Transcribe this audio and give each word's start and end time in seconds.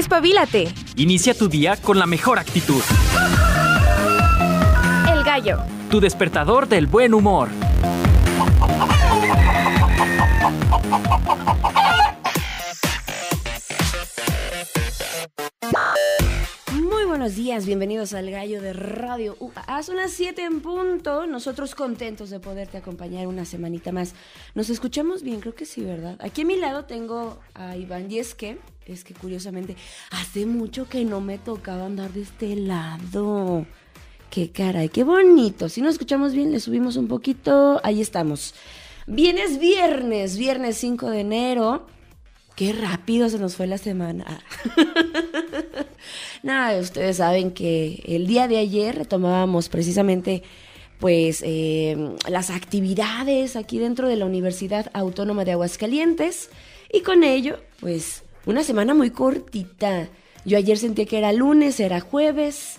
Despabilate. 0.00 0.72
Inicia 0.96 1.34
tu 1.34 1.46
día 1.46 1.76
con 1.76 1.98
la 1.98 2.06
mejor 2.06 2.38
actitud. 2.38 2.80
El 5.12 5.22
gallo. 5.24 5.58
Tu 5.90 6.00
despertador 6.00 6.66
del 6.68 6.86
buen 6.86 7.12
humor. 7.12 7.50
Muy 16.72 17.04
buenos 17.04 17.36
días, 17.36 17.66
bienvenidos 17.66 18.14
al 18.14 18.30
Gallo 18.30 18.62
de 18.62 18.72
Radio. 18.72 19.36
Uh, 19.38 19.50
Hace 19.66 19.92
unas 19.92 20.12
7 20.12 20.42
en 20.44 20.62
punto, 20.62 21.26
nosotros 21.26 21.74
contentos 21.74 22.30
de 22.30 22.40
poderte 22.40 22.78
acompañar 22.78 23.26
una 23.26 23.44
semanita 23.44 23.92
más. 23.92 24.14
¿Nos 24.54 24.70
escuchamos 24.70 25.22
bien? 25.22 25.40
Creo 25.40 25.54
que 25.54 25.66
sí, 25.66 25.82
¿verdad? 25.82 26.16
Aquí 26.20 26.40
a 26.40 26.46
mi 26.46 26.56
lado 26.56 26.86
tengo 26.86 27.38
a 27.52 27.76
Iván 27.76 28.10
y 28.10 28.18
es 28.92 29.04
que, 29.04 29.14
curiosamente, 29.14 29.76
hace 30.10 30.46
mucho 30.46 30.88
que 30.88 31.04
no 31.04 31.20
me 31.20 31.38
tocaba 31.38 31.86
andar 31.86 32.12
de 32.12 32.22
este 32.22 32.56
lado. 32.56 33.66
Qué 34.30 34.50
caray, 34.50 34.88
qué 34.88 35.04
bonito. 35.04 35.68
Si 35.68 35.80
nos 35.80 35.94
escuchamos 35.94 36.32
bien, 36.32 36.52
le 36.52 36.60
subimos 36.60 36.96
un 36.96 37.08
poquito. 37.08 37.80
Ahí 37.82 38.00
estamos. 38.00 38.54
Bien, 39.06 39.38
es 39.38 39.58
viernes, 39.58 40.36
viernes 40.36 40.76
5 40.76 41.10
de 41.10 41.20
enero. 41.20 41.86
Qué 42.54 42.72
rápido 42.72 43.28
se 43.28 43.38
nos 43.38 43.56
fue 43.56 43.66
la 43.66 43.78
semana. 43.78 44.42
Nada, 46.42 46.78
ustedes 46.78 47.16
saben 47.16 47.52
que 47.52 48.02
el 48.06 48.26
día 48.26 48.48
de 48.48 48.58
ayer 48.58 48.96
retomábamos 48.96 49.68
precisamente 49.68 50.42
pues 50.98 51.42
eh, 51.44 51.96
las 52.28 52.50
actividades 52.50 53.56
aquí 53.56 53.78
dentro 53.78 54.06
de 54.06 54.16
la 54.16 54.26
Universidad 54.26 54.90
Autónoma 54.92 55.44
de 55.44 55.52
Aguascalientes 55.52 56.50
y 56.92 57.00
con 57.00 57.24
ello 57.24 57.58
pues 57.80 58.22
una 58.50 58.64
semana 58.64 58.94
muy 58.94 59.10
cortita. 59.10 60.08
Yo 60.44 60.58
ayer 60.58 60.76
sentía 60.76 61.06
que 61.06 61.18
era 61.18 61.32
lunes, 61.32 61.80
era 61.80 62.00
jueves, 62.00 62.76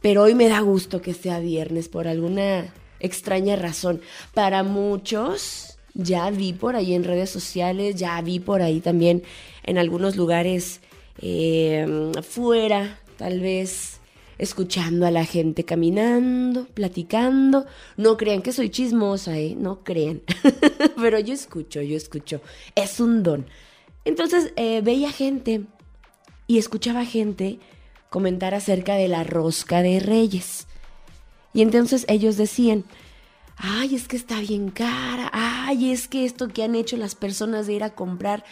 pero 0.00 0.22
hoy 0.22 0.34
me 0.34 0.48
da 0.48 0.60
gusto 0.60 1.00
que 1.00 1.14
sea 1.14 1.38
viernes 1.38 1.88
por 1.88 2.08
alguna 2.08 2.72
extraña 3.00 3.56
razón. 3.56 4.00
Para 4.34 4.62
muchos 4.62 5.78
ya 5.94 6.30
vi 6.30 6.52
por 6.52 6.76
ahí 6.76 6.94
en 6.94 7.04
redes 7.04 7.30
sociales, 7.30 7.94
ya 7.94 8.20
vi 8.20 8.40
por 8.40 8.62
ahí 8.62 8.80
también 8.80 9.22
en 9.62 9.78
algunos 9.78 10.16
lugares 10.16 10.80
eh, 11.20 12.12
fuera, 12.22 12.98
tal 13.16 13.40
vez 13.40 14.00
escuchando 14.36 15.06
a 15.06 15.12
la 15.12 15.24
gente 15.24 15.64
caminando, 15.64 16.66
platicando. 16.66 17.66
No 17.96 18.16
crean 18.16 18.42
que 18.42 18.52
soy 18.52 18.70
chismosa, 18.70 19.38
¿eh? 19.38 19.54
No 19.56 19.84
crean. 19.84 20.22
Pero 20.96 21.18
yo 21.20 21.32
escucho, 21.32 21.80
yo 21.82 21.96
escucho. 21.96 22.40
Es 22.74 22.98
un 22.98 23.22
don. 23.22 23.46
Entonces 24.04 24.52
eh, 24.56 24.80
veía 24.82 25.10
gente 25.10 25.62
y 26.46 26.58
escuchaba 26.58 27.04
gente 27.04 27.58
comentar 28.10 28.54
acerca 28.54 28.94
de 28.94 29.08
la 29.08 29.24
rosca 29.24 29.82
de 29.82 30.00
reyes. 30.00 30.66
Y 31.52 31.62
entonces 31.62 32.04
ellos 32.08 32.36
decían, 32.36 32.84
ay, 33.56 33.94
es 33.94 34.08
que 34.08 34.16
está 34.16 34.40
bien 34.40 34.70
cara, 34.70 35.30
ay, 35.32 35.92
es 35.92 36.08
que 36.08 36.24
esto 36.24 36.48
que 36.48 36.62
han 36.62 36.74
hecho 36.74 36.96
las 36.96 37.14
personas 37.14 37.66
de 37.66 37.74
ir 37.74 37.84
a 37.84 37.94
comprar 37.94 38.44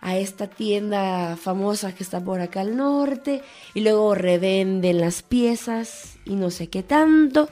a 0.00 0.16
esta 0.16 0.46
tienda 0.46 1.36
famosa 1.36 1.94
que 1.94 2.02
está 2.02 2.22
por 2.22 2.40
acá 2.40 2.60
al 2.60 2.76
norte 2.76 3.42
y 3.74 3.80
luego 3.80 4.14
revenden 4.14 5.00
las 5.00 5.22
piezas 5.22 6.18
y 6.24 6.34
no 6.34 6.50
sé 6.50 6.68
qué 6.68 6.82
tanto. 6.82 7.48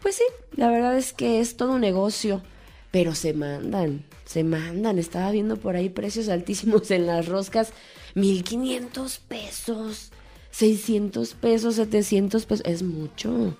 Pues 0.00 0.16
sí, 0.16 0.24
la 0.56 0.68
verdad 0.68 0.96
es 0.96 1.12
que 1.12 1.40
es 1.40 1.56
todo 1.56 1.72
un 1.72 1.80
negocio, 1.80 2.42
pero 2.90 3.14
se 3.14 3.32
mandan, 3.32 4.04
se 4.32 4.44
mandan. 4.44 4.98
Estaba 4.98 5.30
viendo 5.30 5.56
por 5.56 5.76
ahí 5.76 5.88
precios 5.88 6.28
altísimos 6.28 6.90
en 6.90 7.06
las 7.06 7.28
roscas, 7.28 7.72
1500 8.14 9.18
pesos, 9.18 10.10
600 10.50 11.34
pesos, 11.34 11.76
700 11.76 12.46
pesos, 12.46 12.66
es 12.66 12.82
mucho. 12.82 13.56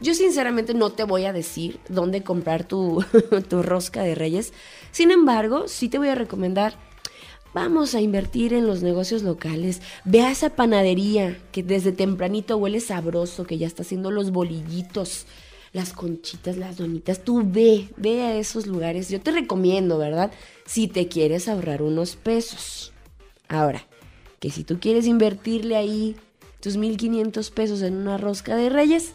Yo 0.00 0.14
sinceramente 0.14 0.74
no 0.74 0.90
te 0.90 1.04
voy 1.04 1.24
a 1.24 1.32
decir 1.32 1.80
dónde 1.88 2.22
comprar 2.22 2.64
tu, 2.66 3.04
tu 3.48 3.62
rosca 3.62 4.02
de 4.02 4.14
reyes. 4.14 4.52
Sin 4.90 5.10
embargo, 5.10 5.68
sí 5.68 5.88
te 5.88 5.98
voy 5.98 6.08
a 6.08 6.14
recomendar 6.14 6.74
Vamos 7.54 7.94
a 7.94 8.00
invertir 8.00 8.52
en 8.52 8.66
los 8.66 8.82
negocios 8.82 9.22
locales. 9.22 9.80
Ve 10.04 10.22
a 10.22 10.32
esa 10.32 10.50
panadería 10.50 11.38
que 11.52 11.62
desde 11.62 11.92
tempranito 11.92 12.56
huele 12.56 12.80
sabroso, 12.80 13.46
que 13.46 13.58
ya 13.58 13.68
está 13.68 13.82
haciendo 13.82 14.10
los 14.10 14.32
bolillitos, 14.32 15.26
las 15.74 15.92
conchitas, 15.92 16.56
las 16.56 16.78
donitas. 16.78 17.24
Tú 17.24 17.42
ve, 17.44 17.88
ve 17.96 18.22
a 18.22 18.36
esos 18.36 18.66
lugares. 18.66 19.10
Yo 19.10 19.20
te 19.20 19.32
recomiendo, 19.32 19.98
¿verdad? 19.98 20.32
Si 20.64 20.88
te 20.88 21.08
quieres 21.08 21.48
ahorrar 21.48 21.82
unos 21.82 22.16
pesos. 22.16 22.92
Ahora, 23.48 23.84
que 24.38 24.50
si 24.50 24.62
tú 24.62 24.78
quieres 24.80 25.06
invertirle 25.06 25.76
ahí 25.76 26.16
tus 26.60 26.76
1500 26.76 27.50
pesos 27.50 27.82
en 27.82 27.96
una 27.96 28.16
rosca 28.16 28.56
de 28.56 28.70
reyes, 28.70 29.12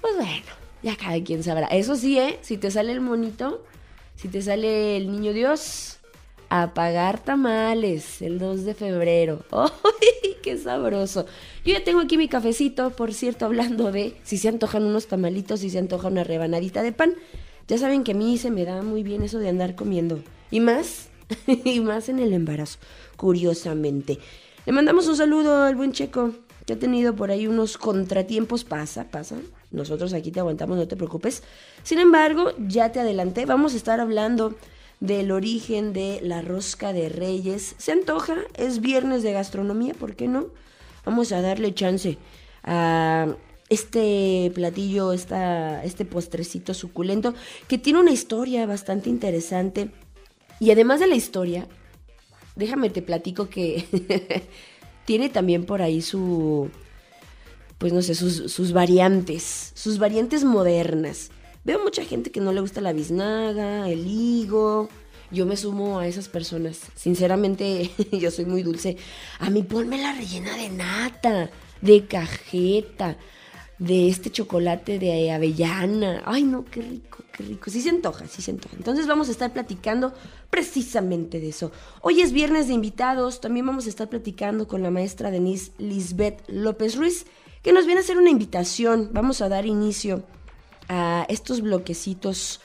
pues 0.00 0.16
bueno, 0.16 0.52
ya 0.82 0.96
cada 0.96 1.22
quien 1.22 1.44
sabrá. 1.44 1.68
Eso 1.68 1.94
sí, 1.94 2.18
¿eh? 2.18 2.40
Si 2.42 2.58
te 2.58 2.72
sale 2.72 2.90
el 2.90 3.00
monito, 3.00 3.64
si 4.16 4.26
te 4.26 4.42
sale 4.42 4.96
el 4.96 5.10
niño 5.12 5.32
Dios, 5.32 6.00
a 6.48 6.74
pagar 6.74 7.22
tamales 7.22 8.22
el 8.22 8.38
2 8.38 8.64
de 8.64 8.74
febrero. 8.74 9.44
¡Ay, 9.52 10.36
qué 10.42 10.56
sabroso! 10.56 11.26
Yo 11.64 11.72
ya 11.72 11.84
tengo 11.84 12.00
aquí 12.00 12.16
mi 12.16 12.28
cafecito, 12.28 12.90
por 12.90 13.12
cierto, 13.12 13.46
hablando 13.46 13.92
de 13.92 14.16
si 14.22 14.38
se 14.38 14.48
antojan 14.48 14.84
unos 14.84 15.06
tamalitos, 15.06 15.60
si 15.60 15.70
se 15.70 15.78
antoja 15.78 16.08
una 16.08 16.24
rebanadita 16.24 16.82
de 16.82 16.92
pan. 16.92 17.14
Ya 17.68 17.78
saben 17.78 18.04
que 18.04 18.12
a 18.12 18.14
mí 18.14 18.38
se 18.38 18.50
me 18.50 18.64
da 18.64 18.82
muy 18.82 19.02
bien 19.02 19.22
eso 19.22 19.38
de 19.38 19.48
andar 19.48 19.74
comiendo. 19.74 20.20
Y 20.50 20.60
más, 20.60 21.08
y 21.46 21.80
más 21.80 22.08
en 22.08 22.20
el 22.20 22.32
embarazo, 22.32 22.78
curiosamente. 23.16 24.18
Le 24.64 24.72
mandamos 24.72 25.08
un 25.08 25.16
saludo 25.16 25.62
al 25.62 25.74
buen 25.74 25.92
Checo, 25.92 26.32
que 26.64 26.74
ha 26.74 26.78
tenido 26.78 27.14
por 27.14 27.30
ahí 27.30 27.46
unos 27.46 27.76
contratiempos. 27.76 28.64
Pasa, 28.64 29.08
pasa. 29.10 29.36
Nosotros 29.72 30.12
aquí 30.12 30.30
te 30.30 30.40
aguantamos, 30.40 30.76
no 30.76 30.86
te 30.86 30.96
preocupes. 30.96 31.42
Sin 31.82 31.98
embargo, 31.98 32.52
ya 32.58 32.92
te 32.92 33.00
adelanté, 33.00 33.46
vamos 33.46 33.74
a 33.74 33.76
estar 33.76 34.00
hablando 34.00 34.54
del 35.00 35.30
origen 35.30 35.92
de 35.92 36.20
la 36.22 36.42
rosca 36.42 36.92
de 36.92 37.08
reyes. 37.08 37.74
Se 37.78 37.92
antoja, 37.92 38.36
es 38.54 38.80
viernes 38.80 39.22
de 39.22 39.32
gastronomía, 39.32 39.94
¿por 39.94 40.16
qué 40.16 40.28
no? 40.28 40.48
Vamos 41.04 41.32
a 41.32 41.40
darle 41.40 41.74
chance 41.74 42.18
a 42.64 43.36
este 43.68 44.50
platillo, 44.54 45.12
esta, 45.12 45.84
este 45.84 46.04
postrecito 46.04 46.74
suculento, 46.74 47.34
que 47.68 47.78
tiene 47.78 48.00
una 48.00 48.12
historia 48.12 48.66
bastante 48.66 49.10
interesante. 49.10 49.90
Y 50.60 50.70
además 50.70 51.00
de 51.00 51.06
la 51.06 51.16
historia, 51.16 51.66
déjame 52.54 52.90
te 52.90 53.02
platico 53.02 53.48
que 53.48 54.48
tiene 55.04 55.28
también 55.28 55.64
por 55.64 55.82
ahí 55.82 56.00
su, 56.00 56.70
pues 57.78 57.92
no 57.92 58.02
sé, 58.02 58.14
sus, 58.14 58.50
sus 58.52 58.72
variantes, 58.72 59.72
sus 59.74 59.98
variantes 59.98 60.44
modernas. 60.44 61.30
Veo 61.66 61.82
mucha 61.82 62.04
gente 62.04 62.30
que 62.30 62.40
no 62.40 62.52
le 62.52 62.60
gusta 62.60 62.80
la 62.80 62.92
biznaga, 62.92 63.90
el 63.90 64.06
higo. 64.06 64.88
Yo 65.32 65.46
me 65.46 65.56
sumo 65.56 65.98
a 65.98 66.06
esas 66.06 66.28
personas. 66.28 66.80
Sinceramente, 66.94 67.90
yo 68.12 68.30
soy 68.30 68.44
muy 68.44 68.62
dulce. 68.62 68.96
A 69.40 69.50
mí 69.50 69.64
ponme 69.64 70.00
la 70.00 70.12
rellena 70.12 70.56
de 70.56 70.68
nata, 70.68 71.50
de 71.80 72.06
cajeta, 72.06 73.16
de 73.80 74.08
este 74.08 74.30
chocolate 74.30 75.00
de 75.00 75.32
avellana. 75.32 76.22
Ay, 76.24 76.44
no, 76.44 76.64
qué 76.66 76.82
rico, 76.82 77.24
qué 77.32 77.42
rico. 77.42 77.68
Sí 77.68 77.80
se 77.80 77.90
antoja, 77.90 78.28
sí 78.28 78.42
se 78.42 78.52
antoja. 78.52 78.76
Entonces 78.76 79.08
vamos 79.08 79.26
a 79.26 79.32
estar 79.32 79.52
platicando 79.52 80.14
precisamente 80.50 81.40
de 81.40 81.48
eso. 81.48 81.72
Hoy 82.00 82.20
es 82.20 82.30
viernes 82.30 82.68
de 82.68 82.74
invitados. 82.74 83.40
También 83.40 83.66
vamos 83.66 83.86
a 83.86 83.88
estar 83.88 84.08
platicando 84.08 84.68
con 84.68 84.84
la 84.84 84.92
maestra 84.92 85.32
Denise 85.32 85.72
Lisbeth 85.78 86.44
López 86.46 86.94
Ruiz, 86.94 87.26
que 87.64 87.72
nos 87.72 87.86
viene 87.86 88.02
a 88.02 88.04
hacer 88.04 88.18
una 88.18 88.30
invitación. 88.30 89.10
Vamos 89.12 89.40
a 89.40 89.48
dar 89.48 89.66
inicio 89.66 90.22
a 90.88 91.26
estos 91.28 91.60
bloquecitos 91.60 92.60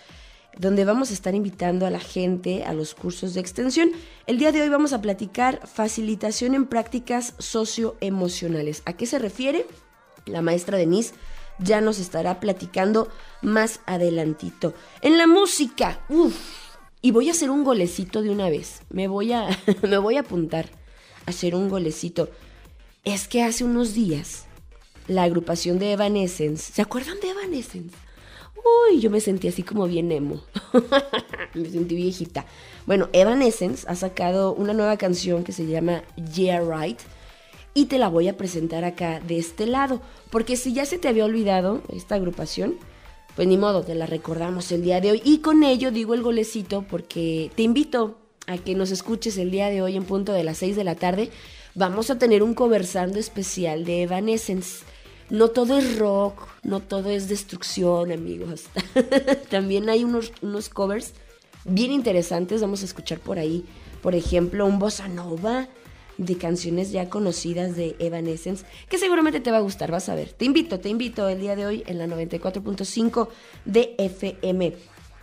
donde 0.58 0.86
vamos 0.86 1.12
a 1.12 1.14
estar 1.14 1.34
invitando 1.34 1.86
a 1.86 1.90
la 1.90 2.00
gente 2.00 2.64
a 2.64 2.74
los 2.74 2.94
cursos 2.94 3.34
de 3.34 3.40
extensión. 3.40 3.92
El 4.28 4.38
día 4.38 4.52
de 4.52 4.62
hoy 4.62 4.70
vamos 4.70 4.94
a 4.94 5.02
platicar 5.02 5.66
facilitación 5.68 6.56
en 6.56 6.66
prácticas 6.66 7.36
socioemocionales. 7.40 8.84
¿A 8.86 8.94
qué 8.94 9.06
se 9.06 9.20
refiere? 9.20 9.66
La 10.26 10.42
maestra 10.42 10.78
Denise 10.78 11.14
ya 11.60 11.82
nos 11.82 12.00
estará 12.00 12.40
platicando 12.40 13.10
más 13.42 13.80
adelantito. 13.86 14.74
En 15.02 15.18
la 15.18 15.28
música, 15.28 16.02
uff, 16.10 16.36
y 17.02 17.12
voy 17.12 17.30
a 17.30 17.32
hacer 17.32 17.50
un 17.50 17.64
golecito 17.64 18.22
de 18.22 18.30
una 18.30 18.50
vez. 18.50 18.82
Me 18.90 19.08
voy 19.08 19.34
a, 19.34 19.48
me 19.82 19.98
voy 19.98 20.18
a 20.18 20.22
apuntar 20.22 20.70
a 21.26 21.32
hacer 21.32 21.56
un 21.56 21.70
golecito. 21.70 22.30
Es 23.04 23.28
que 23.28 23.44
hace 23.44 23.64
unos 23.64 23.94
días 23.94 24.46
la 25.08 25.24
agrupación 25.24 25.80
de 25.80 25.94
Evanescence, 25.94 26.72
¿se 26.74 26.82
acuerdan 26.82 27.20
de 27.20 27.30
Evanescence? 27.30 27.96
Uy, 28.64 29.00
yo 29.00 29.10
me 29.10 29.20
sentí 29.20 29.48
así 29.48 29.64
como 29.64 29.88
bien 29.88 30.12
emo. 30.12 30.42
me 31.54 31.70
sentí 31.70 31.96
viejita. 31.96 32.46
Bueno, 32.86 33.10
Evanescence 33.14 33.86
ha 33.88 33.96
sacado 33.96 34.54
una 34.54 34.74
nueva 34.74 34.98
canción 34.98 35.44
que 35.44 35.52
se 35.52 35.66
llama 35.66 36.04
Yeah 36.34 36.62
Right. 36.62 37.00
Y 37.74 37.86
te 37.86 37.98
la 37.98 38.10
voy 38.10 38.28
a 38.28 38.38
presentar 38.38 38.84
acá 38.84 39.20
de 39.20 39.38
este 39.38 39.66
lado. 39.66 40.02
Porque 40.30 40.58
si 40.58 40.74
ya 40.74 40.86
se 40.86 40.98
te 40.98 41.08
había 41.08 41.26
olvidado 41.26 41.82
esta 41.94 42.16
agrupación, 42.16 42.76
pues 43.36 43.48
ni 43.48 43.58
modo, 43.58 43.84
te 43.84 43.96
la 43.96 44.06
recordamos 44.06 44.72
el 44.72 44.84
día 44.84 45.02
de 45.02 45.12
hoy. 45.12 45.22
Y 45.24 45.40
con 45.40 45.64
ello 45.64 45.92
digo 45.92 46.14
el 46.14 46.22
golecito 46.22 46.84
porque 46.90 47.52
te 47.56 47.64
invito 47.64 48.18
a 48.48 48.58
que 48.58 48.76
nos 48.76 48.92
escuches 48.92 49.38
el 49.38 49.52
día 49.52 49.70
de 49.70 49.82
hoy 49.82 49.96
en 49.96 50.04
punto 50.04 50.34
de 50.34 50.44
las 50.44 50.58
6 50.58 50.76
de 50.76 50.84
la 50.84 50.96
tarde 50.96 51.30
vamos 51.76 52.10
a 52.10 52.18
tener 52.18 52.44
un 52.44 52.54
conversando 52.54 53.20
especial 53.20 53.86
de 53.86 54.04
Evanescence. 54.04 54.84
No 55.32 55.48
todo 55.48 55.78
es 55.78 55.98
rock, 55.98 56.46
no 56.62 56.82
todo 56.82 57.10
es 57.10 57.30
destrucción, 57.30 58.12
amigos. 58.12 58.66
También 59.50 59.90
hay 59.90 60.04
unos, 60.04 60.34
unos 60.42 60.68
covers 60.68 61.14
bien 61.64 61.94
interesantes. 61.94 62.60
Vamos 62.60 62.82
a 62.82 62.86
escuchar 62.86 63.18
por 63.20 63.40
ahí, 63.40 63.64
por 64.02 64.14
ejemplo, 64.14 64.66
un 64.66 64.78
bossa 64.78 65.08
nova 65.08 65.70
de 66.18 66.38
canciones 66.38 66.92
ya 66.92 67.10
conocidas 67.10 67.78
de 67.78 67.96
Evanescence, 68.00 68.66
que 68.90 68.98
seguramente 68.98 69.40
te 69.40 69.52
va 69.52 69.58
a 69.58 69.62
gustar, 69.62 69.90
vas 69.90 70.10
a 70.10 70.16
ver. 70.16 70.34
Te 70.34 70.44
invito, 70.44 70.82
te 70.82 70.90
invito 70.90 71.30
el 71.30 71.40
día 71.40 71.56
de 71.56 71.66
hoy 71.66 71.84
en 71.88 71.98
la 71.98 72.08
94.5 72.08 73.30
de 73.64 73.96
FM. 74.00 74.74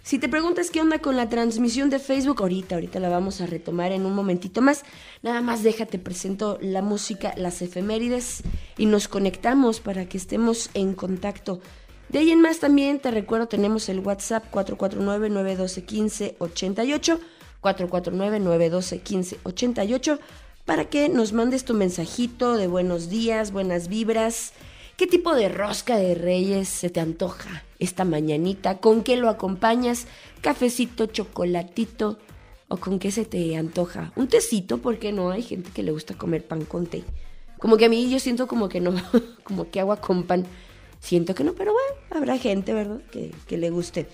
Si 0.02 0.18
te 0.18 0.28
preguntas 0.28 0.70
qué 0.70 0.80
onda 0.80 1.00
con 1.00 1.16
la 1.16 1.28
transmisión 1.28 1.90
de 1.90 1.98
Facebook, 1.98 2.40
ahorita, 2.40 2.76
ahorita 2.76 3.00
la 3.00 3.08
vamos 3.08 3.40
a 3.40 3.46
retomar 3.46 3.90
en 3.92 4.06
un 4.06 4.14
momentito 4.14 4.62
más. 4.62 4.84
Nada 5.22 5.42
más 5.42 5.62
déjate, 5.62 5.98
presento 5.98 6.58
la 6.62 6.82
música, 6.82 7.34
las 7.36 7.60
efemérides 7.60 8.42
y 8.78 8.86
nos 8.86 9.08
conectamos 9.08 9.80
para 9.80 10.08
que 10.08 10.16
estemos 10.16 10.70
en 10.74 10.94
contacto. 10.94 11.60
De 12.08 12.20
ahí 12.20 12.30
en 12.30 12.40
más 12.40 12.58
también 12.58 13.00
te 13.00 13.10
recuerdo, 13.10 13.48
tenemos 13.48 13.90
el 13.90 14.00
WhatsApp 14.00 14.44
449-912-1588, 14.50 17.18
449-912-1588, 17.60 20.18
para 20.64 20.86
que 20.86 21.10
nos 21.10 21.34
mandes 21.34 21.66
tu 21.66 21.74
mensajito 21.74 22.56
de 22.56 22.66
buenos 22.66 23.10
días, 23.10 23.52
buenas 23.52 23.88
vibras. 23.88 24.54
¿Qué 24.98 25.06
tipo 25.06 25.32
de 25.36 25.48
rosca 25.48 25.96
de 25.96 26.16
reyes 26.16 26.68
se 26.68 26.90
te 26.90 26.98
antoja 26.98 27.62
esta 27.78 28.04
mañanita? 28.04 28.78
¿Con 28.78 29.04
qué 29.04 29.16
lo 29.16 29.28
acompañas? 29.28 30.08
¿Cafecito, 30.40 31.06
chocolatito? 31.06 32.18
¿O 32.66 32.78
con 32.78 32.98
qué 32.98 33.12
se 33.12 33.24
te 33.24 33.56
antoja? 33.56 34.12
Un 34.16 34.26
tecito, 34.26 34.78
porque 34.78 35.12
no 35.12 35.30
hay 35.30 35.42
gente 35.42 35.70
que 35.70 35.84
le 35.84 35.92
gusta 35.92 36.14
comer 36.18 36.44
pan 36.44 36.64
con 36.64 36.86
té. 36.86 37.04
Como 37.60 37.76
que 37.76 37.84
a 37.84 37.88
mí 37.88 38.10
yo 38.10 38.18
siento 38.18 38.48
como 38.48 38.68
que 38.68 38.80
no, 38.80 38.92
como 39.44 39.70
que 39.70 39.78
agua 39.78 40.00
con 40.00 40.24
pan. 40.24 40.44
Siento 40.98 41.32
que 41.32 41.44
no, 41.44 41.52
pero 41.52 41.72
bueno, 41.72 42.02
habrá 42.10 42.36
gente, 42.36 42.74
¿verdad? 42.74 43.00
Que, 43.12 43.32
que 43.46 43.56
le 43.56 43.70
guste. 43.70 44.08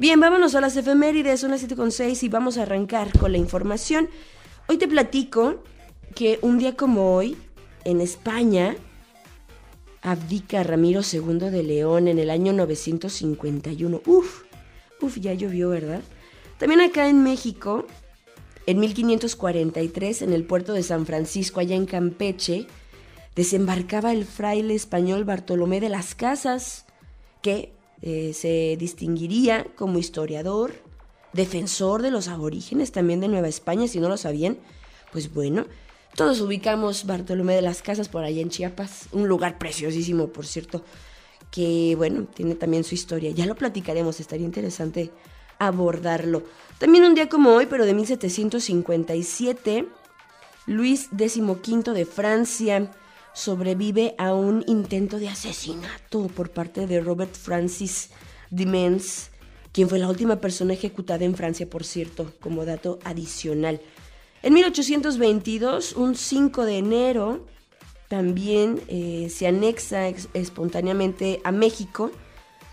Bien, 0.00 0.18
vámonos 0.18 0.56
a 0.56 0.60
las 0.60 0.76
efemérides, 0.76 1.38
son 1.38 1.52
las 1.52 1.62
7.6 1.62 2.24
y 2.24 2.28
vamos 2.28 2.58
a 2.58 2.62
arrancar 2.62 3.16
con 3.16 3.30
la 3.30 3.38
información. 3.38 4.08
Hoy 4.66 4.78
te 4.78 4.88
platico 4.88 5.62
que 6.16 6.40
un 6.42 6.58
día 6.58 6.74
como 6.74 7.14
hoy, 7.14 7.36
en 7.84 8.00
España, 8.00 8.74
abdica 10.04 10.62
Ramiro 10.62 11.00
II 11.00 11.50
de 11.50 11.62
León 11.62 12.08
en 12.08 12.18
el 12.18 12.30
año 12.30 12.52
951. 12.52 14.02
Uf, 14.06 14.42
uf, 15.00 15.18
ya 15.18 15.32
llovió, 15.32 15.70
¿verdad? 15.70 16.02
También 16.58 16.82
acá 16.82 17.08
en 17.08 17.22
México, 17.24 17.86
en 18.66 18.80
1543, 18.80 20.22
en 20.22 20.32
el 20.34 20.44
puerto 20.44 20.74
de 20.74 20.82
San 20.82 21.06
Francisco, 21.06 21.58
allá 21.58 21.74
en 21.74 21.86
Campeche, 21.86 22.66
desembarcaba 23.34 24.12
el 24.12 24.26
fraile 24.26 24.74
español 24.74 25.24
Bartolomé 25.24 25.80
de 25.80 25.88
las 25.88 26.14
Casas, 26.14 26.84
que 27.40 27.72
eh, 28.02 28.32
se 28.34 28.76
distinguiría 28.78 29.66
como 29.74 29.98
historiador, 29.98 30.74
defensor 31.32 32.02
de 32.02 32.10
los 32.10 32.28
aborígenes 32.28 32.92
también 32.92 33.20
de 33.20 33.28
Nueva 33.28 33.48
España, 33.48 33.88
si 33.88 34.00
no 34.00 34.10
lo 34.10 34.18
sabían, 34.18 34.58
pues 35.12 35.32
bueno, 35.32 35.64
todos 36.14 36.40
ubicamos 36.40 37.06
Bartolomé 37.06 37.54
de 37.54 37.62
las 37.62 37.82
Casas 37.82 38.08
por 38.08 38.24
allá 38.24 38.40
en 38.40 38.50
Chiapas, 38.50 39.08
un 39.12 39.28
lugar 39.28 39.58
preciosísimo, 39.58 40.28
por 40.28 40.46
cierto, 40.46 40.84
que 41.50 41.94
bueno, 41.96 42.24
tiene 42.24 42.54
también 42.54 42.84
su 42.84 42.94
historia. 42.94 43.30
Ya 43.30 43.46
lo 43.46 43.54
platicaremos, 43.54 44.20
estaría 44.20 44.46
interesante 44.46 45.10
abordarlo. 45.58 46.44
También 46.78 47.04
un 47.04 47.14
día 47.14 47.28
como 47.28 47.50
hoy, 47.50 47.66
pero 47.66 47.86
de 47.86 47.94
1757, 47.94 49.88
Luis 50.66 51.08
XV 51.16 51.92
de 51.92 52.06
Francia 52.06 52.90
sobrevive 53.32 54.14
a 54.16 54.32
un 54.34 54.64
intento 54.66 55.18
de 55.18 55.28
asesinato 55.28 56.28
por 56.28 56.50
parte 56.50 56.86
de 56.86 57.00
Robert 57.00 57.34
Francis 57.34 58.10
Dimens, 58.50 59.30
quien 59.72 59.88
fue 59.88 59.98
la 59.98 60.08
última 60.08 60.40
persona 60.40 60.72
ejecutada 60.72 61.24
en 61.24 61.34
Francia, 61.34 61.68
por 61.68 61.84
cierto, 61.84 62.32
como 62.40 62.64
dato 62.64 63.00
adicional. 63.04 63.80
En 64.44 64.52
1822, 64.52 65.94
un 65.94 66.14
5 66.14 66.66
de 66.66 66.76
enero, 66.76 67.46
también 68.08 68.78
eh, 68.88 69.28
se 69.30 69.46
anexa 69.46 70.08
espontáneamente 70.34 71.40
a 71.44 71.50
México 71.50 72.10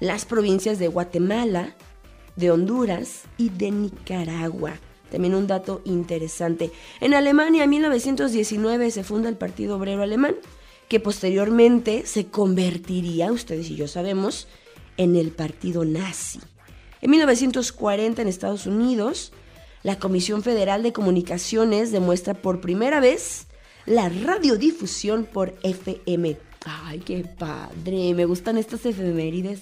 las 0.01 0.25
provincias 0.25 0.79
de 0.79 0.89
Guatemala, 0.89 1.77
de 2.35 2.51
Honduras 2.51 3.21
y 3.37 3.51
de 3.51 3.71
Nicaragua. 3.71 4.73
También 5.09 5.33
un 5.33 5.47
dato 5.47 5.81
interesante. 5.85 6.71
En 6.99 7.13
Alemania, 7.13 7.63
en 7.63 7.69
1919, 7.69 8.91
se 8.91 9.05
funda 9.05 9.29
el 9.29 9.37
Partido 9.37 9.77
Obrero 9.77 10.03
Alemán, 10.03 10.35
que 10.89 10.99
posteriormente 10.99 12.05
se 12.05 12.25
convertiría, 12.25 13.31
ustedes 13.31 13.69
y 13.69 13.77
yo 13.77 13.87
sabemos, 13.87 14.49
en 14.97 15.15
el 15.15 15.31
Partido 15.31 15.85
Nazi. 15.85 16.41
En 16.99 17.11
1940, 17.11 18.21
en 18.21 18.27
Estados 18.27 18.65
Unidos, 18.65 19.31
la 19.83 19.97
Comisión 19.97 20.43
Federal 20.43 20.83
de 20.83 20.93
Comunicaciones 20.93 21.91
demuestra 21.91 22.33
por 22.33 22.61
primera 22.61 22.99
vez 22.99 23.47
la 23.85 24.09
radiodifusión 24.09 25.25
por 25.25 25.55
FM. 25.63 26.37
Ay, 26.65 26.99
qué 26.99 27.23
padre, 27.23 28.13
me 28.13 28.25
gustan 28.25 28.57
estas 28.57 28.85
efemérides 28.85 29.61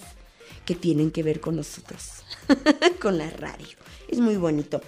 que 0.66 0.76
tienen 0.76 1.12
que 1.12 1.24
ver 1.24 1.40
con 1.40 1.56
nosotros, 1.56 2.24
con 3.02 3.18
la 3.18 3.30
radio. 3.30 3.68
Es 4.10 4.20
muy 4.20 4.36
bonito. 4.36 4.82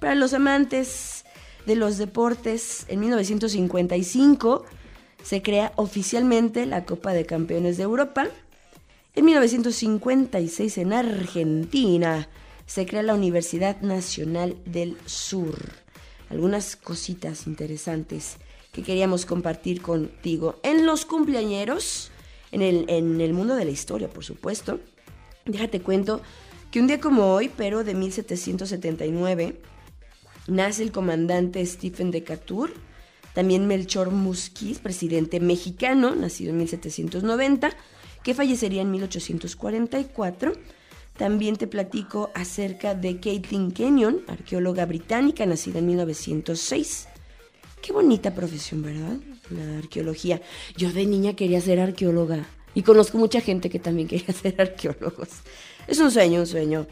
Para 0.00 0.14
los 0.14 0.32
amantes 0.32 1.24
de 1.66 1.76
los 1.76 1.98
deportes, 1.98 2.86
en 2.88 3.00
1955 3.00 4.64
se 5.22 5.42
crea 5.42 5.72
oficialmente 5.76 6.64
la 6.64 6.86
Copa 6.86 7.12
de 7.12 7.26
Campeones 7.26 7.76
de 7.76 7.82
Europa. 7.82 8.28
En 9.14 9.26
1956 9.26 10.78
en 10.78 10.92
Argentina 10.94 12.28
se 12.70 12.86
crea 12.86 13.02
la 13.02 13.14
Universidad 13.14 13.80
Nacional 13.80 14.56
del 14.64 14.96
Sur. 15.04 15.56
Algunas 16.28 16.76
cositas 16.76 17.48
interesantes 17.48 18.36
que 18.70 18.84
queríamos 18.84 19.26
compartir 19.26 19.82
contigo. 19.82 20.60
En 20.62 20.86
los 20.86 21.04
cumpleañeros, 21.04 22.12
en 22.52 22.62
el, 22.62 22.84
en 22.88 23.20
el 23.20 23.32
mundo 23.32 23.56
de 23.56 23.64
la 23.64 23.72
historia, 23.72 24.08
por 24.08 24.24
supuesto, 24.24 24.78
déjate 25.46 25.80
cuento 25.80 26.20
que 26.70 26.78
un 26.78 26.86
día 26.86 27.00
como 27.00 27.34
hoy, 27.34 27.48
pero 27.48 27.82
de 27.82 27.94
1779, 27.94 29.60
nace 30.46 30.84
el 30.84 30.92
comandante 30.92 31.66
Stephen 31.66 32.12
Decatur, 32.12 32.72
también 33.34 33.66
Melchor 33.66 34.12
Musquiz, 34.12 34.78
presidente 34.78 35.40
mexicano, 35.40 36.14
nacido 36.14 36.50
en 36.50 36.58
1790, 36.58 37.70
que 38.22 38.32
fallecería 38.32 38.82
en 38.82 38.92
1844 38.92 40.52
también 41.20 41.56
te 41.56 41.66
platico 41.66 42.30
acerca 42.34 42.94
de 42.94 43.20
Caitlin 43.20 43.72
Kenyon, 43.72 44.22
arqueóloga 44.26 44.86
británica, 44.86 45.44
nacida 45.44 45.80
en 45.80 45.88
1906. 45.88 47.08
Qué 47.82 47.92
bonita 47.92 48.34
profesión, 48.34 48.80
¿verdad? 48.80 49.18
La 49.50 49.80
arqueología. 49.80 50.40
Yo 50.78 50.90
de 50.90 51.04
niña 51.04 51.36
quería 51.36 51.60
ser 51.60 51.78
arqueóloga 51.78 52.46
y 52.74 52.84
conozco 52.84 53.18
mucha 53.18 53.42
gente 53.42 53.68
que 53.68 53.78
también 53.78 54.08
quería 54.08 54.32
ser 54.32 54.58
arqueólogos. 54.58 55.28
Es 55.86 55.98
un 55.98 56.10
sueño, 56.10 56.40
un 56.40 56.46
sueño, 56.46 56.86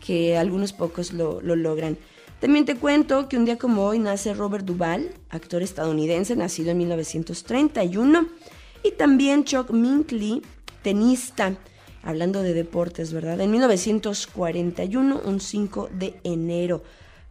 que 0.00 0.38
algunos 0.38 0.72
pocos 0.72 1.12
lo, 1.12 1.42
lo 1.42 1.54
logran. 1.54 1.98
También 2.40 2.64
te 2.64 2.76
cuento 2.76 3.28
que 3.28 3.36
un 3.36 3.44
día 3.44 3.58
como 3.58 3.84
hoy 3.84 3.98
nace 3.98 4.32
Robert 4.32 4.64
Duvall, 4.64 5.10
actor 5.28 5.60
estadounidense, 5.60 6.36
nacido 6.36 6.70
en 6.70 6.78
1931, 6.78 8.28
y 8.82 8.92
también 8.92 9.44
Chuck 9.44 9.72
Minkley, 9.72 10.40
tenista 10.80 11.58
hablando 12.04 12.42
de 12.42 12.54
deportes, 12.54 13.12
¿verdad? 13.12 13.40
En 13.40 13.50
1941, 13.50 15.22
un 15.24 15.40
5 15.40 15.88
de 15.92 16.20
enero, 16.22 16.82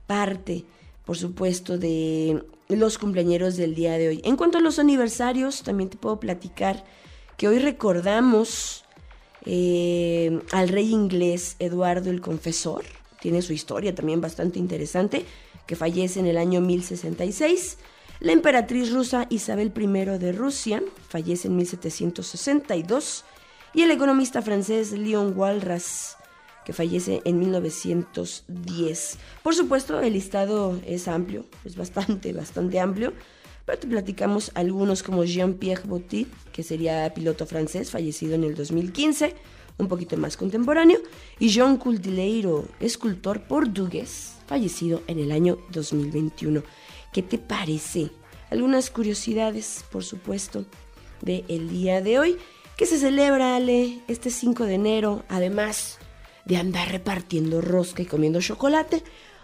parte, 0.08 0.66
por 1.06 1.18
supuesto, 1.18 1.78
de 1.78 2.44
los 2.70 2.98
cumpleaños 2.98 3.56
del 3.56 3.76
día 3.76 3.98
de 3.98 4.10
hoy. 4.10 4.22
En 4.24 4.36
cuanto 4.36 4.58
a 4.58 4.62
los 4.62 4.80
aniversarios, 4.80 5.64
también 5.64 5.90
te 5.90 5.98
puedo 5.98 6.20
platicar 6.20 6.84
que 7.38 7.48
hoy 7.48 7.60
recordamos 7.60 8.84
eh, 9.46 10.40
al 10.52 10.70
rey 10.70 10.92
inglés 10.92 11.56
Eduardo 11.60 12.10
el 12.10 12.22
Confesor, 12.22 12.84
tiene 13.22 13.42
su 13.42 13.54
historia 13.54 13.94
también 13.94 14.22
bastante 14.22 14.60
interesante, 14.60 15.26
que 15.68 15.76
fallece 15.76 16.20
en 16.20 16.26
el 16.26 16.38
año 16.38 16.62
1066. 16.62 17.78
La 18.20 18.32
emperatriz 18.32 18.92
rusa 18.92 19.28
Isabel 19.30 19.72
I 19.76 19.88
de 20.18 20.32
Rusia 20.32 20.84
fallece 21.08 21.48
en 21.48 21.58
1762 21.58 23.24
y 23.74 23.82
el 23.82 23.92
economista 23.92 24.42
francés 24.42 24.92
Leon 24.92 25.34
Walras, 25.38 26.18
que 26.66 26.74
fallece 26.74 27.22
en 27.26 27.40
1910. 27.40 29.18
Por 29.42 29.56
supuesto, 29.56 30.00
el 30.00 30.14
listado 30.14 30.80
es 30.86 31.08
amplio, 31.08 31.46
es 31.66 31.76
bastante, 31.76 32.34
bastante 32.34 32.80
amplio, 32.80 33.14
pero 33.66 33.80
te 33.80 33.88
platicamos 33.88 34.52
algunos 34.56 35.04
como 35.04 35.24
Jean-Pierre 35.24 35.84
Bouty, 35.86 36.28
que 36.52 36.64
sería 36.64 37.12
piloto 37.14 37.46
francés, 37.46 37.92
fallecido 37.92 38.36
en 38.36 38.44
el 38.44 38.56
2015, 38.56 39.36
un 39.78 39.88
poquito 39.88 40.18
más 40.18 40.38
contemporáneo, 40.38 41.00
y 41.40 41.50
Jean 41.50 41.78
Cultileiro, 41.78 42.66
escultor 42.80 43.42
portugués, 43.44 44.34
fallecido 44.48 45.02
en 45.08 45.20
el 45.20 45.32
año 45.32 45.58
2021. 45.72 46.62
¿Qué 47.12 47.24
te 47.24 47.38
parece? 47.38 48.12
algunas 48.54 48.92
curiosidades, 48.92 49.84
por 49.92 50.04
supuesto, 50.04 50.66
del 51.22 51.44
el 51.48 51.70
día 51.70 52.02
de 52.02 52.20
hoy, 52.20 52.38
que 52.78 52.86
se 52.86 52.98
celebra, 52.98 53.56
Ale, 53.56 54.00
este 54.08 54.30
5 54.30 54.66
de 54.66 54.76
enero, 54.76 55.24
además 55.30 56.00
de 56.46 56.58
andar 56.58 56.90
repartiendo 56.92 57.62
rosca 57.62 58.02
y 58.02 58.06
comiendo 58.06 58.42
chocolate. 58.42 59.04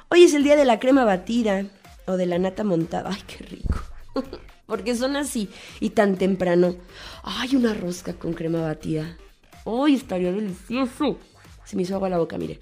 Hoy 0.09 0.23
es 0.23 0.33
el 0.33 0.43
día 0.43 0.55
de 0.55 0.65
la 0.65 0.79
crema 0.79 1.05
batida 1.05 1.65
o 2.07 2.17
de 2.17 2.25
la 2.25 2.39
nata 2.39 2.63
montada. 2.63 3.11
Ay, 3.11 3.21
qué 3.27 3.43
rico. 3.45 3.79
Porque 4.65 4.95
son 4.95 5.15
así 5.15 5.49
y 5.79 5.91
tan 5.91 6.17
temprano. 6.17 6.75
Ay, 7.23 7.55
una 7.55 7.73
rosca 7.73 8.13
con 8.13 8.33
crema 8.33 8.61
batida. 8.61 9.17
Ay, 9.65 9.95
estaría 9.95 10.31
delicioso. 10.31 11.17
Se 11.65 11.75
me 11.75 11.83
hizo 11.83 11.95
agua 11.95 12.09
la 12.09 12.17
boca, 12.17 12.37
mire. 12.37 12.59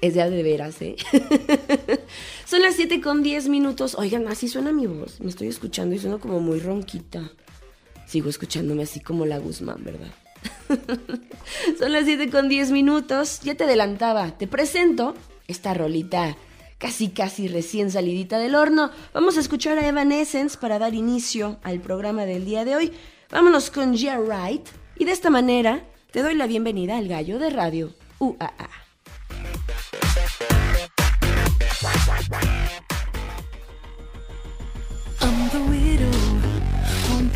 Es 0.00 0.14
de 0.14 0.30
de 0.30 0.42
veras, 0.42 0.82
¿eh? 0.82 0.96
Son 2.44 2.60
las 2.60 2.74
7 2.74 3.00
con 3.00 3.22
10 3.22 3.48
minutos. 3.48 3.94
Oigan, 3.94 4.26
así 4.26 4.48
suena 4.48 4.72
mi 4.72 4.86
voz. 4.86 5.20
Me 5.20 5.30
estoy 5.30 5.46
escuchando 5.46 5.94
y 5.94 5.98
suena 5.98 6.18
como 6.18 6.40
muy 6.40 6.58
ronquita. 6.58 7.30
Sigo 8.12 8.28
escuchándome 8.28 8.82
así 8.82 9.00
como 9.00 9.24
la 9.24 9.38
Guzmán, 9.38 9.82
¿verdad? 9.82 10.10
Son 11.78 11.92
las 11.92 12.04
7 12.04 12.28
con 12.28 12.46
10 12.46 12.70
minutos. 12.70 13.40
Ya 13.40 13.54
te 13.54 13.64
adelantaba. 13.64 14.36
Te 14.36 14.46
presento 14.46 15.14
esta 15.48 15.72
rolita 15.72 16.36
casi 16.76 17.08
casi 17.08 17.48
recién 17.48 17.90
salidita 17.90 18.38
del 18.38 18.54
horno. 18.54 18.90
Vamos 19.14 19.38
a 19.38 19.40
escuchar 19.40 19.78
a 19.78 19.88
Evanescence 19.88 20.58
para 20.58 20.78
dar 20.78 20.92
inicio 20.92 21.58
al 21.62 21.80
programa 21.80 22.26
del 22.26 22.44
día 22.44 22.66
de 22.66 22.76
hoy. 22.76 22.92
Vámonos 23.30 23.70
con 23.70 23.96
Gia 23.96 24.20
Wright. 24.20 24.68
Y 24.98 25.06
de 25.06 25.12
esta 25.12 25.30
manera 25.30 25.82
te 26.10 26.20
doy 26.20 26.34
la 26.34 26.46
bienvenida 26.46 26.98
al 26.98 27.08
gallo 27.08 27.38
de 27.38 27.48
radio 27.48 27.94
UAA. 28.18 28.68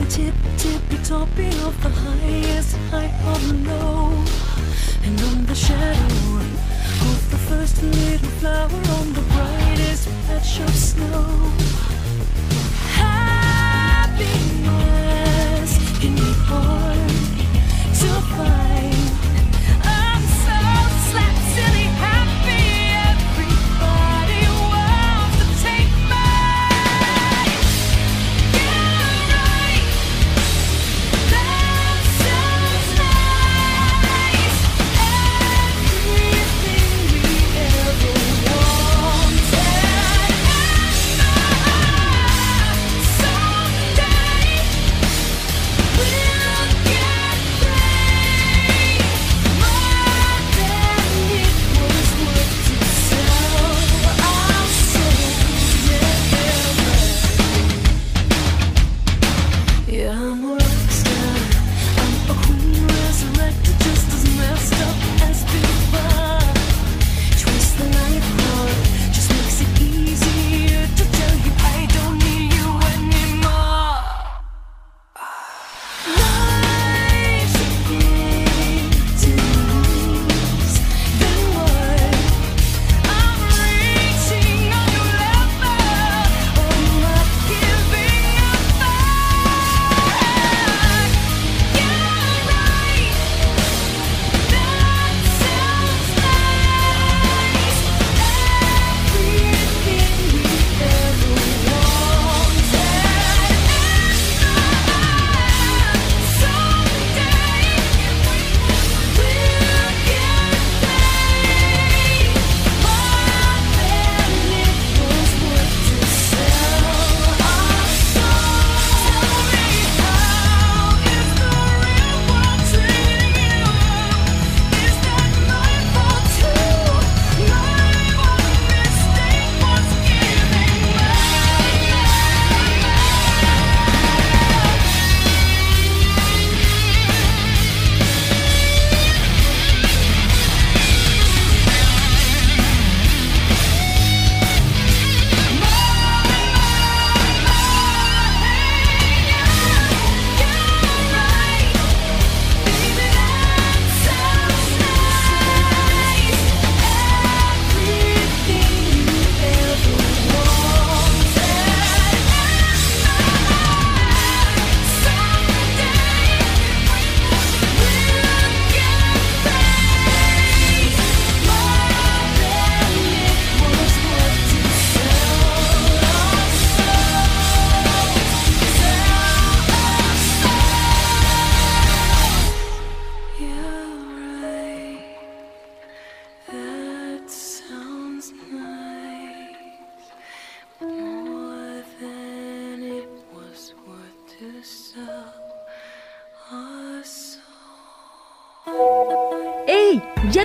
Tip, 0.09 0.35
tippy 0.57 0.99
toppy 1.03 1.49
of 1.67 1.83
the 1.83 1.89
highest 1.89 2.77
height 2.91 3.15
of 3.27 3.67
low, 3.67 4.25
and 5.03 5.21
I'm 5.21 5.47
the 5.47 5.55
shadow 5.55 6.37
of 7.11 7.31
the 7.31 7.39
first 7.49 7.83
little 7.83 8.31
flower 8.41 8.83
on 8.99 9.13
the 9.13 9.23
brightest 9.33 10.09
patch 10.27 10.61
of 10.61 10.71
snow. 10.71 11.53
Happiness 13.01 14.19
can 16.01 16.15
be 16.15 16.33
hard 16.47 17.11
to 18.01 18.11
find. 18.37 18.76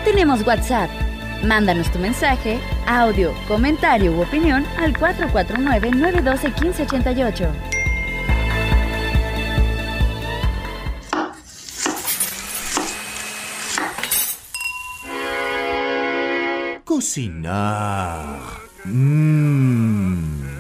Tenemos 0.03 0.45
WhatsApp. 0.47 0.89
Mándanos 1.43 1.91
tu 1.91 1.99
mensaje, 1.99 2.59
audio, 2.87 3.31
comentario 3.47 4.11
u 4.11 4.21
opinión 4.21 4.65
al 4.79 4.93
449-912-1588. 4.93 7.47
Cocinar. 16.83 18.39
Mmm. 18.85 20.50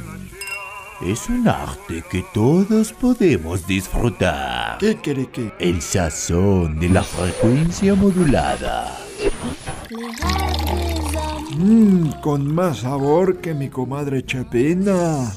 Es 1.03 1.29
un 1.29 1.47
arte 1.47 2.03
que 2.11 2.23
todos 2.31 2.93
podemos 2.93 3.65
disfrutar. 3.65 4.77
¿Qué 4.77 4.97
quiere 4.97 5.25
que? 5.25 5.51
El 5.57 5.81
sazón 5.81 6.79
de 6.79 6.89
la 6.89 7.01
frecuencia 7.01 7.95
modulada. 7.95 8.99
Mmm, 11.57 12.11
con 12.21 12.53
más 12.53 12.81
sabor 12.81 13.37
que 13.37 13.55
mi 13.55 13.69
comadre 13.69 14.23
Chapina. 14.23 15.33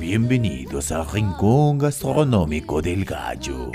Bienvenidos 0.00 0.90
al 0.90 1.06
rincón 1.06 1.76
gastronómico 1.76 2.80
del 2.80 3.04
gallo. 3.04 3.70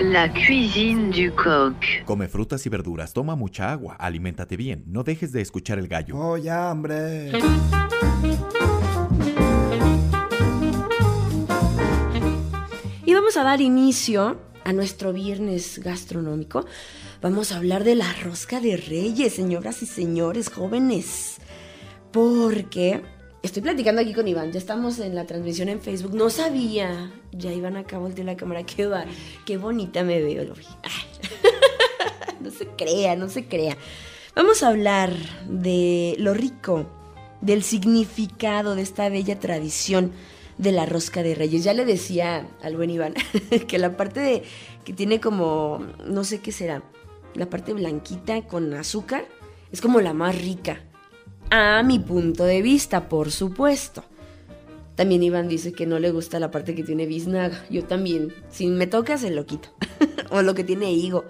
La 0.00 0.30
cuisine 0.30 1.10
du 1.12 1.34
coq. 1.34 2.04
Come 2.04 2.28
frutas 2.28 2.66
y 2.66 2.68
verduras, 2.68 3.14
toma 3.14 3.36
mucha 3.36 3.72
agua, 3.72 3.94
aliméntate 3.94 4.58
bien, 4.58 4.84
no 4.86 5.02
dejes 5.02 5.32
de 5.32 5.40
escuchar 5.40 5.78
el 5.78 5.88
gallo. 5.88 6.18
Oh, 6.18 6.36
ya, 6.36 6.70
hombre. 6.70 7.32
A 13.36 13.42
dar 13.42 13.60
inicio 13.60 14.38
a 14.64 14.72
nuestro 14.72 15.12
viernes 15.12 15.80
gastronómico. 15.80 16.66
Vamos 17.20 17.50
a 17.50 17.56
hablar 17.56 17.82
de 17.82 17.96
la 17.96 18.12
rosca 18.22 18.60
de 18.60 18.76
reyes, 18.76 19.34
señoras 19.34 19.82
y 19.82 19.86
señores 19.86 20.50
jóvenes. 20.50 21.36
Porque 22.12 23.02
estoy 23.42 23.62
platicando 23.62 24.02
aquí 24.02 24.14
con 24.14 24.28
Iván, 24.28 24.52
ya 24.52 24.58
estamos 24.58 25.00
en 25.00 25.14
la 25.14 25.26
transmisión 25.26 25.68
en 25.68 25.80
Facebook. 25.80 26.14
No 26.14 26.30
sabía, 26.30 27.12
ya 27.32 27.52
Iván 27.52 27.76
acá 27.76 27.98
volteó 27.98 28.24
la 28.24 28.36
cámara, 28.36 28.64
qué, 28.64 28.86
va, 28.86 29.04
qué 29.44 29.56
bonita 29.56 30.04
me 30.04 30.22
veo, 30.22 30.44
lo 30.44 30.54
vi. 30.54 30.66
Ay. 30.82 32.40
no 32.40 32.50
se 32.50 32.66
crea, 32.68 33.16
no 33.16 33.28
se 33.28 33.46
crea. 33.46 33.76
Vamos 34.36 34.62
a 34.62 34.68
hablar 34.68 35.12
de 35.48 36.14
lo 36.18 36.34
rico, 36.34 36.86
del 37.40 37.64
significado 37.64 38.76
de 38.76 38.82
esta 38.82 39.08
bella 39.08 39.40
tradición 39.40 40.12
de 40.58 40.72
la 40.72 40.86
rosca 40.86 41.22
de 41.22 41.34
reyes. 41.34 41.64
Ya 41.64 41.74
le 41.74 41.84
decía 41.84 42.46
al 42.62 42.76
buen 42.76 42.90
Iván 42.90 43.14
que 43.68 43.78
la 43.78 43.96
parte 43.96 44.20
de, 44.20 44.42
que 44.84 44.92
tiene 44.92 45.20
como, 45.20 45.84
no 46.06 46.24
sé 46.24 46.40
qué 46.40 46.52
será, 46.52 46.82
la 47.34 47.50
parte 47.50 47.72
blanquita 47.72 48.42
con 48.42 48.72
azúcar, 48.74 49.26
es 49.72 49.80
como 49.80 50.00
la 50.00 50.12
más 50.12 50.40
rica. 50.40 50.80
A 51.50 51.82
mi 51.82 51.98
punto 51.98 52.44
de 52.44 52.62
vista, 52.62 53.08
por 53.08 53.30
supuesto. 53.30 54.04
También 54.94 55.22
Iván 55.22 55.48
dice 55.48 55.72
que 55.72 55.86
no 55.86 55.98
le 55.98 56.10
gusta 56.10 56.38
la 56.38 56.50
parte 56.50 56.74
que 56.74 56.84
tiene 56.84 57.06
biznaga. 57.06 57.64
Yo 57.68 57.84
también. 57.84 58.32
Si 58.50 58.66
me 58.68 58.86
toca, 58.86 59.18
se 59.18 59.30
lo 59.30 59.44
quito. 59.44 59.68
o 60.30 60.42
lo 60.42 60.54
que 60.54 60.64
tiene 60.64 60.92
higo. 60.92 61.24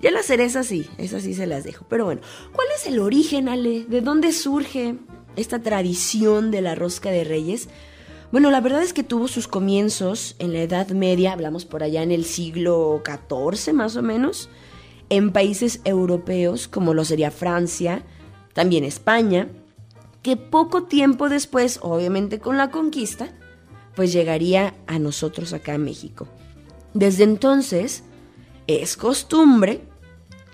Ya 0.00 0.10
las 0.10 0.26
cerezas 0.26 0.66
sí, 0.66 0.88
esas 0.96 1.22
sí 1.22 1.34
se 1.34 1.46
las 1.46 1.64
dejo. 1.64 1.84
Pero 1.88 2.06
bueno, 2.06 2.22
¿cuál 2.52 2.68
es 2.74 2.86
el 2.86 2.98
origen, 2.98 3.48
Ale? 3.48 3.84
¿De 3.84 4.00
dónde 4.00 4.32
surge 4.32 4.96
esta 5.36 5.60
tradición 5.60 6.50
de 6.50 6.62
la 6.62 6.74
rosca 6.74 7.10
de 7.10 7.24
reyes? 7.24 7.68
Bueno, 8.32 8.52
la 8.52 8.60
verdad 8.60 8.82
es 8.82 8.92
que 8.92 9.02
tuvo 9.02 9.26
sus 9.26 9.48
comienzos 9.48 10.36
en 10.38 10.52
la 10.52 10.60
Edad 10.60 10.88
Media, 10.90 11.32
hablamos 11.32 11.64
por 11.64 11.82
allá 11.82 12.04
en 12.04 12.12
el 12.12 12.24
siglo 12.24 13.02
XIV 13.04 13.74
más 13.74 13.96
o 13.96 14.02
menos, 14.02 14.48
en 15.08 15.32
países 15.32 15.80
europeos 15.84 16.68
como 16.68 16.94
lo 16.94 17.04
sería 17.04 17.32
Francia, 17.32 18.04
también 18.52 18.84
España, 18.84 19.48
que 20.22 20.36
poco 20.36 20.84
tiempo 20.84 21.28
después, 21.28 21.80
obviamente 21.82 22.38
con 22.38 22.56
la 22.56 22.70
conquista, 22.70 23.28
pues 23.96 24.12
llegaría 24.12 24.74
a 24.86 25.00
nosotros 25.00 25.52
acá 25.52 25.74
en 25.74 25.84
México. 25.84 26.28
Desde 26.94 27.24
entonces 27.24 28.04
es 28.68 28.96
costumbre 28.96 29.80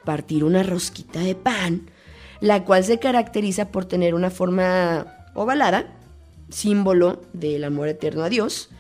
partir 0.05 0.45
una 0.45 0.63
rosquita 0.63 1.21
de 1.21 1.35
pan, 1.35 1.91
la 2.41 2.65
cual 2.65 2.85
se 2.85 2.99
caracteriza 2.99 3.69
por 3.69 3.85
tener 3.85 4.15
una 4.15 4.31
forma 4.31 5.29
ovalada, 5.35 5.96
símbolo 6.49 7.21
del 7.33 7.65
amor 7.65 7.89
eterno 7.89 8.23
a 8.23 8.29
Dios, 8.29 8.71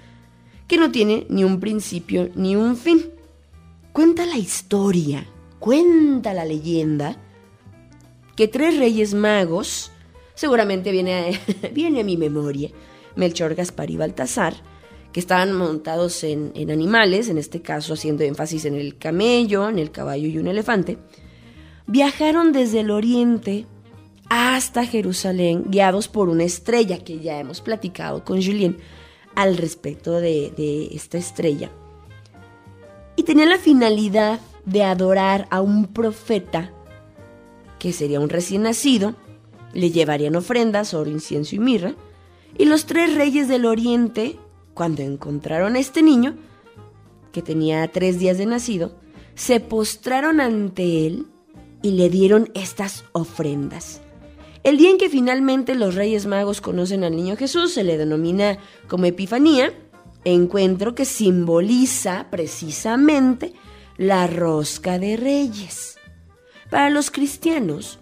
que 0.68 0.78
no 0.78 0.90
tiene 0.90 1.26
ni 1.28 1.44
un 1.44 1.60
principio 1.60 2.30
ni 2.34 2.56
un 2.56 2.76
fin. 2.76 3.10
Cuenta 3.92 4.26
la 4.26 4.36
historia, 4.36 5.26
cuenta 5.58 6.34
la 6.34 6.44
leyenda, 6.44 7.16
que 8.36 8.48
tres 8.48 8.78
reyes 8.78 9.14
magos, 9.14 9.90
seguramente 10.34 10.92
viene 10.92 11.14
a, 11.14 11.68
viene 11.72 12.00
a 12.00 12.04
mi 12.04 12.16
memoria, 12.16 12.70
Melchor, 13.14 13.54
Gaspar 13.54 13.90
y 13.90 13.96
Baltasar, 13.96 14.54
que 15.12 15.20
estaban 15.20 15.54
montados 15.54 16.22
en, 16.24 16.52
en, 16.54 16.70
animales, 16.70 17.30
en 17.30 17.38
este 17.38 17.62
caso 17.62 17.94
haciendo 17.94 18.24
énfasis 18.24 18.66
en 18.66 18.74
el 18.74 18.98
camello, 18.98 19.68
en 19.70 19.78
el 19.78 19.90
caballo 19.90 20.28
y 20.28 20.36
un 20.36 20.46
elefante, 20.46 20.98
viajaron 21.86 22.52
desde 22.52 22.80
el 22.80 22.90
oriente 22.90 23.66
hasta 24.28 24.86
Jerusalén 24.86 25.64
guiados 25.68 26.08
por 26.08 26.28
una 26.28 26.44
estrella 26.44 26.98
que 26.98 27.20
ya 27.20 27.38
hemos 27.38 27.60
platicado 27.60 28.24
con 28.24 28.42
Julien 28.42 28.78
al 29.34 29.56
respecto 29.56 30.12
de, 30.12 30.88
esta 30.92 31.18
estrella. 31.18 31.70
Y 33.16 33.22
tenía 33.22 33.46
la 33.46 33.58
finalidad 33.58 34.40
de 34.64 34.82
adorar 34.82 35.46
a 35.50 35.60
un 35.60 35.86
profeta 35.86 36.72
que 37.78 37.92
sería 37.92 38.20
un 38.20 38.30
recién 38.30 38.62
nacido, 38.62 39.14
le 39.72 39.90
llevarían 39.90 40.36
ofrendas, 40.36 40.94
oro, 40.94 41.10
incienso 41.10 41.54
y 41.54 41.58
mirra, 41.58 41.94
y 42.56 42.64
los 42.64 42.86
tres 42.86 43.14
reyes 43.14 43.48
del 43.48 43.66
oriente, 43.66 44.38
cuando 44.72 45.02
encontraron 45.02 45.76
a 45.76 45.78
este 45.78 46.02
niño, 46.02 46.34
que 47.32 47.42
tenía 47.42 47.86
tres 47.88 48.18
días 48.18 48.38
de 48.38 48.46
nacido, 48.46 48.96
se 49.34 49.60
postraron 49.60 50.40
ante 50.40 51.06
él 51.06 51.26
y 51.82 51.90
le 51.90 52.08
dieron 52.08 52.50
estas 52.54 53.04
ofrendas. 53.12 54.00
El 54.66 54.78
día 54.78 54.90
en 54.90 54.98
que 54.98 55.08
finalmente 55.08 55.76
los 55.76 55.94
Reyes 55.94 56.26
Magos 56.26 56.60
conocen 56.60 57.04
al 57.04 57.14
niño 57.14 57.36
Jesús 57.36 57.72
se 57.72 57.84
le 57.84 57.96
denomina 57.96 58.58
como 58.88 59.04
Epifanía, 59.04 59.72
encuentro 60.24 60.96
que 60.96 61.04
simboliza 61.04 62.26
precisamente 62.32 63.52
la 63.96 64.26
rosca 64.26 64.98
de 64.98 65.16
reyes. 65.16 65.98
Para 66.68 66.90
los 66.90 67.12
cristianos, 67.12 68.00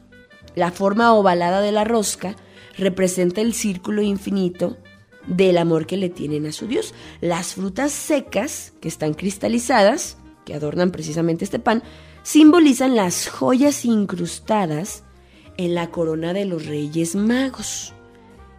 la 0.55 0.73
forma 0.73 1.13
ovalada 1.13 1.61
de 1.61 1.71
la 1.71 1.85
rosca 1.85 2.35
representa 2.79 3.43
el 3.43 3.53
círculo 3.53 4.01
infinito 4.01 4.79
del 5.27 5.59
amor 5.59 5.85
que 5.85 5.99
le 5.99 6.09
tienen 6.09 6.47
a 6.47 6.53
su 6.53 6.67
Dios. 6.67 6.95
Las 7.21 7.53
frutas 7.53 7.93
secas, 7.93 8.73
que 8.81 8.89
están 8.89 9.13
cristalizadas, 9.13 10.17
que 10.47 10.55
adornan 10.55 10.93
precisamente 10.93 11.45
este 11.45 11.59
pan, 11.59 11.83
simbolizan 12.23 12.97
las 12.97 13.29
joyas 13.29 13.85
incrustadas 13.85 15.05
en 15.57 15.75
la 15.75 15.91
corona 15.91 16.33
de 16.33 16.45
los 16.45 16.67
Reyes 16.67 17.15
Magos. 17.15 17.93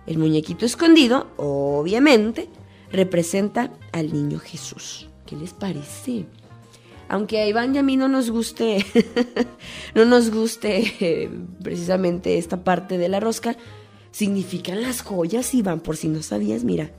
El 0.05 0.17
muñequito 0.17 0.65
escondido, 0.65 1.27
obviamente, 1.37 2.49
representa 2.91 3.71
al 3.91 4.13
niño 4.13 4.39
Jesús. 4.39 5.09
¿Qué 5.25 5.35
les 5.35 5.53
parece? 5.53 6.25
Aunque 7.07 7.39
a 7.39 7.47
Iván 7.47 7.75
y 7.75 7.77
a 7.79 7.83
mí 7.83 7.97
no 7.97 8.07
nos 8.07 8.29
guste, 8.29 8.85
no 9.95 10.05
nos 10.05 10.31
guste 10.31 10.93
eh, 10.99 11.29
precisamente 11.61 12.37
esta 12.37 12.63
parte 12.63 12.97
de 12.97 13.09
la 13.09 13.19
rosca, 13.19 13.55
significan 14.11 14.81
las 14.81 15.01
joyas, 15.01 15.53
Iván, 15.53 15.81
por 15.81 15.97
si 15.97 16.07
no 16.07 16.23
sabías, 16.23 16.63
mira, 16.63 16.91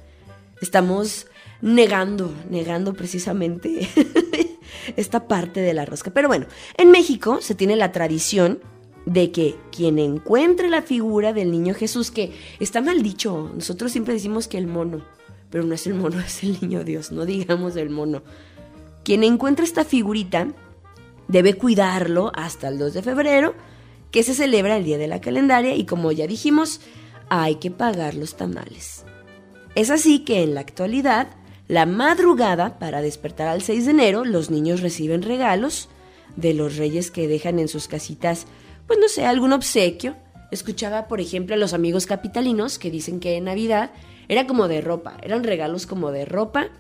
estamos 0.61 1.27
negando, 1.61 2.33
negando 2.51 2.95
precisamente 2.95 3.89
esta 4.97 5.27
parte 5.27 5.61
de 5.61 5.75
la 5.75 5.85
rosca. 5.85 6.11
Pero 6.13 6.29
bueno, 6.29 6.47
en 6.77 6.91
México 6.91 7.39
se 7.41 7.55
tiene 7.55 7.77
la 7.77 7.93
tradición 7.93 8.61
de 9.07 9.31
que 9.31 9.57
quien 9.71 9.99
encuentre 9.99 10.69
la 10.69 10.83
figura 10.83 11.33
del 11.33 11.51
niño 11.51 11.75
Jesús, 11.75 12.11
que 12.11 12.33
está 12.61 12.83
mal 12.83 13.03
dicho, 13.03 13.51
nosotros 13.55 13.93
siempre 13.93 14.15
decimos 14.15 14.49
que 14.49 14.59
el 14.59 14.67
mono, 14.67 15.03
pero 15.49 15.65
no 15.65 15.75
es 15.75 15.87
el 15.87 15.95
mono, 15.95 16.21
es 16.27 16.43
el 16.43 16.59
niño 16.61 16.85
Dios, 16.85 17.13
no 17.13 17.25
digamos 17.25 17.77
el 17.77 17.89
mono. 17.89 18.23
Quien 19.05 19.23
encuentra 19.25 19.65
esta 19.65 19.85
figurita 19.85 20.49
debe 21.29 21.55
cuidarlo 21.55 22.33
hasta 22.35 22.69
el 22.69 22.79
2 22.79 22.95
de 22.95 23.03
febrero, 23.03 23.55
que 24.11 24.23
se 24.23 24.35
celebra 24.35 24.77
el 24.77 24.85
día 24.85 24.99
de 24.99 25.09
la 25.09 25.21
calendaria 25.21 25.75
y 25.75 25.85
como 25.85 26.13
ya 26.13 26.27
dijimos, 26.27 26.81
hay 27.29 27.57
que 27.57 27.71
pagar 27.71 28.15
los 28.15 28.37
tamales. 28.37 29.05
Es 29.75 29.91
así 29.91 30.21
que 30.21 30.43
en 30.43 30.55
la 30.55 30.61
actualidad, 30.61 31.29
la 31.69 31.87
madrugada 31.87 32.79
para 32.79 33.03
despertar 33.03 33.49
al 33.49 33.63
6 33.63 33.85
de 33.85 33.91
enero, 33.91 34.25
los 34.25 34.51
niños 34.51 34.81
reciben 34.81 35.23
regalos 35.23 35.89
de 36.37 36.55
los 36.55 36.77
reyes 36.77 37.11
que 37.11 37.29
dejan 37.29 37.59
en 37.59 37.69
sus 37.69 37.89
casitas, 37.89 38.47
pues 38.87 38.99
no 38.99 39.09
sé, 39.09 39.27
algún 39.27 39.53
obsequio. 39.53 40.17
Escuchaba, 40.51 41.09
por 41.09 41.21
ejemplo, 41.21 41.55
a 41.55 41.59
los 41.59 41.75
amigos 41.75 42.07
capitalinos 42.07 42.79
que 42.79 42.91
dicen 42.91 43.21
que 43.21 43.37
en 43.37 43.45
Navidad 43.45 43.91
era 44.29 44.47
como 44.47 44.69
de 44.69 44.81
ropa, 44.81 45.17
eran 45.23 45.45
regalos 45.45 45.87
como 45.87 46.13
de 46.13 46.25
ropa 46.25 46.71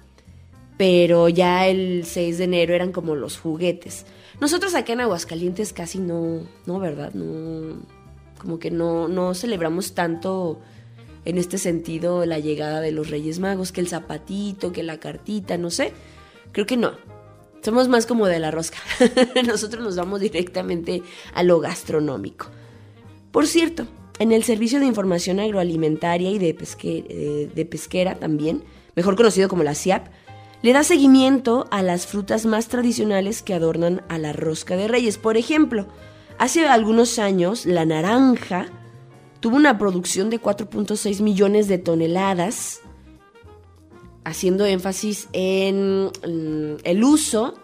pero 0.76 1.28
ya 1.28 1.66
el 1.66 2.04
6 2.04 2.38
de 2.38 2.44
enero 2.44 2.74
eran 2.74 2.92
como 2.92 3.14
los 3.14 3.38
juguetes. 3.38 4.04
Nosotros 4.40 4.74
acá 4.74 4.92
en 4.92 5.00
Aguascalientes 5.00 5.72
casi 5.72 5.98
no, 5.98 6.42
no, 6.66 6.78
¿verdad? 6.78 7.12
No, 7.14 7.80
como 8.38 8.58
que 8.58 8.70
no, 8.70 9.08
no 9.08 9.34
celebramos 9.34 9.94
tanto 9.94 10.60
en 11.24 11.38
este 11.38 11.58
sentido 11.58 12.26
la 12.26 12.38
llegada 12.38 12.80
de 12.80 12.92
los 12.92 13.10
Reyes 13.10 13.38
Magos, 13.38 13.72
que 13.72 13.80
el 13.80 13.88
zapatito, 13.88 14.72
que 14.72 14.82
la 14.82 15.00
cartita, 15.00 15.56
no 15.56 15.70
sé. 15.70 15.92
Creo 16.52 16.66
que 16.66 16.76
no. 16.76 16.92
Somos 17.66 17.88
más 17.88 18.06
como 18.06 18.28
de 18.28 18.38
la 18.38 18.52
rosca. 18.52 18.78
Nosotros 19.44 19.82
nos 19.82 19.96
vamos 19.96 20.20
directamente 20.20 21.02
a 21.34 21.42
lo 21.42 21.58
gastronómico. 21.58 22.46
Por 23.32 23.48
cierto, 23.48 23.88
en 24.20 24.30
el 24.30 24.44
Servicio 24.44 24.78
de 24.78 24.86
Información 24.86 25.40
Agroalimentaria 25.40 26.30
y 26.30 26.38
de, 26.38 26.54
pesque, 26.54 27.04
eh, 27.08 27.64
Pesquera 27.64 28.20
también, 28.20 28.62
mejor 28.94 29.16
conocido 29.16 29.48
como 29.48 29.64
la 29.64 29.74
CIAP, 29.74 30.06
le 30.62 30.72
da 30.72 30.84
seguimiento 30.84 31.66
a 31.72 31.82
las 31.82 32.06
frutas 32.06 32.46
más 32.46 32.68
tradicionales 32.68 33.42
que 33.42 33.54
adornan 33.54 34.02
a 34.08 34.18
la 34.18 34.32
rosca 34.32 34.76
de 34.76 34.86
reyes. 34.86 35.18
Por 35.18 35.36
ejemplo, 35.36 35.88
hace 36.38 36.68
algunos 36.68 37.18
años 37.18 37.66
la 37.66 37.84
naranja 37.84 38.68
tuvo 39.40 39.56
una 39.56 39.76
producción 39.76 40.30
de 40.30 40.40
4.6 40.40 41.20
millones 41.20 41.66
de 41.66 41.78
toneladas, 41.78 42.82
haciendo 44.26 44.66
énfasis 44.66 45.28
en 45.32 46.06
mm, 46.06 46.78
el 46.82 47.04
uso 47.04 47.54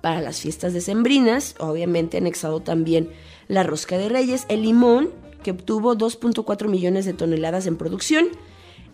para 0.00 0.22
las 0.22 0.40
fiestas 0.40 0.72
decembrinas, 0.72 1.54
obviamente 1.58 2.16
anexado 2.16 2.60
también 2.60 3.10
la 3.48 3.62
rosca 3.62 3.98
de 3.98 4.08
reyes, 4.08 4.46
el 4.48 4.62
limón, 4.62 5.10
que 5.42 5.50
obtuvo 5.50 5.94
2.4 5.94 6.68
millones 6.68 7.04
de 7.04 7.12
toneladas 7.12 7.66
en 7.66 7.76
producción, 7.76 8.28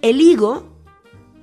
el 0.02 0.20
higo, 0.20 0.64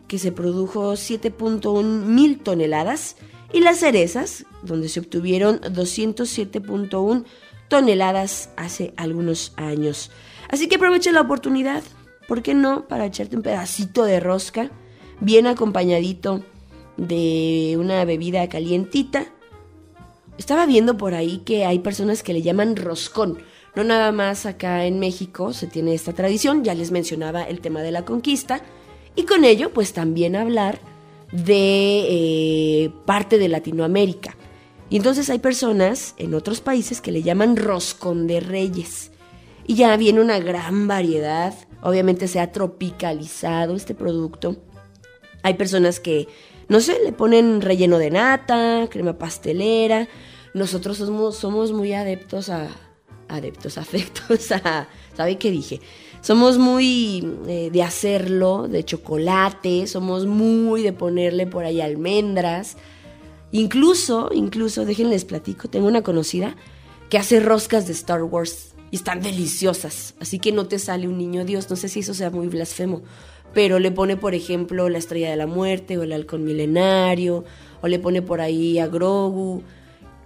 que 0.09 0.19
se 0.19 0.33
produjo 0.33 0.93
7.1 0.93 1.83
mil 1.83 2.39
toneladas, 2.39 3.15
y 3.53 3.61
las 3.61 3.77
cerezas, 3.77 4.45
donde 4.61 4.89
se 4.89 4.99
obtuvieron 4.99 5.61
207.1 5.61 7.23
toneladas 7.69 8.49
hace 8.57 8.93
algunos 8.97 9.53
años. 9.55 10.11
Así 10.49 10.67
que 10.67 10.75
aprovecha 10.75 11.13
la 11.13 11.21
oportunidad, 11.21 11.83
¿por 12.27 12.41
qué 12.41 12.53
no? 12.53 12.85
Para 12.89 13.05
echarte 13.05 13.37
un 13.37 13.43
pedacito 13.43 14.03
de 14.03 14.19
rosca, 14.19 14.71
bien 15.19 15.47
acompañadito 15.47 16.43
de 16.97 17.75
una 17.79 18.03
bebida 18.05 18.47
calientita. 18.49 19.25
Estaba 20.37 20.65
viendo 20.65 20.97
por 20.97 21.13
ahí 21.13 21.39
que 21.39 21.65
hay 21.65 21.79
personas 21.79 22.23
que 22.23 22.33
le 22.33 22.41
llaman 22.41 22.75
roscón. 22.75 23.39
No 23.75 23.83
nada 23.83 24.11
más 24.11 24.45
acá 24.45 24.85
en 24.85 24.99
México 24.99 25.53
se 25.53 25.67
tiene 25.67 25.93
esta 25.93 26.13
tradición, 26.13 26.63
ya 26.63 26.73
les 26.73 26.91
mencionaba 26.91 27.43
el 27.43 27.61
tema 27.61 27.81
de 27.81 27.91
la 27.91 28.03
conquista, 28.03 28.61
y 29.15 29.23
con 29.23 29.45
ello 29.45 29.73
pues 29.73 29.93
también 29.93 30.35
hablar 30.35 30.79
de 31.31 32.05
eh, 32.09 32.91
parte 33.05 33.37
de 33.37 33.49
Latinoamérica. 33.49 34.35
Y 34.89 34.97
entonces 34.97 35.29
hay 35.29 35.39
personas 35.39 36.15
en 36.17 36.33
otros 36.33 36.61
países 36.61 36.99
que 36.99 37.11
le 37.11 37.21
llaman 37.21 37.55
roscón 37.55 38.25
de 38.25 38.39
reyes. 38.39 39.11
Y 39.67 39.75
ya 39.75 39.95
viene 39.97 40.19
una 40.19 40.39
gran 40.39 40.87
variedad. 40.87 41.53
Obviamente 41.83 42.27
se 42.27 42.39
ha 42.39 42.51
tropicalizado 42.51 43.75
este 43.75 43.93
producto. 43.93 44.57
Hay 45.43 45.55
personas 45.55 45.99
que, 45.99 46.27
no 46.67 46.79
sé, 46.79 46.97
le 47.03 47.11
ponen 47.11 47.61
relleno 47.61 47.97
de 47.97 48.11
nata, 48.11 48.87
crema 48.89 49.17
pastelera. 49.17 50.07
Nosotros 50.53 50.97
somos, 50.97 51.35
somos 51.35 51.71
muy 51.71 51.93
adeptos 51.93 52.49
a... 52.49 52.67
Adeptos, 53.27 53.77
afectos 53.77 54.51
a... 54.51 54.87
¿Sabe 55.15 55.37
qué 55.37 55.51
dije? 55.51 55.81
Somos 56.21 56.57
muy 56.57 57.25
eh, 57.47 57.69
de 57.71 57.83
hacerlo, 57.83 58.67
de 58.67 58.83
chocolate, 58.83 59.87
somos 59.87 60.25
muy 60.25 60.81
de 60.81 60.91
ponerle 60.91 61.47
por 61.47 61.63
ahí 61.63 61.79
almendras. 61.79 62.75
Incluso, 63.51 64.29
incluso, 64.33 64.85
déjenles 64.85 65.25
platico, 65.25 65.69
tengo 65.69 65.87
una 65.87 66.03
conocida 66.03 66.55
que 67.09 67.17
hace 67.17 67.39
roscas 67.39 67.87
de 67.87 67.93
Star 67.93 68.23
Wars 68.23 68.73
y 68.91 68.97
están 68.97 69.21
deliciosas. 69.21 70.15
Así 70.19 70.39
que 70.39 70.51
no 70.51 70.67
te 70.67 70.77
sale 70.77 71.07
un 71.07 71.17
niño 71.17 71.45
Dios, 71.45 71.69
no 71.69 71.75
sé 71.75 71.87
si 71.87 72.01
eso 72.01 72.13
sea 72.13 72.29
muy 72.29 72.47
blasfemo, 72.47 73.01
pero 73.53 73.79
le 73.79 73.91
pone, 73.91 74.17
por 74.17 74.35
ejemplo, 74.35 74.89
la 74.89 74.97
estrella 74.97 75.29
de 75.29 75.35
la 75.35 75.47
muerte 75.47 75.97
o 75.97 76.03
el 76.03 76.13
halcón 76.13 76.43
milenario, 76.43 77.43
o 77.81 77.87
le 77.87 77.99
pone 77.99 78.21
por 78.21 78.41
ahí 78.41 78.79
a 78.79 78.87
Grogu. 78.87 79.63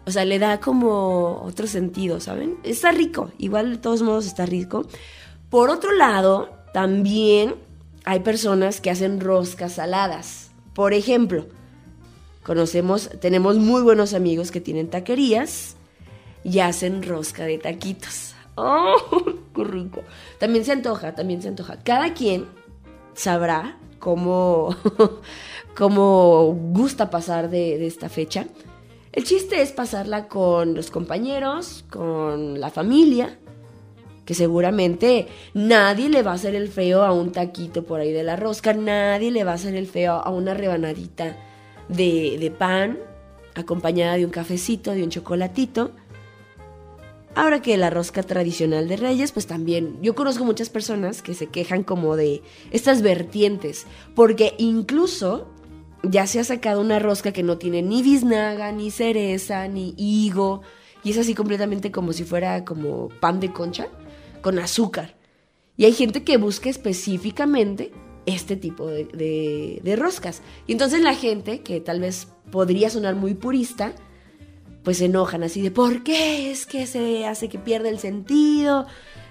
O 0.06 0.12
sea, 0.12 0.26
le 0.26 0.40
da 0.40 0.60
como 0.60 1.42
otro 1.44 1.68
sentido, 1.68 2.20
¿saben? 2.20 2.58
Está 2.64 2.92
rico, 2.92 3.32
igual 3.38 3.72
de 3.72 3.78
todos 3.78 4.02
modos 4.02 4.26
está 4.26 4.46
rico. 4.46 4.86
Por 5.50 5.70
otro 5.70 5.94
lado, 5.94 6.50
también 6.74 7.56
hay 8.04 8.20
personas 8.20 8.82
que 8.82 8.90
hacen 8.90 9.22
roscas 9.22 9.74
saladas. 9.74 10.52
Por 10.74 10.94
ejemplo, 10.94 11.48
conocemos, 12.44 13.10
tenemos 13.22 13.58
muy 13.58 13.82
buenos 13.82 14.14
amigos 14.14 14.52
que 14.52 14.60
tienen 14.60 14.90
taquerías 14.90 15.78
y 16.44 16.60
hacen 16.60 17.04
rosca 17.04 17.46
de 17.46 17.58
taquitos. 17.60 18.36
¡Oh, 18.56 18.96
qué! 19.56 20.04
También 20.40 20.66
se 20.66 20.74
antoja, 20.74 21.16
también 21.16 21.42
se 21.42 21.48
antoja. 21.48 21.80
Cada 21.84 22.14
quien 22.14 22.46
sabrá 23.14 23.78
cómo, 24.00 24.76
cómo 25.76 26.54
gusta 26.74 27.10
pasar 27.10 27.50
de, 27.50 27.86
esta 27.86 28.10
fecha. 28.10 28.46
El 29.12 29.24
chiste 29.24 29.62
es 29.62 29.72
pasarla 29.72 30.28
con 30.28 30.74
los 30.74 30.90
compañeros, 30.90 31.86
con 31.90 32.60
la 32.60 32.70
familia, 32.70 33.38
que 34.26 34.34
seguramente 34.34 35.28
nadie 35.54 36.10
le 36.10 36.24
va 36.24 36.32
a 36.32 36.36
hacer 36.36 36.56
el 36.56 36.70
feo 36.70 37.04
a 37.04 37.12
un 37.12 37.32
taquito 37.32 37.84
por 37.84 38.00
ahí 38.00 38.12
de 38.12 38.24
la 38.24 38.36
rosca, 38.36 38.74
nadie 38.74 39.32
le 39.32 39.44
va 39.44 39.52
a 39.52 39.56
hacer 39.56 39.76
el 39.76 39.88
feo 39.88 40.14
a 40.14 40.30
una 40.30 40.54
rebanadita 40.54 41.38
de, 41.90 42.38
de 42.40 42.52
pan 42.52 42.98
acompañada 43.56 44.16
de 44.18 44.26
un 44.26 44.32
cafecito, 44.32 44.92
de 44.92 45.04
un 45.04 45.10
chocolatito. 45.10 45.92
Ahora 47.36 47.62
que 47.62 47.78
la 47.78 47.90
rosca 47.90 48.22
tradicional 48.22 48.88
de 48.88 48.98
Reyes, 48.98 49.32
pues 49.32 49.48
también 49.48 49.98
yo 50.02 50.14
conozco 50.14 50.46
muchas 50.46 50.70
personas 50.70 51.24
que 51.24 51.34
se 51.34 51.48
quejan 51.48 51.84
como 51.84 52.16
de 52.16 52.44
estas 52.72 53.02
vertientes, 53.02 53.88
porque 54.14 54.54
incluso 54.60 55.48
ya 56.04 56.28
se 56.28 56.40
ha 56.40 56.44
sacado 56.44 56.82
una 56.82 57.00
rosca 57.00 57.32
que 57.32 57.42
no 57.42 57.58
tiene 57.58 57.82
ni 57.82 58.04
biznaga, 58.04 58.72
ni 58.72 58.92
cereza, 58.92 59.68
ni 59.68 59.96
higo, 59.98 60.62
y 61.04 61.12
es 61.12 61.18
así 61.18 61.34
completamente 61.34 61.92
como 61.92 62.14
si 62.14 62.24
fuera 62.24 62.64
como 62.66 63.10
pan 63.20 63.40
de 63.40 63.52
concha 63.52 63.88
con 64.42 64.60
azúcar. 64.60 65.16
Y 65.76 65.86
hay 65.86 65.94
gente 65.94 66.24
que 66.24 66.38
busca 66.38 66.70
específicamente 66.70 67.92
este 68.26 68.56
tipo 68.56 68.88
de, 68.88 69.96
roscas. 69.98 70.42
Y 70.68 70.74
entonces 70.74 71.02
la 71.02 71.16
gente, 71.16 71.62
que 71.62 71.80
tal 71.82 72.00
vez 72.00 72.28
podría 72.52 72.90
sonar 72.90 73.16
muy 73.16 73.34
purista, 73.34 73.94
pues 74.84 74.98
se 74.98 75.06
enojan 75.06 75.44
así 75.44 75.62
de 75.62 75.72
¿por 75.72 76.04
qué? 76.04 76.52
Es 76.52 76.66
que 76.66 76.86
se 76.88 77.26
hace 77.26 77.50
que 77.50 77.60
pierda 77.60 77.90
el 77.90 78.00
sentido, 78.00 78.86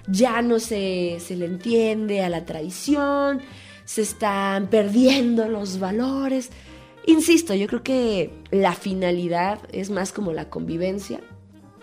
ya 0.07 0.41
no 0.41 0.59
se, 0.59 1.17
se 1.19 1.35
le 1.35 1.45
entiende 1.45 2.21
a 2.23 2.29
la 2.29 2.45
tradición, 2.45 3.41
se 3.85 4.01
están 4.01 4.67
perdiendo 4.67 5.47
los 5.47 5.79
valores. 5.79 6.49
Insisto, 7.05 7.53
yo 7.53 7.67
creo 7.67 7.83
que 7.83 8.33
la 8.51 8.73
finalidad 8.73 9.59
es 9.71 9.89
más 9.89 10.11
como 10.11 10.33
la 10.33 10.49
convivencia 10.49 11.19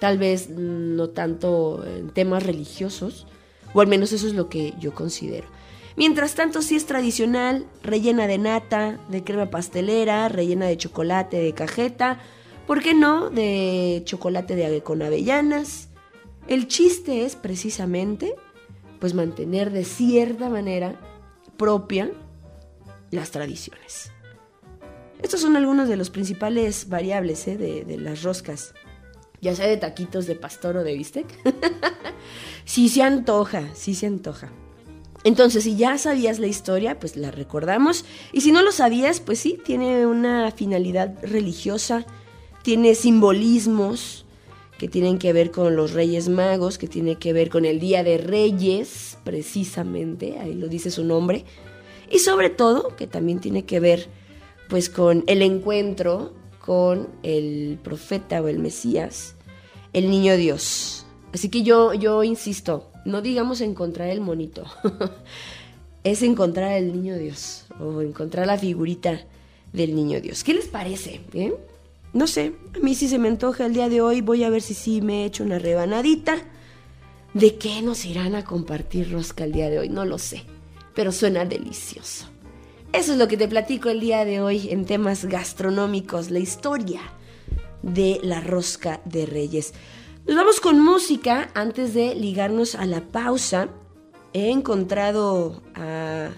tal 0.00 0.18
vez 0.18 0.48
no 0.48 1.10
tanto 1.10 1.84
en 1.86 2.10
temas 2.10 2.42
religiosos, 2.42 3.26
o 3.72 3.80
al 3.80 3.86
menos 3.86 4.10
eso 4.12 4.26
es 4.26 4.34
lo 4.34 4.48
que 4.48 4.74
yo 4.80 4.92
considero. 4.92 5.46
Mientras 5.96 6.34
tanto, 6.34 6.62
si 6.62 6.74
es 6.74 6.86
tradicional, 6.86 7.66
rellena 7.82 8.26
de 8.26 8.38
nata, 8.38 8.98
de 9.08 9.22
crema 9.22 9.50
pastelera, 9.50 10.28
rellena 10.28 10.66
de 10.66 10.78
chocolate, 10.78 11.36
de 11.36 11.52
cajeta, 11.52 12.18
¿por 12.70 12.84
qué 12.84 12.94
no? 12.94 13.30
De 13.30 14.02
chocolate 14.04 14.54
de 14.54 14.80
con 14.80 15.02
avellanas. 15.02 15.88
El 16.46 16.68
chiste 16.68 17.24
es 17.24 17.34
precisamente, 17.34 18.36
pues 19.00 19.12
mantener 19.12 19.72
de 19.72 19.82
cierta 19.82 20.48
manera 20.48 20.94
propia 21.56 22.12
las 23.10 23.32
tradiciones. 23.32 24.12
Estos 25.20 25.40
son 25.40 25.56
algunos 25.56 25.88
de 25.88 25.96
los 25.96 26.10
principales 26.10 26.88
variables 26.88 27.48
¿eh? 27.48 27.56
de, 27.56 27.98
las 27.98 28.22
roscas 28.22 28.72
ya 29.40 29.56
sea 29.56 29.66
de 29.66 29.76
taquitos 29.76 30.28
de 30.28 30.36
pastor 30.36 30.76
o 30.76 30.84
de 30.84 30.94
bistec. 30.94 31.26
sí 32.64 32.88
se 32.88 33.02
antoja, 33.02 33.64
sí 33.74 33.96
se 33.96 34.06
antoja. 34.06 34.52
Entonces, 35.24 35.64
si 35.64 35.74
ya 35.74 35.98
sabías 35.98 36.38
la 36.38 36.46
historia, 36.46 37.00
pues 37.00 37.16
la 37.16 37.32
recordamos. 37.32 38.04
Y 38.32 38.42
si 38.42 38.52
no 38.52 38.62
lo 38.62 38.70
sabías, 38.70 39.18
pues 39.18 39.40
sí, 39.40 39.58
tiene 39.64 40.06
una 40.06 40.52
finalidad 40.52 41.16
religiosa, 41.24 42.06
tiene 42.62 42.94
simbolismos 42.94 44.24
que 44.78 44.88
tienen 44.88 45.18
que 45.18 45.32
ver 45.32 45.50
con 45.50 45.76
los 45.76 45.92
Reyes 45.92 46.28
Magos, 46.28 46.78
que 46.78 46.88
tiene 46.88 47.16
que 47.16 47.32
ver 47.32 47.50
con 47.50 47.66
el 47.66 47.80
Día 47.80 48.02
de 48.02 48.16
Reyes, 48.16 49.18
precisamente, 49.24 50.38
ahí 50.38 50.54
lo 50.54 50.68
dice 50.68 50.90
su 50.90 51.04
nombre. 51.04 51.44
Y 52.10 52.20
sobre 52.20 52.48
todo, 52.48 52.96
que 52.96 53.06
también 53.06 53.40
tiene 53.40 53.64
que 53.64 53.78
ver 53.78 54.08
pues 54.68 54.88
con 54.88 55.24
el 55.26 55.42
encuentro 55.42 56.32
con 56.60 57.08
el 57.22 57.78
profeta 57.82 58.40
o 58.40 58.48
el 58.48 58.58
Mesías, 58.58 59.34
el 59.92 60.10
niño 60.10 60.36
Dios. 60.36 61.04
Así 61.32 61.48
que 61.48 61.62
yo, 61.62 61.94
yo 61.94 62.22
insisto, 62.22 62.90
no 63.04 63.22
digamos 63.22 63.60
encontrar 63.60 64.08
el 64.08 64.20
monito, 64.20 64.64
es 66.04 66.22
encontrar 66.22 66.72
el 66.72 66.92
niño 66.92 67.16
Dios 67.18 67.66
o 67.80 68.02
encontrar 68.02 68.46
la 68.46 68.56
figurita 68.56 69.20
del 69.72 69.94
niño 69.94 70.20
Dios. 70.20 70.44
¿Qué 70.44 70.54
les 70.54 70.68
parece? 70.68 71.20
¿Eh? 71.32 71.52
No 72.12 72.26
sé, 72.26 72.54
a 72.74 72.78
mí 72.80 72.94
si 72.94 73.08
se 73.08 73.18
me 73.18 73.28
antoja 73.28 73.66
el 73.66 73.74
día 73.74 73.88
de 73.88 74.00
hoy, 74.00 74.20
voy 74.20 74.42
a 74.42 74.50
ver 74.50 74.62
si 74.62 74.74
sí 74.74 75.00
me 75.00 75.22
he 75.22 75.26
hecho 75.26 75.44
una 75.44 75.58
rebanadita. 75.58 76.36
¿De 77.34 77.56
qué 77.56 77.80
nos 77.82 78.04
irán 78.04 78.34
a 78.34 78.44
compartir 78.44 79.12
rosca 79.12 79.44
el 79.44 79.52
día 79.52 79.70
de 79.70 79.78
hoy? 79.78 79.88
No 79.88 80.04
lo 80.04 80.18
sé, 80.18 80.44
pero 80.94 81.12
suena 81.12 81.44
delicioso. 81.44 82.26
Eso 82.92 83.12
es 83.12 83.18
lo 83.18 83.28
que 83.28 83.36
te 83.36 83.46
platico 83.46 83.88
el 83.88 84.00
día 84.00 84.24
de 84.24 84.40
hoy 84.40 84.70
en 84.70 84.84
temas 84.84 85.24
gastronómicos, 85.24 86.30
la 86.30 86.40
historia 86.40 87.00
de 87.82 88.18
la 88.24 88.40
rosca 88.40 89.00
de 89.04 89.26
reyes. 89.26 89.72
Nos 90.26 90.34
vamos 90.34 90.60
con 90.60 90.80
música 90.80 91.50
antes 91.54 91.94
de 91.94 92.16
ligarnos 92.16 92.74
a 92.74 92.86
la 92.86 93.00
pausa. 93.00 93.68
He 94.32 94.50
encontrado 94.50 95.62
a 95.76 96.30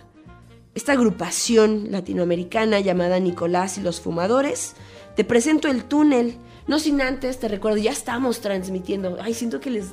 esta 0.75 0.93
agrupación 0.93 1.91
latinoamericana 1.91 2.81
llamada 2.81 3.19
Nicolás 3.19 3.79
y 3.79 3.81
los 3.81 4.03
Fumadores. 4.03 4.75
Te 5.17 5.25
presento 5.25 5.69
el 5.69 5.85
túnel 5.85 6.37
No 6.67 6.79
sin 6.79 7.01
antes, 7.03 7.41
te 7.41 7.49
recuerdo, 7.49 7.77
ya 7.77 7.91
estamos 7.91 8.41
transmitiendo. 8.41 9.19
Ay, 9.21 9.35
siento 9.35 9.61
que 9.61 9.71
les... 9.71 9.87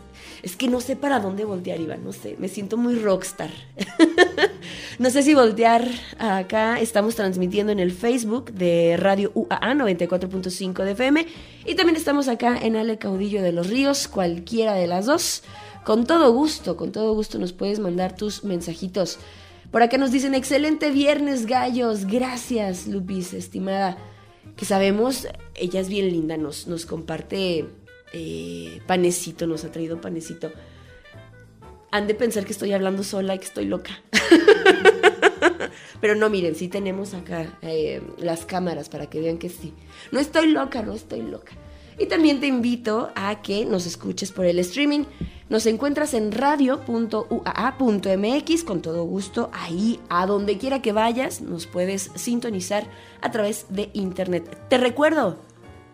Es 0.43 0.55
que 0.55 0.67
no 0.67 0.81
sé 0.81 0.95
para 0.95 1.19
dónde 1.19 1.43
voltear, 1.43 1.79
Iván, 1.79 2.03
no 2.03 2.13
sé, 2.13 2.35
me 2.37 2.47
siento 2.47 2.77
muy 2.77 2.95
rockstar. 2.95 3.49
no 4.99 5.09
sé 5.09 5.23
si 5.23 5.33
voltear 5.33 5.87
acá, 6.19 6.79
estamos 6.79 7.15
transmitiendo 7.15 7.71
en 7.71 7.79
el 7.79 7.91
Facebook 7.91 8.51
de 8.51 8.97
Radio 8.97 9.31
UAA 9.33 9.73
94.5 9.73 10.83
de 10.83 10.91
FM 10.91 11.27
y 11.65 11.75
también 11.75 11.95
estamos 11.95 12.27
acá 12.27 12.57
en 12.61 12.75
Ale 12.75 12.99
Caudillo 12.99 13.41
de 13.41 13.51
los 13.51 13.67
Ríos, 13.67 14.07
cualquiera 14.07 14.73
de 14.75 14.85
las 14.85 15.07
dos. 15.07 15.43
Con 15.83 16.05
todo 16.05 16.31
gusto, 16.31 16.77
con 16.77 16.91
todo 16.91 17.15
gusto 17.15 17.39
nos 17.39 17.51
puedes 17.51 17.79
mandar 17.79 18.15
tus 18.15 18.43
mensajitos. 18.43 19.17
Por 19.71 19.81
acá 19.81 19.97
nos 19.97 20.11
dicen, 20.11 20.35
excelente 20.35 20.91
viernes, 20.91 21.47
gallos. 21.47 22.05
Gracias, 22.05 22.87
Lupis, 22.87 23.33
estimada. 23.33 23.97
Que 24.55 24.65
sabemos, 24.65 25.27
ella 25.55 25.79
es 25.79 25.89
bien 25.89 26.09
linda, 26.09 26.37
nos, 26.37 26.67
nos 26.67 26.85
comparte 26.85 27.65
eh, 28.13 28.81
panecito, 28.87 29.47
nos 29.47 29.63
ha 29.63 29.71
traído 29.71 30.01
panecito. 30.01 30.51
Han 31.91 32.07
de 32.07 32.15
pensar 32.15 32.45
que 32.45 32.51
estoy 32.51 32.73
hablando 32.73 33.03
sola 33.03 33.35
y 33.35 33.39
que 33.39 33.45
estoy 33.45 33.65
loca. 33.65 34.01
Pero 36.01 36.15
no, 36.15 36.29
miren, 36.29 36.55
sí 36.55 36.67
tenemos 36.67 37.13
acá 37.13 37.57
eh, 37.61 38.01
las 38.17 38.45
cámaras 38.45 38.89
para 38.89 39.07
que 39.07 39.19
vean 39.19 39.37
que 39.37 39.49
sí. 39.49 39.73
No 40.11 40.19
estoy 40.19 40.47
loca, 40.47 40.81
no 40.81 40.93
estoy 40.93 41.21
loca. 41.21 41.53
Y 41.97 42.05
también 42.05 42.39
te 42.39 42.47
invito 42.47 43.11
a 43.15 43.41
que 43.41 43.65
nos 43.65 43.85
escuches 43.85 44.31
por 44.31 44.45
el 44.45 44.59
streaming. 44.59 45.03
Nos 45.49 45.65
encuentras 45.65 46.13
en 46.13 46.31
radio.uaa.mx 46.31 46.93
con 48.63 48.81
todo 48.83 49.03
gusto. 49.05 49.49
Ahí, 49.51 49.99
a 50.07 50.27
donde 50.27 50.59
quiera 50.59 50.81
que 50.83 50.91
vayas, 50.91 51.41
nos 51.41 51.65
puedes 51.65 52.11
sintonizar 52.13 52.85
a 53.21 53.31
través 53.31 53.65
de 53.69 53.89
internet. 53.93 54.57
Te 54.69 54.77
recuerdo, 54.77 55.39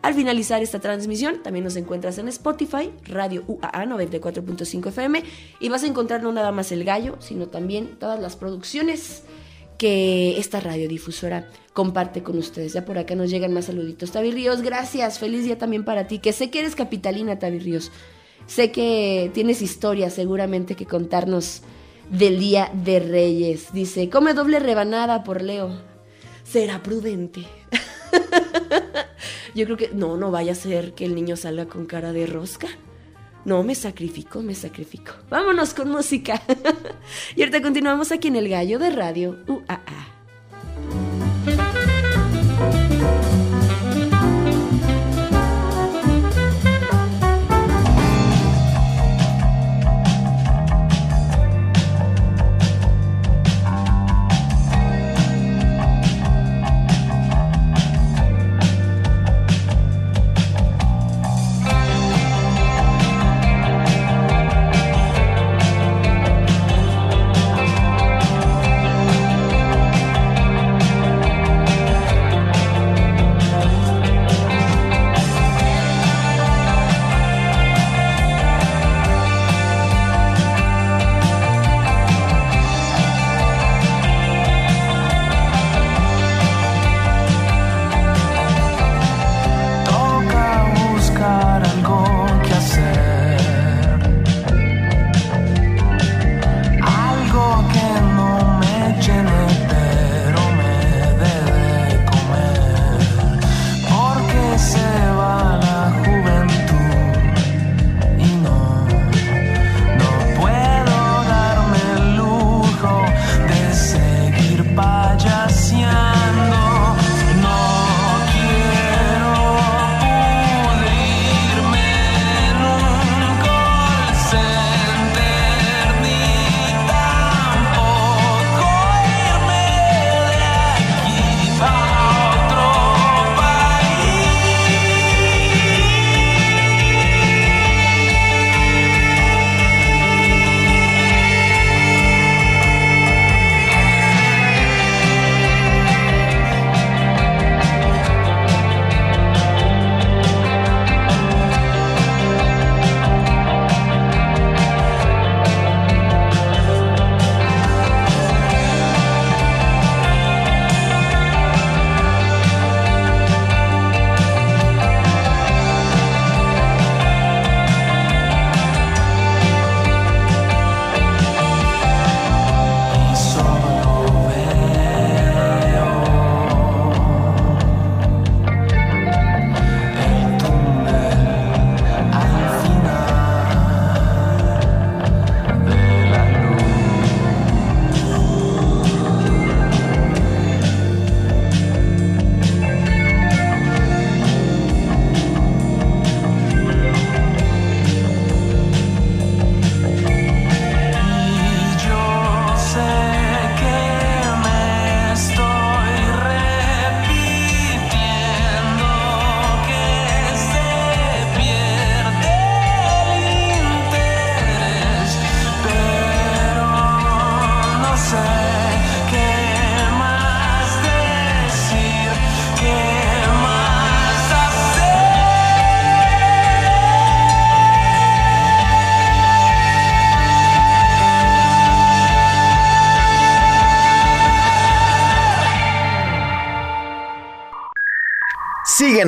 al 0.01 0.13
finalizar 0.13 0.61
esta 0.61 0.79
transmisión, 0.79 1.41
también 1.41 1.63
nos 1.63 1.77
encuentras 1.77 2.17
en 2.17 2.27
Spotify, 2.27 2.91
Radio 3.05 3.45
UAA 3.47 3.85
94.5 3.85 4.89
FM, 4.89 5.23
y 5.61 5.69
vas 5.69 5.83
a 5.83 5.87
encontrar 5.87 6.21
no 6.21 6.33
nada 6.33 6.51
más 6.51 6.73
el 6.73 6.83
gallo, 6.83 7.15
sino 7.19 7.47
también 7.47 7.97
todas 7.97 8.19
las 8.19 8.35
producciones 8.35 9.23
que 9.77 10.37
esta 10.37 10.59
radiodifusora 10.59 11.49
comparte 11.73 12.23
con 12.23 12.37
ustedes. 12.37 12.73
Ya 12.73 12.83
por 12.83 12.97
acá 12.97 13.15
nos 13.15 13.29
llegan 13.29 13.53
más 13.53 13.65
saluditos. 13.65 14.11
Tavi 14.11 14.31
Ríos, 14.31 14.61
gracias. 14.61 15.17
Feliz 15.17 15.45
día 15.45 15.57
también 15.57 15.85
para 15.85 16.07
ti. 16.07 16.19
Que 16.19 16.33
sé 16.33 16.49
que 16.49 16.59
eres 16.59 16.75
capitalina, 16.75 17.39
Tavi 17.39 17.59
Ríos. 17.59 17.91
Sé 18.47 18.71
que 18.71 19.31
tienes 19.33 19.61
historia 19.61 20.09
seguramente 20.09 20.75
que 20.75 20.85
contarnos 20.85 21.61
del 22.09 22.39
Día 22.39 22.71
de 22.73 22.99
Reyes. 22.99 23.73
Dice, 23.73 24.09
come 24.09 24.33
doble 24.33 24.59
rebanada 24.59 25.23
por 25.23 25.41
Leo. 25.41 25.71
Será 26.43 26.83
prudente. 26.83 27.45
Yo 29.55 29.65
creo 29.65 29.77
que 29.77 29.89
no, 29.93 30.17
no 30.17 30.31
vaya 30.31 30.51
a 30.51 30.55
ser 30.55 30.93
que 30.93 31.05
el 31.05 31.15
niño 31.15 31.35
salga 31.35 31.65
con 31.65 31.85
cara 31.85 32.13
de 32.13 32.27
rosca. 32.27 32.67
No, 33.45 33.63
me 33.63 33.75
sacrifico, 33.75 34.41
me 34.41 34.55
sacrifico. 34.55 35.13
Vámonos 35.29 35.73
con 35.73 35.89
música. 35.89 36.41
y 37.35 37.41
ahorita 37.41 37.61
continuamos 37.61 38.11
aquí 38.11 38.27
en 38.27 38.35
el 38.35 38.49
gallo 38.49 38.79
de 38.79 38.89
radio 38.89 39.37
UAA. 39.47 40.14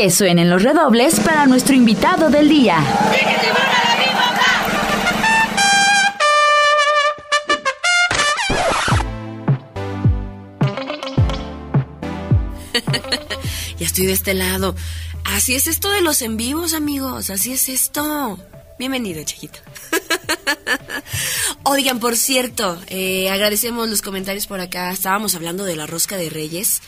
Que 0.00 0.10
suenen 0.10 0.48
los 0.48 0.62
redobles 0.62 1.20
para 1.20 1.44
nuestro 1.44 1.74
invitado 1.74 2.30
del 2.30 2.48
día. 2.48 2.78
Ya 13.78 13.84
estoy 13.86 14.06
de 14.06 14.12
este 14.12 14.32
lado. 14.32 14.74
Así 15.24 15.54
es 15.54 15.66
esto 15.66 15.90
de 15.90 16.00
los 16.00 16.22
en 16.22 16.38
vivos, 16.38 16.72
amigos. 16.72 17.28
Así 17.28 17.52
es 17.52 17.68
esto. 17.68 18.38
Bienvenido, 18.78 19.22
chiquito. 19.24 19.58
Oigan, 21.64 22.00
por 22.00 22.16
cierto, 22.16 22.80
eh, 22.86 23.28
agradecemos 23.28 23.86
los 23.90 24.00
comentarios 24.00 24.46
por 24.46 24.60
acá. 24.60 24.92
Estábamos 24.92 25.34
hablando 25.34 25.64
de 25.64 25.76
la 25.76 25.86
rosca 25.86 26.16
de 26.16 26.30
reyes 26.30 26.80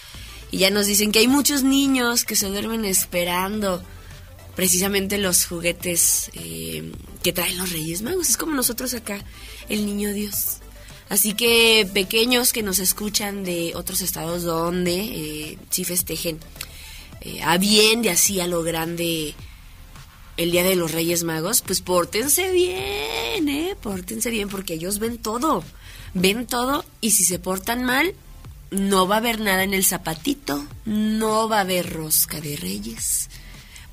y 0.52 0.58
ya 0.58 0.70
nos 0.70 0.86
dicen 0.86 1.10
que 1.10 1.18
hay 1.18 1.28
muchos 1.28 1.64
niños 1.64 2.24
que 2.24 2.36
se 2.36 2.46
duermen 2.46 2.84
esperando 2.84 3.82
precisamente 4.54 5.16
los 5.16 5.46
juguetes 5.46 6.30
eh, 6.34 6.92
que 7.22 7.32
traen 7.32 7.56
los 7.56 7.72
reyes 7.72 8.02
magos. 8.02 8.28
Es 8.28 8.36
como 8.36 8.54
nosotros 8.54 8.92
acá, 8.92 9.24
el 9.70 9.86
niño 9.86 10.12
Dios. 10.12 10.58
Así 11.08 11.32
que 11.32 11.88
pequeños 11.92 12.52
que 12.52 12.62
nos 12.62 12.78
escuchan 12.78 13.44
de 13.44 13.72
otros 13.74 14.02
estados 14.02 14.42
donde 14.42 14.94
eh, 14.94 15.58
sí 15.70 15.84
festejen 15.84 16.38
eh, 17.22 17.40
a 17.42 17.56
bien 17.56 18.02
de 18.02 18.10
así 18.10 18.38
a 18.40 18.46
lo 18.46 18.62
grande 18.62 19.34
el 20.36 20.50
Día 20.50 20.64
de 20.64 20.76
los 20.76 20.92
Reyes 20.92 21.24
Magos, 21.24 21.62
pues 21.62 21.80
pórtense 21.80 22.50
bien, 22.52 23.48
¿eh? 23.48 23.74
Pórtense 23.80 24.28
bien 24.28 24.50
porque 24.50 24.74
ellos 24.74 24.98
ven 24.98 25.16
todo, 25.16 25.64
ven 26.12 26.46
todo 26.46 26.84
y 27.00 27.12
si 27.12 27.24
se 27.24 27.38
portan 27.38 27.84
mal, 27.84 28.14
no 28.72 29.06
va 29.06 29.16
a 29.16 29.18
haber 29.18 29.40
nada 29.40 29.62
en 29.62 29.74
el 29.74 29.84
zapatito, 29.84 30.66
no 30.86 31.48
va 31.48 31.58
a 31.58 31.60
haber 31.60 31.92
rosca 31.92 32.40
de 32.40 32.56
reyes. 32.56 33.28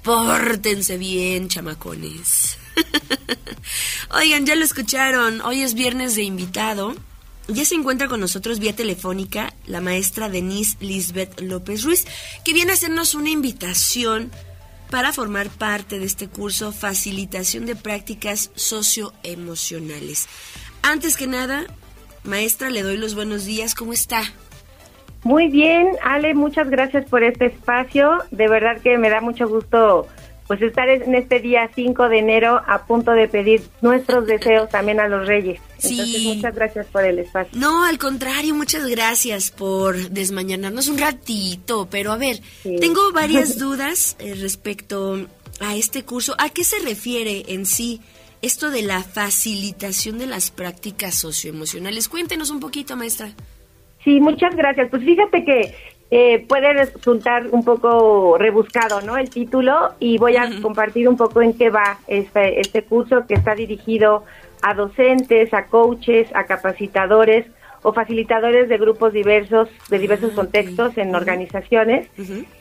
Pórtense 0.03 0.97
bien, 0.97 1.49
chamacones. 1.49 2.57
Oigan, 4.11 4.45
ya 4.45 4.55
lo 4.55 4.63
escucharon, 4.63 5.41
hoy 5.41 5.61
es 5.61 5.73
viernes 5.73 6.15
de 6.15 6.23
invitado. 6.23 6.95
Ya 7.49 7.65
se 7.65 7.75
encuentra 7.75 8.07
con 8.07 8.21
nosotros 8.21 8.59
vía 8.59 8.75
telefónica 8.75 9.53
la 9.65 9.81
maestra 9.81 10.29
Denise 10.29 10.77
Lisbeth 10.79 11.41
López 11.41 11.83
Ruiz, 11.83 12.05
que 12.45 12.53
viene 12.53 12.71
a 12.71 12.75
hacernos 12.75 13.15
una 13.15 13.31
invitación 13.31 14.31
para 14.89 15.11
formar 15.11 15.49
parte 15.49 15.99
de 15.99 16.05
este 16.05 16.29
curso 16.29 16.71
Facilitación 16.71 17.65
de 17.65 17.75
Prácticas 17.75 18.51
Socioemocionales. 18.55 20.27
Antes 20.83 21.17
que 21.17 21.27
nada, 21.27 21.65
maestra, 22.23 22.69
le 22.69 22.81
doy 22.81 22.97
los 22.97 23.13
buenos 23.13 23.45
días. 23.45 23.75
¿Cómo 23.75 23.93
está? 23.93 24.23
Muy 25.23 25.47
bien, 25.49 25.89
Ale, 26.03 26.33
muchas 26.33 26.69
gracias 26.69 27.05
por 27.09 27.23
este 27.23 27.47
espacio. 27.47 28.23
De 28.31 28.47
verdad 28.47 28.79
que 28.81 28.97
me 28.97 29.09
da 29.09 29.21
mucho 29.21 29.47
gusto 29.47 30.07
pues 30.47 30.63
estar 30.63 30.89
en 30.89 31.13
este 31.13 31.39
día 31.39 31.69
5 31.75 32.09
de 32.09 32.17
enero 32.17 32.59
a 32.65 32.87
punto 32.87 33.11
de 33.11 33.27
pedir 33.27 33.61
nuestros 33.81 34.25
deseos 34.25 34.67
también 34.69 34.99
a 34.99 35.07
los 35.07 35.27
reyes. 35.27 35.61
Entonces, 35.75 36.07
Sí. 36.07 36.33
muchas 36.35 36.55
gracias 36.55 36.87
por 36.87 37.05
el 37.05 37.19
espacio. 37.19 37.51
No, 37.59 37.85
al 37.85 37.99
contrario, 37.99 38.55
muchas 38.55 38.87
gracias 38.87 39.51
por 39.51 39.95
desmañanarnos 40.09 40.87
un 40.87 40.97
ratito. 40.97 41.87
Pero 41.91 42.11
a 42.11 42.17
ver, 42.17 42.41
tengo 42.79 43.11
varias 43.11 43.57
dudas 43.59 44.15
eh, 44.17 44.33
respecto 44.41 45.27
a 45.59 45.75
este 45.75 46.03
curso. 46.03 46.33
¿A 46.39 46.49
qué 46.49 46.63
se 46.63 46.79
refiere 46.79 47.43
en 47.49 47.67
sí 47.67 48.01
esto 48.41 48.71
de 48.71 48.81
la 48.81 49.03
facilitación 49.03 50.17
de 50.17 50.25
las 50.25 50.49
prácticas 50.49 51.13
socioemocionales? 51.13 52.09
Cuéntenos 52.09 52.49
un 52.49 52.59
poquito, 52.59 52.95
maestra. 52.97 53.29
Sí, 54.03 54.19
muchas 54.19 54.55
gracias. 54.55 54.89
Pues 54.89 55.03
fíjate 55.03 55.43
que 55.43 55.75
eh, 56.11 56.45
puede 56.47 56.73
resultar 56.73 57.47
un 57.51 57.63
poco 57.63 58.37
rebuscado, 58.37 59.01
¿no? 59.01 59.17
El 59.17 59.29
título 59.29 59.93
y 59.99 60.17
voy 60.17 60.37
a 60.37 60.49
compartir 60.61 61.07
un 61.07 61.17
poco 61.17 61.41
en 61.41 61.53
qué 61.53 61.69
va 61.69 61.99
este, 62.07 62.59
este 62.59 62.83
curso 62.83 63.27
que 63.27 63.35
está 63.35 63.53
dirigido 63.53 64.23
a 64.61 64.73
docentes, 64.73 65.53
a 65.53 65.65
coaches, 65.65 66.27
a 66.33 66.45
capacitadores 66.45 67.45
o 67.81 67.93
facilitadores 67.93 68.67
de 68.67 68.77
grupos 68.77 69.13
diversos, 69.13 69.69
de 69.89 69.99
diversos 69.99 70.31
contextos 70.31 70.97
en 70.97 71.15
organizaciones. 71.15 72.07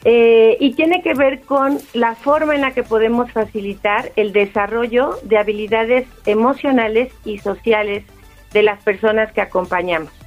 Eh, 0.04 0.56
y 0.60 0.74
tiene 0.74 1.02
que 1.02 1.14
ver 1.14 1.40
con 1.40 1.78
la 1.94 2.14
forma 2.14 2.54
en 2.54 2.60
la 2.60 2.72
que 2.72 2.82
podemos 2.82 3.32
facilitar 3.32 4.12
el 4.16 4.32
desarrollo 4.32 5.18
de 5.24 5.38
habilidades 5.38 6.06
emocionales 6.26 7.12
y 7.24 7.38
sociales 7.38 8.04
de 8.52 8.62
las 8.62 8.82
personas 8.82 9.32
que 9.32 9.40
acompañamos. 9.40 10.17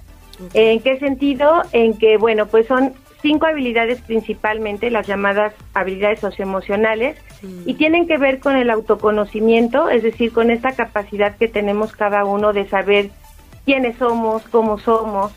¿En 0.53 0.79
qué 0.81 0.99
sentido? 0.99 1.61
En 1.71 1.97
que, 1.97 2.17
bueno, 2.17 2.47
pues 2.47 2.67
son 2.67 2.93
cinco 3.21 3.45
habilidades 3.45 4.01
principalmente, 4.01 4.89
las 4.89 5.07
llamadas 5.07 5.53
habilidades 5.73 6.19
socioemocionales, 6.19 7.17
y 7.65 7.73
tienen 7.73 8.07
que 8.07 8.17
ver 8.17 8.39
con 8.39 8.55
el 8.55 8.69
autoconocimiento, 8.69 9.89
es 9.89 10.03
decir, 10.03 10.31
con 10.31 10.51
esta 10.51 10.73
capacidad 10.73 11.35
que 11.37 11.47
tenemos 11.47 11.91
cada 11.93 12.23
uno 12.23 12.53
de 12.53 12.67
saber 12.67 13.09
quiénes 13.65 13.97
somos, 13.97 14.43
cómo 14.49 14.77
somos. 14.77 15.31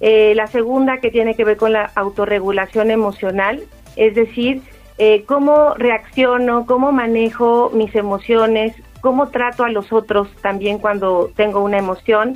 Eh, 0.00 0.34
la 0.34 0.46
segunda 0.46 0.98
que 0.98 1.10
tiene 1.10 1.34
que 1.34 1.44
ver 1.44 1.56
con 1.56 1.72
la 1.72 1.90
autorregulación 1.94 2.90
emocional, 2.90 3.62
es 3.96 4.14
decir, 4.14 4.62
eh, 4.98 5.24
cómo 5.26 5.74
reacciono, 5.74 6.66
cómo 6.66 6.90
manejo 6.90 7.70
mis 7.74 7.94
emociones, 7.94 8.74
cómo 9.00 9.28
trato 9.28 9.64
a 9.64 9.70
los 9.70 9.92
otros 9.92 10.28
también 10.40 10.78
cuando 10.78 11.30
tengo 11.36 11.60
una 11.60 11.78
emoción. 11.78 12.34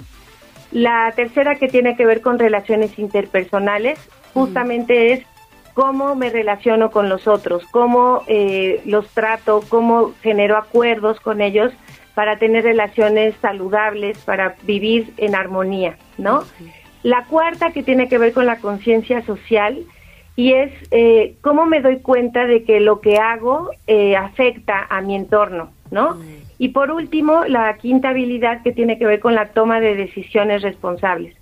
La 0.76 1.10
tercera 1.16 1.54
que 1.54 1.68
tiene 1.68 1.96
que 1.96 2.04
ver 2.04 2.20
con 2.20 2.38
relaciones 2.38 2.98
interpersonales, 2.98 3.98
justamente 4.34 5.14
es 5.14 5.22
cómo 5.72 6.14
me 6.14 6.28
relaciono 6.28 6.90
con 6.90 7.08
los 7.08 7.26
otros, 7.26 7.64
cómo 7.70 8.24
eh, 8.26 8.82
los 8.84 9.08
trato, 9.08 9.62
cómo 9.70 10.12
genero 10.20 10.58
acuerdos 10.58 11.18
con 11.20 11.40
ellos 11.40 11.72
para 12.14 12.36
tener 12.36 12.64
relaciones 12.64 13.34
saludables, 13.40 14.18
para 14.18 14.56
vivir 14.64 15.14
en 15.16 15.34
armonía, 15.34 15.96
¿no? 16.18 16.44
La 17.02 17.24
cuarta 17.24 17.72
que 17.72 17.82
tiene 17.82 18.10
que 18.10 18.18
ver 18.18 18.34
con 18.34 18.44
la 18.44 18.58
conciencia 18.58 19.24
social 19.24 19.82
y 20.36 20.52
es 20.52 20.72
eh, 20.90 21.36
cómo 21.40 21.64
me 21.64 21.80
doy 21.80 22.00
cuenta 22.00 22.44
de 22.46 22.64
que 22.64 22.80
lo 22.80 23.00
que 23.00 23.16
hago 23.16 23.70
eh, 23.86 24.14
afecta 24.14 24.86
a 24.90 25.00
mi 25.00 25.16
entorno, 25.16 25.70
¿no? 25.90 26.18
Y 26.58 26.68
por 26.68 26.90
último, 26.90 27.44
la 27.46 27.76
quinta 27.76 28.10
habilidad 28.10 28.62
que 28.62 28.72
tiene 28.72 28.98
que 28.98 29.06
ver 29.06 29.20
con 29.20 29.34
la 29.34 29.48
toma 29.48 29.80
de 29.80 29.94
decisiones 29.94 30.62
responsables. 30.62 31.36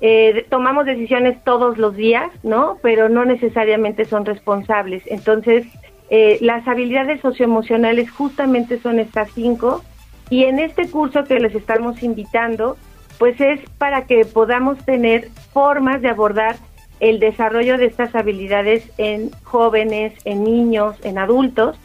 Eh, 0.00 0.46
tomamos 0.50 0.84
decisiones 0.84 1.42
todos 1.44 1.78
los 1.78 1.96
días, 1.96 2.30
¿no? 2.42 2.78
Pero 2.82 3.08
no 3.08 3.24
necesariamente 3.24 4.04
son 4.04 4.24
responsables. 4.24 5.02
Entonces, 5.06 5.66
eh, 6.10 6.38
las 6.40 6.66
habilidades 6.68 7.20
socioemocionales 7.20 8.10
justamente 8.10 8.78
son 8.78 8.98
estas 8.98 9.30
cinco. 9.32 9.82
Y 10.28 10.44
en 10.44 10.58
este 10.58 10.90
curso 10.90 11.24
que 11.24 11.38
les 11.38 11.54
estamos 11.54 12.02
invitando, 12.02 12.76
pues 13.18 13.40
es 13.40 13.60
para 13.78 14.06
que 14.06 14.24
podamos 14.24 14.78
tener 14.84 15.28
formas 15.52 16.02
de 16.02 16.08
abordar 16.08 16.56
el 17.00 17.18
desarrollo 17.20 17.78
de 17.78 17.86
estas 17.86 18.14
habilidades 18.14 18.90
en 18.98 19.30
jóvenes, 19.44 20.14
en 20.24 20.44
niños, 20.44 20.96
en 21.04 21.18
adultos. 21.18 21.78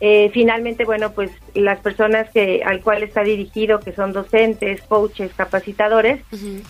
Eh, 0.00 0.30
finalmente, 0.32 0.84
bueno, 0.84 1.12
pues 1.12 1.30
las 1.54 1.80
personas 1.80 2.28
que 2.30 2.62
al 2.64 2.82
cual 2.82 3.02
está 3.02 3.22
dirigido, 3.22 3.80
que 3.80 3.92
son 3.92 4.12
docentes, 4.12 4.82
coaches, 4.82 5.32
capacitadores, 5.34 6.20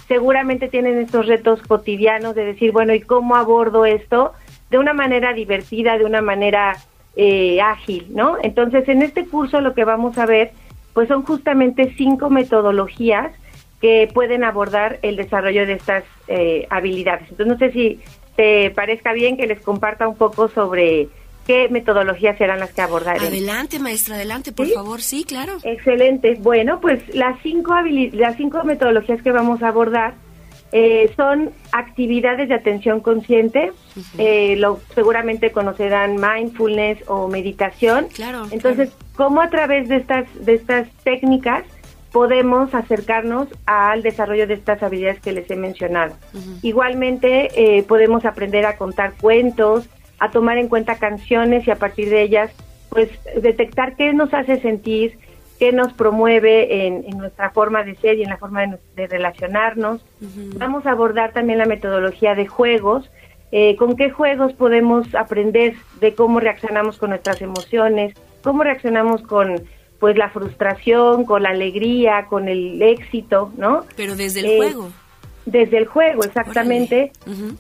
seguramente 0.06 0.68
tienen 0.68 0.98
estos 0.98 1.26
retos 1.26 1.60
cotidianos 1.62 2.36
de 2.36 2.44
decir, 2.44 2.70
bueno, 2.70 2.94
¿y 2.94 3.00
cómo 3.00 3.34
abordo 3.34 3.84
esto 3.84 4.32
de 4.70 4.78
una 4.78 4.92
manera 4.92 5.32
divertida, 5.32 5.98
de 5.98 6.04
una 6.04 6.22
manera 6.22 6.76
eh, 7.16 7.60
ágil, 7.60 8.06
¿no? 8.10 8.36
Entonces, 8.42 8.88
en 8.88 9.02
este 9.02 9.26
curso 9.26 9.60
lo 9.60 9.74
que 9.74 9.84
vamos 9.84 10.18
a 10.18 10.26
ver, 10.26 10.52
pues 10.92 11.08
son 11.08 11.22
justamente 11.24 11.94
cinco 11.96 12.30
metodologías 12.30 13.32
que 13.80 14.08
pueden 14.12 14.44
abordar 14.44 14.98
el 15.02 15.16
desarrollo 15.16 15.66
de 15.66 15.74
estas 15.74 16.04
eh, 16.28 16.66
habilidades. 16.70 17.28
Entonces, 17.30 17.46
no 17.46 17.58
sé 17.58 17.72
si 17.72 18.00
te 18.36 18.70
parezca 18.70 19.12
bien 19.12 19.36
que 19.36 19.46
les 19.46 19.60
comparta 19.60 20.06
un 20.06 20.16
poco 20.16 20.48
sobre 20.48 21.08
qué 21.46 21.68
metodologías 21.68 22.36
serán 22.38 22.60
las 22.60 22.72
que 22.72 22.82
abordaré. 22.82 23.26
Adelante, 23.26 23.78
maestra, 23.78 24.16
adelante, 24.16 24.52
por 24.52 24.66
¿Sí? 24.66 24.72
favor. 24.72 25.00
Sí, 25.00 25.24
claro. 25.24 25.58
Excelente. 25.62 26.36
Bueno, 26.40 26.80
pues 26.80 27.02
las 27.14 27.40
cinco, 27.42 27.74
las 28.12 28.36
cinco 28.36 28.64
metodologías 28.64 29.22
que 29.22 29.30
vamos 29.30 29.62
a 29.62 29.68
abordar 29.68 30.14
eh, 30.72 31.12
son 31.16 31.52
actividades 31.72 32.48
de 32.48 32.54
atención 32.54 33.00
consciente. 33.00 33.72
Eh, 34.18 34.56
lo, 34.56 34.80
seguramente 34.94 35.52
conocerán 35.52 36.16
mindfulness 36.16 36.98
o 37.06 37.28
meditación. 37.28 38.08
Claro. 38.12 38.46
Entonces, 38.50 38.90
cómo 39.14 39.40
a 39.40 39.48
través 39.48 39.88
de 39.88 39.96
estas, 39.96 40.26
de 40.44 40.54
estas 40.54 40.88
técnicas 41.04 41.64
podemos 42.10 42.74
acercarnos 42.74 43.48
al 43.66 44.02
desarrollo 44.02 44.46
de 44.46 44.54
estas 44.54 44.82
habilidades 44.82 45.20
que 45.20 45.32
les 45.32 45.50
he 45.50 45.56
mencionado. 45.56 46.16
Igualmente 46.62 47.50
eh, 47.54 47.82
podemos 47.82 48.24
aprender 48.24 48.64
a 48.64 48.76
contar 48.78 49.14
cuentos, 49.20 49.86
a 50.18 50.30
tomar 50.30 50.58
en 50.58 50.68
cuenta 50.68 50.96
canciones 50.98 51.66
y 51.66 51.70
a 51.70 51.76
partir 51.76 52.08
de 52.10 52.22
ellas, 52.22 52.50
pues 52.90 53.08
detectar 53.40 53.96
qué 53.96 54.12
nos 54.12 54.32
hace 54.32 54.60
sentir, 54.60 55.18
qué 55.58 55.72
nos 55.72 55.92
promueve 55.92 56.86
en, 56.86 57.04
en 57.06 57.18
nuestra 57.18 57.50
forma 57.50 57.82
de 57.82 57.94
ser 57.96 58.16
y 58.18 58.22
en 58.22 58.30
la 58.30 58.36
forma 58.36 58.62
de, 58.66 58.78
de 58.94 59.06
relacionarnos. 59.06 60.04
Vamos 60.56 60.86
a 60.86 60.90
abordar 60.92 61.32
también 61.32 61.58
la 61.58 61.66
metodología 61.66 62.34
de 62.34 62.46
juegos, 62.46 63.10
eh, 63.52 63.76
con 63.76 63.96
qué 63.96 64.10
juegos 64.10 64.52
podemos 64.54 65.14
aprender 65.14 65.74
de 66.00 66.14
cómo 66.14 66.40
reaccionamos 66.40 66.98
con 66.98 67.10
nuestras 67.10 67.40
emociones, 67.42 68.14
cómo 68.42 68.64
reaccionamos 68.64 69.22
con 69.22 69.62
pues 69.98 70.16
la 70.16 70.28
frustración, 70.28 71.24
con 71.24 71.42
la 71.42 71.50
alegría, 71.50 72.26
con 72.28 72.48
el 72.48 72.82
éxito, 72.82 73.50
¿no? 73.56 73.84
Pero 73.96 74.14
desde 74.14 74.40
el 74.40 74.46
Eh, 74.46 74.56
juego. 74.58 74.90
Desde 75.46 75.78
el 75.78 75.86
juego, 75.86 76.24
exactamente. 76.24 77.12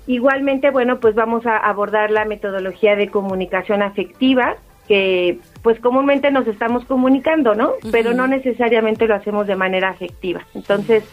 Igualmente, 0.06 0.70
bueno, 0.70 0.98
pues 1.00 1.14
vamos 1.14 1.46
a 1.46 1.56
abordar 1.56 2.10
la 2.10 2.24
metodología 2.24 2.96
de 2.96 3.08
comunicación 3.08 3.80
afectiva, 3.80 4.56
que 4.88 5.38
pues 5.62 5.80
comúnmente 5.80 6.30
nos 6.30 6.46
estamos 6.46 6.84
comunicando, 6.84 7.54
¿no? 7.54 7.72
Pero 7.90 8.12
no 8.12 8.26
necesariamente 8.26 9.06
lo 9.06 9.14
hacemos 9.14 9.46
de 9.46 9.56
manera 9.56 9.88
afectiva. 9.88 10.42
Entonces, 10.54 11.04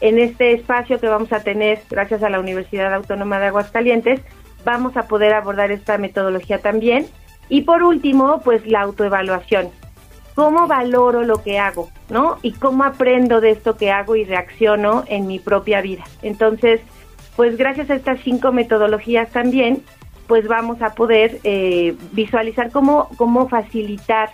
en 0.00 0.18
este 0.18 0.52
espacio 0.52 1.00
que 1.00 1.08
vamos 1.08 1.32
a 1.32 1.42
tener, 1.42 1.80
gracias 1.90 2.22
a 2.22 2.30
la 2.30 2.40
Universidad 2.40 2.92
Autónoma 2.94 3.40
de 3.40 3.46
Aguascalientes, 3.46 4.20
vamos 4.64 4.96
a 4.96 5.08
poder 5.08 5.32
abordar 5.32 5.70
esta 5.70 5.98
metodología 5.98 6.58
también. 6.58 7.06
Y 7.48 7.62
por 7.62 7.82
último, 7.82 8.42
pues 8.44 8.66
la 8.66 8.82
autoevaluación. 8.82 9.70
¿Cómo 10.38 10.68
valoro 10.68 11.24
lo 11.24 11.42
que 11.42 11.58
hago, 11.58 11.90
no? 12.10 12.38
Y 12.42 12.52
cómo 12.52 12.84
aprendo 12.84 13.40
de 13.40 13.50
esto 13.50 13.76
que 13.76 13.90
hago 13.90 14.14
y 14.14 14.22
reacciono 14.24 15.02
en 15.08 15.26
mi 15.26 15.40
propia 15.40 15.80
vida. 15.80 16.04
Entonces, 16.22 16.80
pues 17.34 17.56
gracias 17.56 17.90
a 17.90 17.96
estas 17.96 18.20
cinco 18.20 18.52
metodologías 18.52 19.30
también, 19.30 19.82
pues 20.28 20.46
vamos 20.46 20.80
a 20.80 20.94
poder 20.94 21.40
eh, 21.42 21.96
visualizar 22.12 22.70
cómo, 22.70 23.08
cómo 23.16 23.48
facilitar 23.48 24.30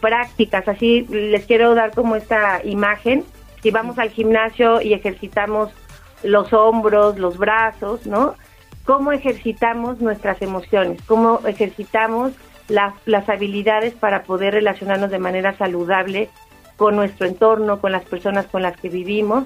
prácticas. 0.00 0.68
Así 0.68 1.04
les 1.10 1.46
quiero 1.46 1.74
dar 1.74 1.96
como 1.96 2.14
esta 2.14 2.64
imagen. 2.64 3.24
Si 3.60 3.72
vamos 3.72 3.98
al 3.98 4.10
gimnasio 4.10 4.80
y 4.80 4.92
ejercitamos 4.92 5.72
los 6.22 6.52
hombros, 6.52 7.18
los 7.18 7.38
brazos, 7.38 8.06
¿no? 8.06 8.36
¿Cómo 8.84 9.10
ejercitamos 9.10 10.00
nuestras 10.00 10.42
emociones? 10.42 11.02
¿Cómo 11.08 11.40
ejercitamos 11.44 12.34
las, 12.70 12.94
las 13.04 13.28
habilidades 13.28 13.94
para 13.94 14.22
poder 14.22 14.54
relacionarnos 14.54 15.10
de 15.10 15.18
manera 15.18 15.56
saludable 15.56 16.28
con 16.76 16.96
nuestro 16.96 17.26
entorno, 17.26 17.80
con 17.80 17.92
las 17.92 18.04
personas 18.04 18.46
con 18.46 18.62
las 18.62 18.76
que 18.78 18.88
vivimos? 18.88 19.44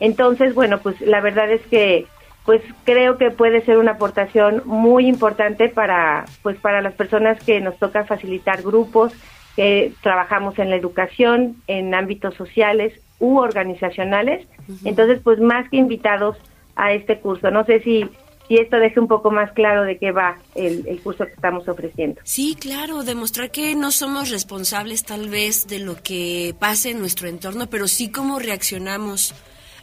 Entonces, 0.00 0.54
bueno, 0.54 0.78
pues 0.78 1.00
la 1.02 1.20
verdad 1.20 1.50
es 1.50 1.60
que 1.66 2.06
pues 2.46 2.62
creo 2.84 3.18
que 3.18 3.30
puede 3.30 3.60
ser 3.60 3.76
una 3.76 3.92
aportación 3.92 4.62
muy 4.64 5.06
importante 5.06 5.68
para 5.68 6.24
pues 6.42 6.56
para 6.56 6.80
las 6.80 6.94
personas 6.94 7.38
que 7.44 7.60
nos 7.60 7.76
toca 7.78 8.04
facilitar 8.04 8.62
grupos 8.62 9.12
que 9.56 9.92
trabajamos 10.02 10.58
en 10.58 10.70
la 10.70 10.76
educación 10.76 11.56
en 11.66 11.94
ámbitos 11.94 12.34
sociales 12.34 12.98
u 13.18 13.38
organizacionales. 13.38 14.46
Entonces 14.84 15.20
pues 15.22 15.38
más 15.38 15.68
que 15.68 15.76
invitados 15.76 16.38
a 16.76 16.92
este 16.92 17.18
curso. 17.18 17.50
No 17.50 17.64
sé 17.64 17.80
si 17.80 18.08
si 18.50 18.56
esto 18.56 18.78
deje 18.78 18.98
un 18.98 19.06
poco 19.06 19.30
más 19.30 19.52
claro 19.52 19.84
de 19.84 19.96
qué 19.96 20.10
va 20.10 20.36
el, 20.56 20.84
el 20.88 21.00
curso 21.00 21.24
que 21.24 21.34
estamos 21.34 21.68
ofreciendo. 21.68 22.20
Sí, 22.24 22.56
claro, 22.58 23.04
demostrar 23.04 23.52
que 23.52 23.76
no 23.76 23.92
somos 23.92 24.28
responsables 24.30 25.04
tal 25.04 25.28
vez 25.28 25.68
de 25.68 25.78
lo 25.78 26.02
que 26.02 26.52
pase 26.58 26.90
en 26.90 26.98
nuestro 26.98 27.28
entorno, 27.28 27.70
pero 27.70 27.86
sí 27.86 28.10
cómo 28.10 28.40
reaccionamos 28.40 29.36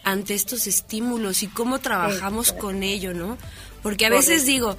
ante 0.04 0.34
estos 0.34 0.68
estímulos 0.68 1.44
y 1.44 1.48
cómo 1.48 1.80
trabajamos 1.80 2.52
con 2.52 2.84
ello, 2.84 3.14
¿no? 3.14 3.38
Porque 3.84 4.06
a 4.06 4.10
veces 4.10 4.46
digo 4.46 4.76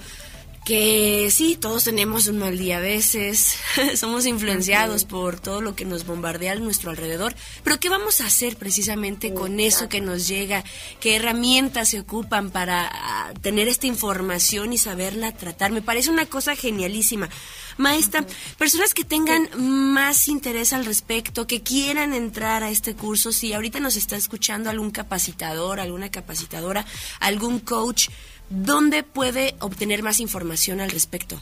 que 0.68 1.30
sí, 1.30 1.56
todos 1.58 1.84
tenemos 1.84 2.26
un 2.26 2.40
mal 2.40 2.58
día 2.58 2.76
a 2.76 2.80
veces, 2.80 3.56
somos 3.96 4.26
influenciados 4.26 5.06
por 5.06 5.40
todo 5.40 5.62
lo 5.62 5.74
que 5.74 5.86
nos 5.86 6.04
bombardea 6.04 6.52
a 6.52 6.56
nuestro 6.56 6.90
alrededor, 6.90 7.34
pero 7.64 7.80
¿qué 7.80 7.88
vamos 7.88 8.20
a 8.20 8.26
hacer 8.26 8.58
precisamente 8.58 9.32
con 9.32 9.60
eso 9.60 9.88
que 9.88 10.02
nos 10.02 10.28
llega? 10.28 10.62
¿Qué 11.00 11.16
herramientas 11.16 11.88
se 11.88 12.00
ocupan 12.00 12.50
para 12.50 12.86
ah, 12.92 13.32
tener 13.40 13.66
esta 13.66 13.86
información 13.86 14.74
y 14.74 14.76
saberla 14.76 15.32
tratar? 15.32 15.72
Me 15.72 15.80
parece 15.80 16.10
una 16.10 16.26
cosa 16.26 16.54
genialísima. 16.54 17.30
Maestra, 17.78 18.26
personas 18.58 18.92
que 18.92 19.04
tengan 19.04 19.48
más 19.56 20.28
interés 20.28 20.74
al 20.74 20.84
respecto, 20.84 21.46
que 21.46 21.62
quieran 21.62 22.12
entrar 22.12 22.62
a 22.62 22.68
este 22.68 22.94
curso, 22.94 23.32
si 23.32 23.54
ahorita 23.54 23.80
nos 23.80 23.96
está 23.96 24.16
escuchando 24.16 24.68
algún 24.68 24.90
capacitador, 24.90 25.80
alguna 25.80 26.10
capacitadora, 26.10 26.84
algún 27.20 27.58
coach, 27.58 28.08
¿dónde 28.50 29.02
puede 29.02 29.54
obtener 29.60 30.02
más 30.02 30.20
información 30.20 30.80
al 30.80 30.90
respecto? 30.90 31.36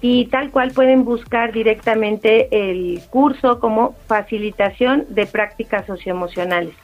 y 0.00 0.26
tal 0.26 0.50
cual 0.50 0.70
pueden 0.72 1.04
buscar 1.04 1.52
directamente 1.52 2.48
el 2.52 3.00
curso 3.10 3.58
como 3.58 3.96
facilitación 4.06 5.06
de 5.08 5.26
prácticas 5.26 5.86
socioemocionales. 5.86 6.74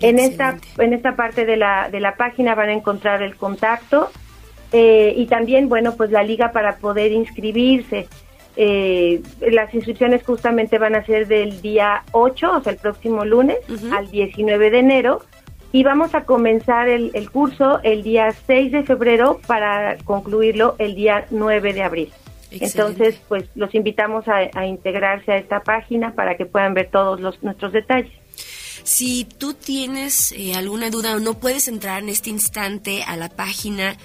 En 0.00 0.18
esta, 0.18 0.58
en 0.78 0.92
esta 0.92 1.16
parte 1.16 1.44
de 1.44 1.56
la, 1.56 1.88
de 1.90 1.98
la 1.98 2.16
página 2.16 2.54
van 2.54 2.68
a 2.68 2.72
encontrar 2.72 3.22
el 3.22 3.36
contacto 3.36 4.10
eh, 4.72 5.14
y 5.16 5.26
también, 5.26 5.68
bueno, 5.68 5.94
pues 5.96 6.10
la 6.10 6.22
liga 6.22 6.52
para 6.52 6.76
poder 6.76 7.12
inscribirse. 7.12 8.08
Eh, 8.60 9.22
las 9.52 9.72
inscripciones 9.72 10.24
justamente 10.24 10.78
van 10.78 10.96
a 10.96 11.06
ser 11.06 11.28
del 11.28 11.62
día 11.62 12.02
8, 12.10 12.52
o 12.56 12.60
sea, 12.60 12.72
el 12.72 12.78
próximo 12.78 13.24
lunes, 13.24 13.58
al 13.92 14.10
19 14.10 14.70
de 14.70 14.78
enero. 14.80 15.22
Y 15.70 15.84
vamos 15.84 16.14
a 16.14 16.24
comenzar 16.24 16.88
el, 16.88 17.12
el 17.14 17.30
curso 17.30 17.80
el 17.84 18.02
día 18.02 18.34
6 18.46 18.72
de 18.72 18.82
febrero 18.82 19.40
para 19.46 19.96
concluirlo 19.98 20.74
el 20.78 20.94
día 20.94 21.26
9 21.30 21.72
de 21.72 21.82
abril. 21.82 22.12
Excelente. 22.50 22.64
Entonces, 22.64 23.20
pues 23.28 23.44
los 23.54 23.74
invitamos 23.74 24.26
a, 24.26 24.48
a 24.54 24.66
integrarse 24.66 25.32
a 25.32 25.36
esta 25.36 25.60
página 25.60 26.14
para 26.14 26.36
que 26.36 26.46
puedan 26.46 26.74
ver 26.74 26.90
todos 26.90 27.20
los, 27.20 27.42
nuestros 27.42 27.72
detalles. 27.72 28.12
Si 28.82 29.24
tú 29.24 29.52
tienes 29.52 30.32
eh, 30.32 30.54
alguna 30.54 30.88
duda 30.88 31.14
o 31.14 31.20
no 31.20 31.34
puedes 31.34 31.68
entrar 31.68 32.02
en 32.02 32.08
este 32.08 32.30
instante 32.30 33.02
a 33.02 33.16
la 33.16 33.28
página 33.28 33.98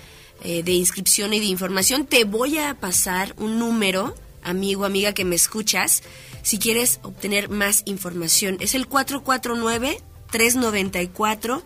eh, 0.43 0.61
de 0.61 0.73
inscripción 0.73 1.33
y 1.33 1.39
de 1.39 1.45
información, 1.45 2.05
te 2.05 2.25
voy 2.25 2.57
a 2.57 2.75
pasar 2.75 3.33
un 3.37 3.59
número, 3.59 4.13
amigo, 4.43 4.85
amiga 4.85 5.13
que 5.13 5.25
me 5.25 5.35
escuchas, 5.35 6.03
si 6.41 6.59
quieres 6.59 6.99
obtener 7.03 7.49
más 7.49 7.83
información. 7.85 8.57
Es 8.59 8.75
el 8.75 8.87
449 8.87 10.01
394 10.31 11.63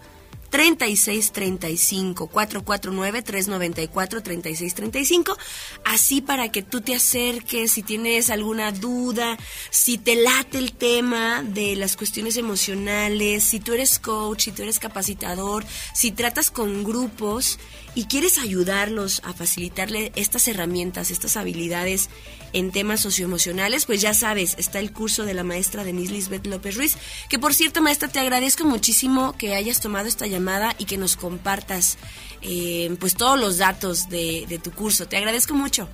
3635 0.50 2.28
449 2.28 3.22
394 3.22 4.24
3635 4.24 5.38
así 5.84 6.22
para 6.22 6.50
que 6.52 6.62
tú 6.64 6.82
te 6.82 6.96
acerques 6.96 7.72
si 7.72 7.84
tienes 7.84 8.30
alguna 8.30 8.72
duda 8.72 9.38
si 9.70 9.98
te 9.98 10.16
late 10.16 10.58
el 10.58 10.72
tema 10.74 11.44
de 11.44 11.76
las 11.76 11.98
cuestiones 11.98 12.38
emocionales 12.38 13.44
si 13.44 13.60
tú 13.60 13.74
eres 13.74 14.00
coach 14.00 14.46
si 14.46 14.52
tú 14.52 14.64
eres 14.64 14.80
capacitador 14.80 15.66
si 15.94 16.12
tratas 16.12 16.50
con 16.50 16.84
grupos 16.84 17.60
y 17.98 18.06
quieres 18.06 18.38
ayudarlos 18.38 19.24
a 19.26 19.34
facilitarle 19.34 20.12
estas 20.16 20.48
herramientas 20.48 21.10
estas 21.10 21.36
habilidades 21.36 22.12
en 22.54 22.72
temas 22.72 23.00
socioemocionales, 23.00 23.88
pues 23.88 24.02
ya 24.02 24.14
sabes, 24.14 24.56
está 24.60 24.78
el 24.78 24.94
curso 24.94 25.26
de 25.26 25.34
la 25.34 25.44
maestra 25.44 25.84
Denise 25.84 26.14
Lisbeth 26.14 26.46
López 26.46 26.78
Ruiz, 26.78 26.96
que 27.28 27.40
por 27.40 27.56
cierto, 27.56 27.82
maestra, 27.82 28.08
te 28.08 28.20
agradezco 28.20 28.66
muchísimo 28.66 29.34
que 29.36 29.56
hayas 29.56 29.82
tomado 29.82 30.08
esta 30.08 30.28
llamada 30.28 30.76
y 30.78 30.86
que 30.86 31.00
nos 31.00 31.16
compartas 31.16 31.98
eh, 32.44 32.96
pues 33.00 33.16
todos 33.16 33.40
los 33.40 33.58
datos 33.58 34.10
de, 34.10 34.46
de 34.48 34.60
tu 34.60 34.72
curso. 34.72 35.08
Te 35.08 35.18
agradezco 35.18 35.56
mucho. 35.56 35.90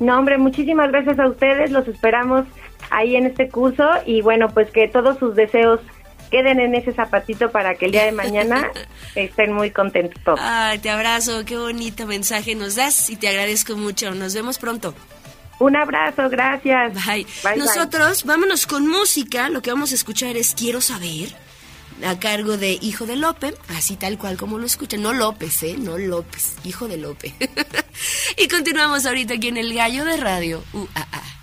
No, 0.00 0.18
hombre, 0.18 0.38
muchísimas 0.38 0.90
gracias 0.90 1.20
a 1.20 1.28
ustedes. 1.28 1.70
Los 1.70 1.86
esperamos 1.86 2.46
ahí 2.90 3.14
en 3.14 3.26
este 3.26 3.48
curso 3.48 3.88
y 4.04 4.22
bueno, 4.22 4.48
pues 4.48 4.72
que 4.72 4.88
todos 4.88 5.18
sus 5.18 5.36
deseos 5.36 5.78
queden 6.28 6.60
en 6.60 6.74
ese 6.74 6.92
zapatito 6.92 7.50
para 7.50 7.74
que 7.74 7.86
el 7.86 7.92
día 7.92 8.04
de 8.04 8.12
mañana 8.12 8.70
estén 9.14 9.52
muy 9.52 9.70
contentos 9.70 10.22
todos. 10.24 10.40
Ay, 10.42 10.78
te 10.78 10.90
abrazo, 10.90 11.44
qué 11.44 11.56
bonito 11.56 12.06
mensaje 12.06 12.54
nos 12.54 12.76
das 12.76 13.10
y 13.10 13.16
te 13.16 13.28
agradezco 13.28 13.76
mucho. 13.76 14.12
Nos 14.12 14.34
vemos 14.34 14.58
pronto. 14.58 14.94
Un 15.58 15.76
abrazo, 15.76 16.28
gracias. 16.28 16.94
Bye. 17.06 17.26
Bye, 17.42 17.56
Nosotros 17.56 18.24
vámonos 18.24 18.66
con 18.66 18.86
música. 18.86 19.48
Lo 19.48 19.60
que 19.60 19.70
vamos 19.70 19.92
a 19.92 19.96
escuchar 19.96 20.36
es 20.36 20.54
Quiero 20.54 20.80
saber. 20.80 21.34
A 22.06 22.16
cargo 22.20 22.56
de 22.56 22.78
Hijo 22.80 23.06
de 23.06 23.16
Lope, 23.16 23.54
así 23.76 23.96
tal 23.96 24.18
cual 24.18 24.36
como 24.36 24.58
lo 24.58 24.66
escuchan. 24.66 25.02
No 25.02 25.12
López, 25.12 25.64
¿eh? 25.64 25.74
No 25.76 25.98
López, 25.98 26.54
Hijo 26.62 26.86
de 26.86 26.96
Lope. 26.96 27.34
y 28.36 28.46
continuamos 28.46 29.04
ahorita 29.04 29.34
aquí 29.34 29.48
en 29.48 29.56
El 29.56 29.74
Gallo 29.74 30.04
de 30.04 30.16
Radio 30.16 30.62
UAA. 30.72 31.37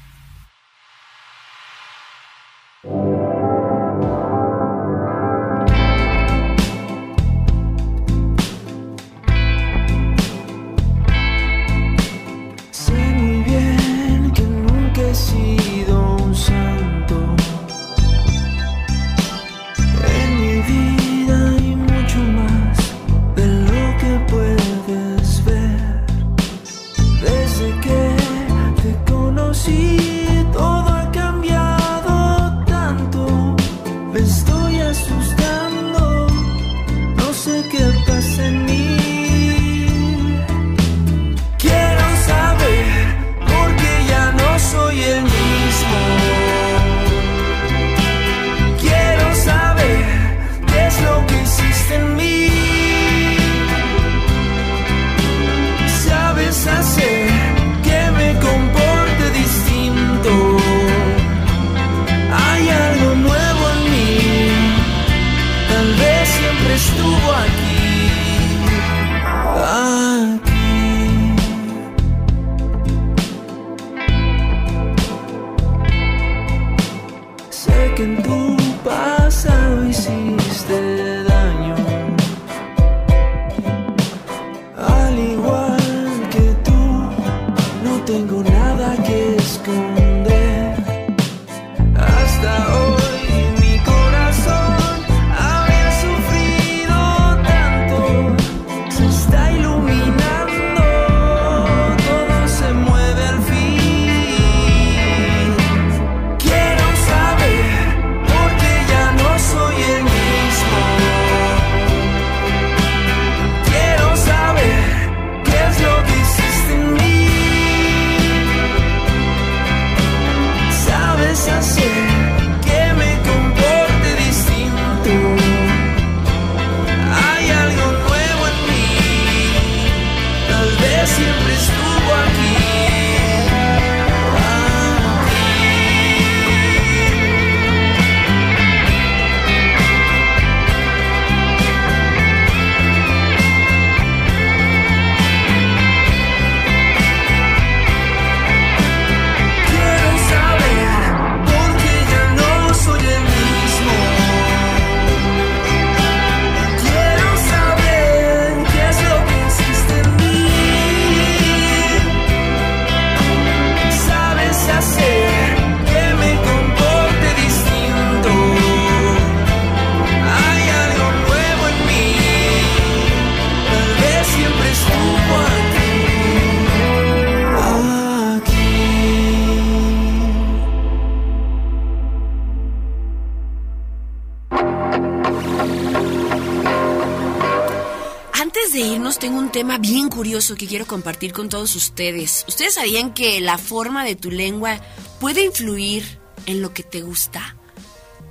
Tema 189.55 189.77
bien 189.77 190.09
curioso 190.09 190.55
que 190.55 190.67
quiero 190.67 190.85
compartir 190.85 191.31
con 191.31 191.47
todos 191.47 191.77
ustedes. 191.77 192.43
¿Ustedes 192.45 192.73
sabían 192.73 193.13
que 193.13 193.39
la 193.39 193.57
forma 193.57 194.03
de 194.03 194.17
tu 194.17 194.29
lengua 194.29 194.81
puede 195.21 195.45
influir 195.45 196.03
en 196.45 196.61
lo 196.61 196.73
que 196.73 196.83
te 196.83 196.99
gusta? 196.99 197.55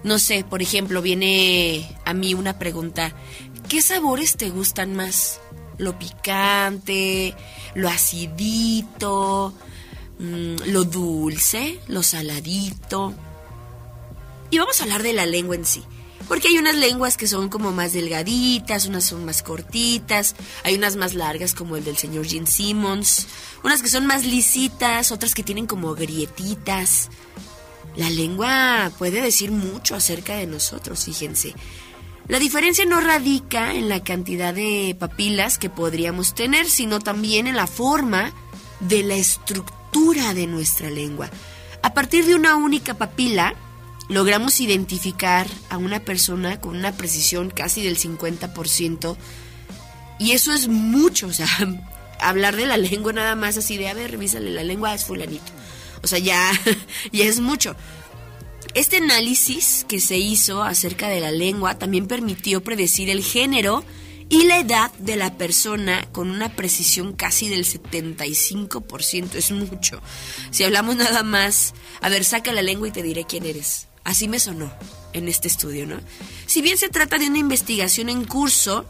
No 0.02 0.18
sé, 0.18 0.44
por 0.44 0.60
ejemplo, 0.60 1.00
viene 1.00 1.96
a 2.04 2.12
mí 2.12 2.34
una 2.34 2.58
pregunta. 2.58 3.16
¿Qué 3.70 3.80
sabores 3.80 4.36
te 4.36 4.50
gustan 4.50 4.94
más? 4.94 5.40
¿Lo 5.78 5.98
picante? 5.98 7.34
¿Lo 7.74 7.88
acidito? 7.88 9.54
mm, 10.18 10.56
¿Lo 10.66 10.84
dulce? 10.84 11.80
¿Lo 11.88 12.02
saladito? 12.02 13.14
Y 14.50 14.58
vamos 14.58 14.78
a 14.78 14.82
hablar 14.82 15.02
de 15.02 15.14
la 15.14 15.24
lengua 15.24 15.56
en 15.56 15.64
sí. 15.64 15.82
Porque 16.28 16.48
hay 16.48 16.58
unas 16.58 16.74
lenguas 16.74 17.16
que 17.16 17.26
son 17.26 17.48
como 17.48 17.72
más 17.72 17.92
delgaditas, 17.92 18.86
unas 18.86 19.04
son 19.04 19.24
más 19.24 19.42
cortitas, 19.42 20.34
hay 20.62 20.74
unas 20.74 20.96
más 20.96 21.14
largas 21.14 21.54
como 21.54 21.76
el 21.76 21.84
del 21.84 21.98
señor 21.98 22.26
Gene 22.26 22.46
Simmons, 22.46 23.26
unas 23.62 23.82
que 23.82 23.88
son 23.88 24.06
más 24.06 24.24
lisitas, 24.24 25.12
otras 25.12 25.34
que 25.34 25.42
tienen 25.42 25.66
como 25.66 25.94
grietitas. 25.94 27.10
La 27.96 28.10
lengua 28.10 28.90
puede 28.98 29.20
decir 29.20 29.52
mucho 29.52 29.94
acerca 29.94 30.36
de 30.36 30.46
nosotros, 30.46 31.04
fíjense. 31.04 31.54
La 32.26 32.38
diferencia 32.38 32.86
no 32.86 33.00
radica 33.00 33.74
en 33.74 33.90
la 33.90 34.02
cantidad 34.02 34.54
de 34.54 34.96
papilas 34.98 35.58
que 35.58 35.68
podríamos 35.68 36.34
tener, 36.34 36.70
sino 36.70 36.98
también 37.00 37.46
en 37.46 37.56
la 37.56 37.66
forma 37.66 38.32
de 38.80 39.02
la 39.02 39.14
estructura 39.14 40.32
de 40.32 40.46
nuestra 40.46 40.90
lengua. 40.90 41.30
A 41.82 41.92
partir 41.92 42.24
de 42.24 42.34
una 42.34 42.56
única 42.56 42.94
papila, 42.94 43.54
logramos 44.08 44.60
identificar 44.60 45.46
a 45.70 45.78
una 45.78 46.00
persona 46.00 46.60
con 46.60 46.76
una 46.76 46.92
precisión 46.92 47.50
casi 47.50 47.82
del 47.82 47.98
50%. 47.98 49.16
Y 50.18 50.32
eso 50.32 50.52
es 50.52 50.68
mucho, 50.68 51.28
o 51.28 51.32
sea, 51.32 51.48
hablar 52.20 52.56
de 52.56 52.66
la 52.66 52.76
lengua 52.76 53.12
nada 53.12 53.34
más 53.34 53.56
así 53.56 53.76
de, 53.76 53.88
a 53.88 53.94
ver, 53.94 54.10
revísale 54.10 54.50
la 54.50 54.64
lengua, 54.64 54.94
es 54.94 55.04
fulanito. 55.04 55.52
O 56.02 56.06
sea, 56.06 56.18
ya, 56.18 56.52
ya 57.12 57.24
es 57.24 57.40
mucho. 57.40 57.76
Este 58.74 58.96
análisis 58.96 59.86
que 59.88 60.00
se 60.00 60.18
hizo 60.18 60.62
acerca 60.62 61.08
de 61.08 61.20
la 61.20 61.30
lengua 61.30 61.78
también 61.78 62.06
permitió 62.08 62.62
predecir 62.64 63.08
el 63.08 63.22
género 63.22 63.84
y 64.28 64.44
la 64.44 64.58
edad 64.58 64.92
de 64.98 65.16
la 65.16 65.36
persona 65.36 66.08
con 66.10 66.30
una 66.30 66.56
precisión 66.56 67.12
casi 67.12 67.48
del 67.48 67.64
75%. 67.64 69.34
Es 69.34 69.50
mucho. 69.52 70.00
Si 70.50 70.64
hablamos 70.64 70.96
nada 70.96 71.22
más, 71.22 71.74
a 72.00 72.08
ver, 72.08 72.24
saca 72.24 72.52
la 72.52 72.62
lengua 72.62 72.88
y 72.88 72.92
te 72.92 73.02
diré 73.02 73.24
quién 73.24 73.44
eres. 73.46 73.86
Así 74.04 74.28
me 74.28 74.38
sonó 74.38 74.70
en 75.14 75.28
este 75.28 75.48
estudio, 75.48 75.86
¿no? 75.86 75.96
Si 76.46 76.60
bien 76.60 76.76
se 76.76 76.88
trata 76.88 77.18
de 77.18 77.26
una 77.26 77.38
investigación 77.38 78.08
en 78.10 78.24
curso, 78.24 78.84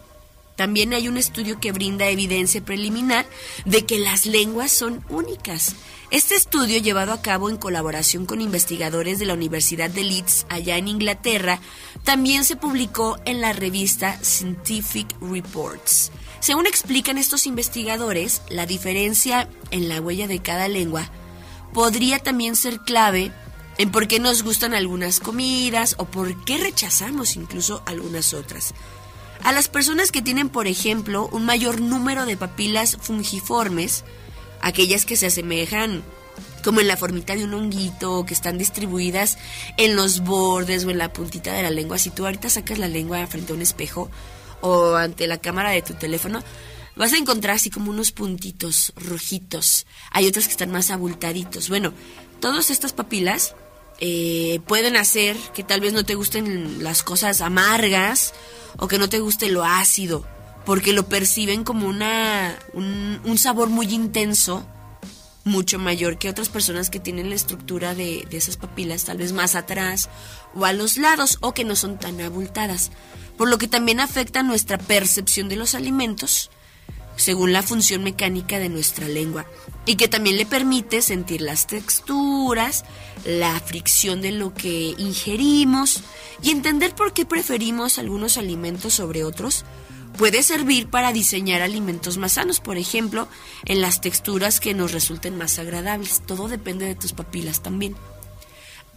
también 0.56 0.92
hay 0.92 1.08
un 1.08 1.16
estudio 1.16 1.58
que 1.60 1.72
brinda 1.72 2.08
evidencia 2.08 2.64
preliminar 2.64 3.26
de 3.64 3.84
que 3.84 3.98
las 3.98 4.26
lenguas 4.26 4.70
son 4.70 5.04
únicas. 5.08 5.74
Este 6.10 6.36
estudio, 6.36 6.78
llevado 6.78 7.12
a 7.12 7.22
cabo 7.22 7.50
en 7.50 7.56
colaboración 7.56 8.24
con 8.24 8.40
investigadores 8.40 9.18
de 9.18 9.26
la 9.26 9.34
Universidad 9.34 9.90
de 9.90 10.04
Leeds, 10.04 10.46
allá 10.48 10.76
en 10.76 10.86
Inglaterra, 10.86 11.60
también 12.04 12.44
se 12.44 12.56
publicó 12.56 13.18
en 13.24 13.40
la 13.40 13.52
revista 13.52 14.18
Scientific 14.22 15.08
Reports. 15.20 16.12
Según 16.38 16.66
explican 16.66 17.18
estos 17.18 17.46
investigadores, 17.46 18.42
la 18.48 18.66
diferencia 18.66 19.48
en 19.70 19.88
la 19.88 20.00
huella 20.00 20.28
de 20.28 20.40
cada 20.40 20.68
lengua 20.68 21.10
podría 21.72 22.20
también 22.20 22.54
ser 22.54 22.78
clave 22.80 23.32
en 23.78 23.90
por 23.90 24.08
qué 24.08 24.18
nos 24.20 24.42
gustan 24.42 24.74
algunas 24.74 25.20
comidas 25.20 25.96
o 25.98 26.04
por 26.04 26.44
qué 26.44 26.58
rechazamos 26.58 27.36
incluso 27.36 27.82
algunas 27.86 28.34
otras. 28.34 28.74
A 29.42 29.52
las 29.52 29.68
personas 29.68 30.10
que 30.10 30.22
tienen, 30.22 30.48
por 30.48 30.66
ejemplo, 30.66 31.28
un 31.32 31.44
mayor 31.44 31.80
número 31.80 32.24
de 32.24 32.36
papilas 32.36 32.96
fungiformes, 33.00 34.04
aquellas 34.60 35.04
que 35.04 35.16
se 35.16 35.26
asemejan 35.26 36.02
como 36.64 36.80
en 36.80 36.88
la 36.88 36.96
formita 36.96 37.36
de 37.36 37.44
un 37.44 37.52
honguito, 37.52 38.24
que 38.24 38.32
están 38.32 38.56
distribuidas 38.56 39.36
en 39.76 39.96
los 39.96 40.20
bordes 40.20 40.86
o 40.86 40.90
en 40.90 40.96
la 40.96 41.12
puntita 41.12 41.52
de 41.52 41.62
la 41.62 41.70
lengua. 41.70 41.98
Si 41.98 42.08
tú 42.08 42.24
ahorita 42.24 42.48
sacas 42.48 42.78
la 42.78 42.88
lengua 42.88 43.26
frente 43.26 43.52
a 43.52 43.56
un 43.56 43.60
espejo 43.60 44.10
o 44.62 44.94
ante 44.94 45.26
la 45.26 45.38
cámara 45.38 45.70
de 45.70 45.82
tu 45.82 45.92
teléfono, 45.92 46.42
vas 46.96 47.12
a 47.12 47.18
encontrar 47.18 47.56
así 47.56 47.68
como 47.68 47.90
unos 47.90 48.12
puntitos 48.12 48.94
rojitos. 48.96 49.86
Hay 50.10 50.26
otros 50.26 50.46
que 50.46 50.52
están 50.52 50.70
más 50.70 50.90
abultaditos. 50.90 51.68
Bueno, 51.68 51.92
todas 52.40 52.70
estas 52.70 52.94
papilas 52.94 53.54
eh, 54.06 54.60
pueden 54.66 54.98
hacer 54.98 55.34
que 55.54 55.64
tal 55.64 55.80
vez 55.80 55.94
no 55.94 56.04
te 56.04 56.14
gusten 56.14 56.84
las 56.84 57.02
cosas 57.02 57.40
amargas 57.40 58.34
o 58.76 58.86
que 58.86 58.98
no 58.98 59.08
te 59.08 59.18
guste 59.18 59.48
lo 59.48 59.64
ácido, 59.64 60.26
porque 60.66 60.92
lo 60.92 61.08
perciben 61.08 61.64
como 61.64 61.88
una, 61.88 62.54
un, 62.74 63.18
un 63.24 63.38
sabor 63.38 63.70
muy 63.70 63.86
intenso, 63.86 64.66
mucho 65.44 65.78
mayor 65.78 66.18
que 66.18 66.28
otras 66.28 66.50
personas 66.50 66.90
que 66.90 67.00
tienen 67.00 67.30
la 67.30 67.34
estructura 67.34 67.94
de, 67.94 68.26
de 68.28 68.36
esas 68.36 68.58
papilas 68.58 69.04
tal 69.04 69.16
vez 69.16 69.32
más 69.32 69.54
atrás 69.54 70.10
o 70.54 70.66
a 70.66 70.74
los 70.74 70.98
lados 70.98 71.38
o 71.40 71.54
que 71.54 71.64
no 71.64 71.74
son 71.74 71.98
tan 71.98 72.20
abultadas, 72.20 72.90
por 73.38 73.48
lo 73.48 73.56
que 73.56 73.68
también 73.68 74.00
afecta 74.00 74.42
nuestra 74.42 74.76
percepción 74.76 75.48
de 75.48 75.56
los 75.56 75.74
alimentos 75.74 76.50
según 77.16 77.52
la 77.52 77.62
función 77.62 78.02
mecánica 78.02 78.58
de 78.58 78.68
nuestra 78.68 79.08
lengua 79.08 79.46
y 79.86 79.96
que 79.96 80.08
también 80.08 80.36
le 80.36 80.46
permite 80.46 81.02
sentir 81.02 81.40
las 81.40 81.66
texturas, 81.66 82.84
la 83.24 83.58
fricción 83.60 84.20
de 84.22 84.32
lo 84.32 84.54
que 84.54 84.94
ingerimos 84.98 86.02
y 86.42 86.50
entender 86.50 86.94
por 86.94 87.12
qué 87.12 87.24
preferimos 87.24 87.98
algunos 87.98 88.38
alimentos 88.38 88.94
sobre 88.94 89.24
otros. 89.24 89.64
Puede 90.16 90.44
servir 90.44 90.88
para 90.88 91.12
diseñar 91.12 91.60
alimentos 91.60 92.18
más 92.18 92.32
sanos, 92.34 92.60
por 92.60 92.76
ejemplo, 92.76 93.26
en 93.64 93.80
las 93.80 94.00
texturas 94.00 94.60
que 94.60 94.72
nos 94.72 94.92
resulten 94.92 95.36
más 95.36 95.58
agradables. 95.58 96.22
Todo 96.24 96.46
depende 96.46 96.86
de 96.86 96.94
tus 96.94 97.12
papilas 97.12 97.62
también 97.62 97.96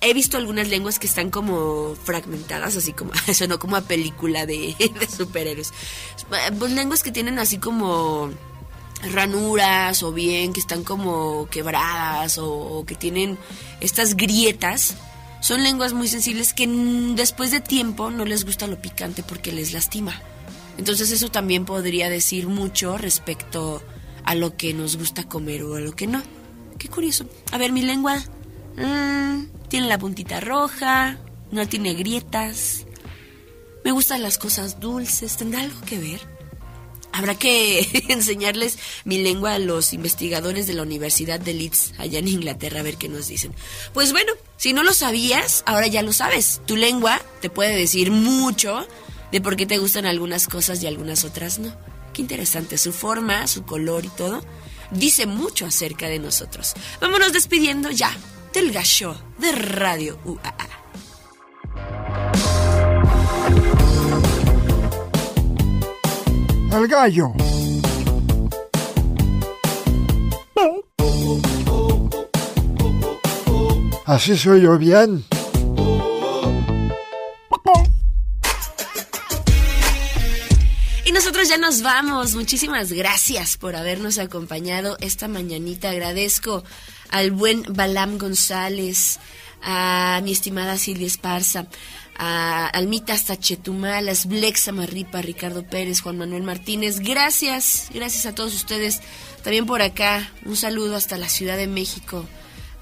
he 0.01 0.13
visto 0.13 0.37
algunas 0.37 0.67
lenguas 0.69 0.99
que 0.99 1.07
están 1.07 1.29
como 1.29 1.95
fragmentadas, 2.03 2.75
así 2.75 2.93
como, 2.93 3.11
eso 3.27 3.47
no 3.47 3.59
como 3.59 3.75
a 3.75 3.81
película 3.81 4.45
de, 4.45 4.75
superhéroes. 5.15 5.73
Pues 6.57 6.71
lenguas 6.71 7.03
que 7.03 7.11
tienen 7.11 7.39
así 7.39 7.57
como 7.57 8.31
ranuras 9.11 10.01
o 10.01 10.11
bien 10.11 10.53
que 10.53 10.59
están 10.59 10.83
como 10.83 11.47
quebradas 11.51 12.39
o, 12.39 12.49
o 12.49 12.85
que 12.85 12.95
tienen 12.95 13.37
estas 13.79 14.15
grietas. 14.15 14.95
Son 15.39 15.61
lenguas 15.63 15.93
muy 15.93 16.07
sensibles 16.07 16.53
que 16.53 16.67
después 17.15 17.51
de 17.51 17.61
tiempo 17.61 18.09
no 18.09 18.25
les 18.25 18.43
gusta 18.43 18.65
lo 18.67 18.81
picante 18.81 19.23
porque 19.23 19.51
les 19.51 19.71
lastima. 19.71 20.19
Entonces 20.77 21.11
eso 21.11 21.29
también 21.29 21.65
podría 21.65 22.09
decir 22.09 22.47
mucho 22.47 22.97
respecto 22.97 23.81
a 24.23 24.35
lo 24.35 24.57
que 24.57 24.73
nos 24.73 24.97
gusta 24.97 25.23
comer 25.23 25.63
o 25.63 25.75
a 25.75 25.79
lo 25.79 25.93
que 25.93 26.07
no. 26.07 26.21
Qué 26.77 26.89
curioso. 26.89 27.25
A 27.51 27.57
ver, 27.57 27.71
mi 27.71 27.81
lengua. 27.81 28.17
Mm, 28.75 29.56
tiene 29.69 29.87
la 29.87 29.97
puntita 29.97 30.39
roja, 30.39 31.17
no 31.51 31.67
tiene 31.67 31.93
grietas. 31.93 32.85
Me 33.83 33.91
gustan 33.91 34.21
las 34.21 34.37
cosas 34.37 34.79
dulces. 34.79 35.37
¿Tendrá 35.37 35.61
algo 35.61 35.79
que 35.81 35.97
ver? 35.97 36.21
Habrá 37.11 37.35
que 37.35 38.05
enseñarles 38.09 38.77
mi 39.05 39.17
lengua 39.17 39.53
a 39.53 39.59
los 39.59 39.93
investigadores 39.93 40.67
de 40.67 40.73
la 40.73 40.83
Universidad 40.83 41.39
de 41.39 41.53
Leeds, 41.53 41.93
allá 41.97 42.19
en 42.19 42.27
Inglaterra, 42.27 42.81
a 42.81 42.83
ver 42.83 42.97
qué 42.97 43.09
nos 43.09 43.27
dicen. 43.27 43.53
Pues 43.93 44.11
bueno, 44.11 44.33
si 44.57 44.73
no 44.73 44.83
lo 44.83 44.93
sabías, 44.93 45.63
ahora 45.65 45.87
ya 45.87 46.01
lo 46.01 46.13
sabes. 46.13 46.61
Tu 46.65 46.75
lengua 46.75 47.21
te 47.41 47.49
puede 47.49 47.75
decir 47.75 48.11
mucho 48.11 48.87
de 49.31 49.41
por 49.41 49.55
qué 49.55 49.65
te 49.65 49.77
gustan 49.77 50.05
algunas 50.05 50.47
cosas 50.47 50.81
y 50.83 50.87
algunas 50.87 51.23
otras 51.23 51.59
no. 51.59 51.75
Qué 52.13 52.21
interesante, 52.21 52.77
su 52.77 52.93
forma, 52.93 53.47
su 53.47 53.63
color 53.63 54.05
y 54.05 54.09
todo, 54.09 54.43
dice 54.91 55.25
mucho 55.25 55.65
acerca 55.65 56.07
de 56.07 56.19
nosotros. 56.19 56.73
Vámonos 56.99 57.33
despidiendo 57.33 57.91
ya 57.91 58.15
del 58.53 58.71
gallo 58.71 59.15
de 59.37 59.51
Radio 59.51 60.17
UAA. 60.25 60.55
El 66.71 66.87
gallo. 66.87 67.33
Así 74.05 74.37
soy 74.37 74.61
yo 74.61 74.77
bien. 74.77 75.25
Nosotros 81.17 81.49
ya 81.49 81.57
nos 81.57 81.81
vamos. 81.81 82.35
Muchísimas 82.35 82.91
gracias 82.91 83.57
por 83.57 83.75
habernos 83.75 84.19
acompañado 84.19 84.97
esta 85.01 85.27
mañanita. 85.27 85.89
Agradezco 85.89 86.63
al 87.09 87.31
buen 87.31 87.63
Balam 87.69 88.19
González, 88.19 89.19
a 89.63 90.21
mi 90.23 90.31
estimada 90.31 90.77
Silvia 90.77 91.07
Esparza, 91.07 91.65
a 92.19 92.67
Almita 92.67 93.17
Stachetumal, 93.17 94.09
a 94.09 94.13
Blexa 94.25 94.71
Marripa, 94.71 95.23
Ricardo 95.23 95.63
Pérez, 95.63 96.01
Juan 96.01 96.19
Manuel 96.19 96.43
Martínez. 96.43 96.99
Gracias, 96.99 97.87
gracias 97.91 98.27
a 98.27 98.35
todos 98.35 98.53
ustedes. 98.53 99.01
También 99.43 99.65
por 99.65 99.81
acá, 99.81 100.31
un 100.45 100.55
saludo 100.55 100.95
hasta 100.95 101.17
la 101.17 101.29
Ciudad 101.29 101.57
de 101.57 101.65
México 101.65 102.27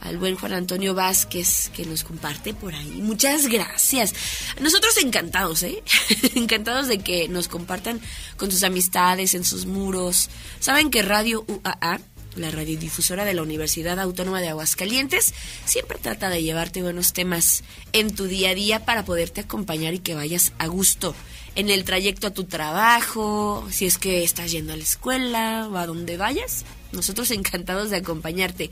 al 0.05 0.17
buen 0.17 0.35
Juan 0.35 0.53
Antonio 0.53 0.93
Vázquez 0.93 1.69
que 1.75 1.85
nos 1.85 2.03
comparte 2.03 2.53
por 2.53 2.73
ahí. 2.73 3.01
Muchas 3.01 3.47
gracias. 3.47 4.13
Nosotros 4.61 4.97
encantados, 4.97 5.63
¿eh? 5.63 5.83
encantados 6.35 6.87
de 6.87 6.99
que 6.99 7.27
nos 7.27 7.47
compartan 7.47 7.99
con 8.37 8.51
sus 8.51 8.63
amistades 8.63 9.33
en 9.33 9.43
sus 9.43 9.65
muros. 9.65 10.29
Saben 10.59 10.89
que 10.89 11.01
Radio 11.01 11.43
UAA 11.47 11.99
la 12.35 12.51
radiodifusora 12.51 13.23
de 13.23 13.33
la 13.33 13.43
Universidad 13.43 13.97
Autónoma 13.97 14.41
de 14.41 14.49
Aguascalientes, 14.49 15.33
siempre 15.63 15.97
trata 16.01 16.29
de 16.29 16.43
llevarte 16.43 16.81
buenos 16.81 17.13
temas 17.13 17.63
en 17.93 18.13
tu 18.13 18.25
día 18.25 18.49
a 18.49 18.55
día 18.55 18.85
para 18.85 19.05
poderte 19.05 19.39
acompañar 19.39 19.93
y 19.93 19.99
que 19.99 20.15
vayas 20.15 20.51
a 20.57 20.67
gusto 20.67 21.15
en 21.55 21.69
el 21.69 21.85
trayecto 21.85 22.27
a 22.27 22.33
tu 22.33 22.43
trabajo, 22.43 23.65
si 23.71 23.85
es 23.85 23.97
que 23.97 24.23
estás 24.23 24.51
yendo 24.51 24.73
a 24.73 24.77
la 24.77 24.83
escuela 24.83 25.69
o 25.71 25.77
a 25.77 25.87
donde 25.87 26.17
vayas. 26.17 26.65
Nosotros 26.91 27.31
encantados 27.31 27.89
de 27.89 27.97
acompañarte. 27.97 28.69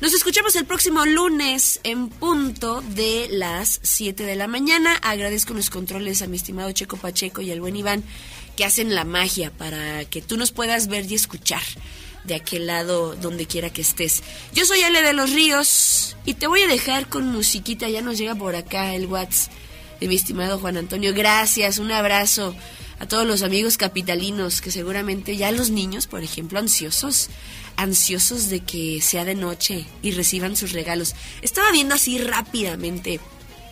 Nos 0.00 0.14
escuchamos 0.14 0.54
el 0.54 0.64
próximo 0.64 1.04
lunes 1.06 1.80
en 1.82 2.08
punto 2.08 2.82
de 2.82 3.26
las 3.32 3.80
7 3.82 4.22
de 4.22 4.36
la 4.36 4.46
mañana. 4.46 4.94
Agradezco 5.02 5.54
los 5.54 5.70
controles 5.70 6.22
a 6.22 6.28
mi 6.28 6.36
estimado 6.36 6.70
Checo 6.70 6.96
Pacheco 6.96 7.40
y 7.40 7.50
al 7.50 7.60
buen 7.60 7.74
Iván 7.74 8.04
que 8.56 8.64
hacen 8.64 8.94
la 8.94 9.02
magia 9.02 9.50
para 9.50 10.04
que 10.04 10.22
tú 10.22 10.36
nos 10.36 10.52
puedas 10.52 10.86
ver 10.86 11.10
y 11.10 11.16
escuchar 11.16 11.62
de 12.22 12.36
aquel 12.36 12.68
lado 12.68 13.16
donde 13.16 13.46
quiera 13.46 13.70
que 13.70 13.82
estés. 13.82 14.22
Yo 14.54 14.64
soy 14.66 14.82
Ale 14.82 15.02
de 15.02 15.14
los 15.14 15.32
Ríos 15.32 16.16
y 16.24 16.34
te 16.34 16.46
voy 16.46 16.62
a 16.62 16.68
dejar 16.68 17.08
con 17.08 17.32
musiquita, 17.32 17.88
ya 17.88 18.00
nos 18.00 18.18
llega 18.18 18.36
por 18.36 18.54
acá 18.54 18.94
el 18.94 19.06
WhatsApp 19.06 19.52
de 19.98 20.06
mi 20.06 20.14
estimado 20.14 20.60
Juan 20.60 20.76
Antonio. 20.76 21.12
Gracias, 21.12 21.78
un 21.78 21.90
abrazo 21.90 22.54
a 22.98 23.06
todos 23.06 23.26
los 23.26 23.42
amigos 23.42 23.76
capitalinos 23.76 24.60
que 24.60 24.70
seguramente 24.70 25.36
ya 25.36 25.52
los 25.52 25.70
niños, 25.70 26.06
por 26.06 26.22
ejemplo, 26.22 26.58
ansiosos, 26.58 27.30
ansiosos 27.76 28.48
de 28.48 28.60
que 28.60 29.00
sea 29.00 29.24
de 29.24 29.34
noche 29.34 29.86
y 30.02 30.12
reciban 30.12 30.56
sus 30.56 30.72
regalos. 30.72 31.14
Estaba 31.42 31.70
viendo 31.70 31.94
así 31.94 32.18
rápidamente 32.18 33.20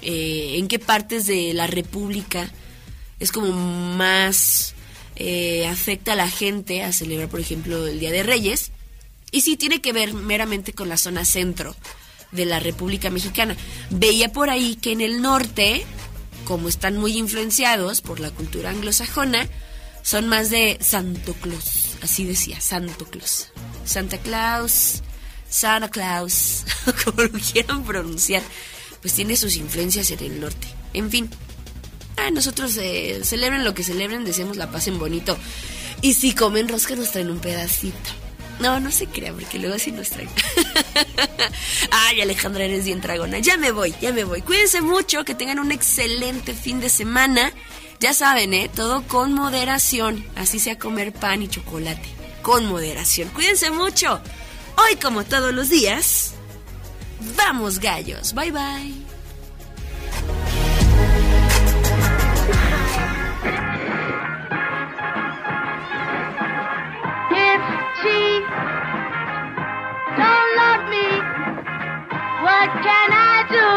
eh, 0.02 0.54
en 0.58 0.68
qué 0.68 0.78
partes 0.78 1.26
de 1.26 1.52
la 1.54 1.66
República 1.66 2.50
es 3.18 3.32
como 3.32 3.52
más 3.52 4.74
eh, 5.16 5.66
afecta 5.66 6.12
a 6.12 6.16
la 6.16 6.28
gente 6.28 6.82
a 6.82 6.92
celebrar, 6.92 7.28
por 7.28 7.40
ejemplo, 7.40 7.86
el 7.86 7.98
Día 7.98 8.12
de 8.12 8.22
Reyes. 8.22 8.70
Y 9.32 9.40
sí 9.40 9.56
tiene 9.56 9.80
que 9.80 9.92
ver 9.92 10.14
meramente 10.14 10.72
con 10.72 10.88
la 10.88 10.96
zona 10.96 11.24
centro 11.24 11.74
de 12.32 12.44
la 12.44 12.60
República 12.60 13.10
Mexicana. 13.10 13.56
Veía 13.90 14.32
por 14.32 14.50
ahí 14.50 14.76
que 14.76 14.92
en 14.92 15.00
el 15.00 15.22
norte, 15.22 15.84
como 16.46 16.68
están 16.68 16.96
muy 16.96 17.18
influenciados 17.18 18.00
por 18.00 18.20
la 18.20 18.30
cultura 18.30 18.70
anglosajona, 18.70 19.46
son 20.02 20.28
más 20.28 20.48
de 20.48 20.78
Santo 20.80 21.34
Claus, 21.34 21.96
así 22.00 22.24
decía, 22.24 22.60
Santo 22.62 23.04
Claus. 23.04 23.48
Santa 23.84 24.16
Claus, 24.16 25.02
Santa 25.50 25.90
Claus, 25.90 26.64
como 27.04 27.22
lo 27.24 27.32
quieran 27.32 27.84
pronunciar, 27.84 28.42
pues 29.02 29.12
tiene 29.12 29.36
sus 29.36 29.56
influencias 29.56 30.10
en 30.12 30.20
el 30.20 30.40
norte. 30.40 30.68
En 30.94 31.10
fin, 31.10 31.28
Ah, 32.16 32.30
nosotros 32.30 32.76
eh, 32.78 33.20
celebren 33.24 33.64
lo 33.64 33.74
que 33.74 33.84
celebren, 33.84 34.24
deseamos 34.24 34.56
la 34.56 34.70
pasen 34.70 34.98
bonito. 34.98 35.36
Y 36.02 36.14
si 36.14 36.34
comen 36.34 36.68
rosca, 36.68 36.96
nos 36.96 37.12
traen 37.12 37.30
un 37.30 37.38
pedacito. 37.38 38.10
No, 38.60 38.80
no 38.80 38.90
se 38.90 39.06
crea, 39.06 39.32
porque 39.32 39.58
luego 39.58 39.78
sí 39.78 39.92
nos 39.92 40.10
traen. 40.10 40.30
Ay, 41.90 42.20
Alejandra, 42.20 42.64
eres 42.64 42.84
bien 42.84 43.00
dragona. 43.00 43.38
Ya 43.38 43.56
me 43.56 43.70
voy, 43.70 43.94
ya 44.00 44.12
me 44.12 44.24
voy. 44.24 44.40
Cuídense 44.42 44.80
mucho, 44.80 45.24
que 45.24 45.34
tengan 45.34 45.58
un 45.58 45.72
excelente 45.72 46.54
fin 46.54 46.80
de 46.80 46.88
semana. 46.88 47.52
Ya 48.00 48.14
saben, 48.14 48.54
¿eh? 48.54 48.70
Todo 48.74 49.02
con 49.06 49.32
moderación. 49.32 50.24
Así 50.36 50.58
sea 50.58 50.78
comer 50.78 51.12
pan 51.12 51.42
y 51.42 51.48
chocolate. 51.48 52.08
Con 52.42 52.66
moderación. 52.66 53.28
Cuídense 53.30 53.70
mucho. 53.70 54.20
Hoy, 54.76 54.96
como 54.96 55.24
todos 55.24 55.54
los 55.54 55.68
días, 55.68 56.34
vamos 57.36 57.78
gallos. 57.78 58.34
Bye 58.34 58.52
bye. 58.52 59.05
what 72.56 72.72
can 72.88 73.10
I 73.12 73.36
do? 73.58 73.70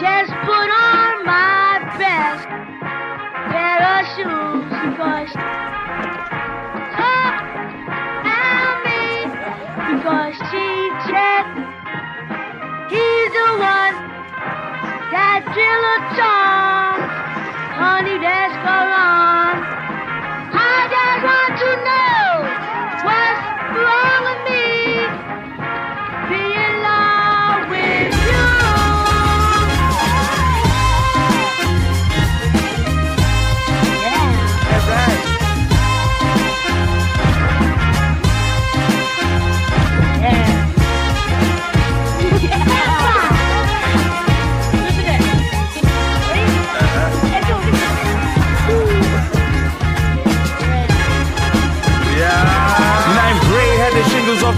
Just 0.00 0.32
put 0.48 0.68
on 0.88 1.12
my 1.28 1.68
best 2.00 2.48
pair 3.52 3.80
of 3.94 4.02
shoes, 4.14 4.64
cause 4.96 5.32
her 6.98 7.28
and 9.84 9.96
cause 10.06 10.36
she 10.50 10.68
said 11.08 11.44
he's 12.92 13.30
the 13.38 13.50
one 13.76 13.96
that 15.12 15.40
drill 15.52 15.84
a 15.94 15.98
song, 16.16 16.96
honey, 17.76 18.16
that's 18.24 18.56
gone 18.64 19.27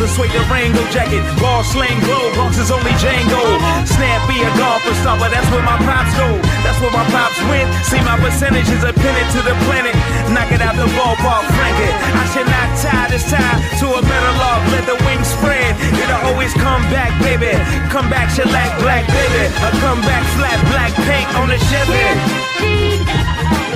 the 0.00 0.08
suede 0.08 0.32
Durango 0.32 0.80
jacket. 0.88 1.20
Ball 1.36 1.62
slang 1.62 2.00
glow, 2.08 2.32
Bronx 2.32 2.56
is 2.56 2.72
only 2.72 2.90
Django. 2.96 3.60
Snap 3.84 4.24
be 4.24 4.40
a 4.40 4.50
golfer 4.56 4.96
stopper, 5.04 5.28
that's 5.28 5.44
where 5.52 5.62
my 5.62 5.76
pops 5.84 6.16
go. 6.16 6.40
That's 6.64 6.80
where 6.80 6.90
my 6.90 7.04
pops 7.12 7.36
went. 7.52 7.68
See 7.84 8.00
my 8.00 8.16
percentages 8.16 8.80
are 8.80 8.96
pinned 8.96 9.28
to 9.36 9.40
the 9.44 9.52
planet. 9.68 9.92
Knock 10.32 10.48
it 10.56 10.64
out 10.64 10.80
the 10.80 10.88
ballpark, 10.96 11.44
frank 11.52 11.76
it. 11.84 11.94
I 12.16 12.24
should 12.32 12.48
not 12.48 12.68
tie 12.80 13.12
this 13.12 13.28
tie 13.28 13.60
to 13.84 13.86
a 13.92 14.00
metal 14.00 14.34
log. 14.40 14.64
Let 14.72 14.88
the 14.88 14.96
wings 15.04 15.28
spread. 15.28 15.76
It'll 15.92 16.32
always 16.32 16.56
come 16.56 16.80
back, 16.88 17.12
baby. 17.20 17.52
Come 17.92 18.08
back, 18.08 18.32
shellac, 18.32 18.72
black, 18.80 19.04
baby. 19.04 19.52
A 19.52 19.68
come 19.84 20.00
back, 20.00 20.24
flat, 20.40 20.58
black 20.72 20.96
paint 21.04 21.28
on 21.36 21.52
the 21.52 21.60
Chevy. 21.68 23.69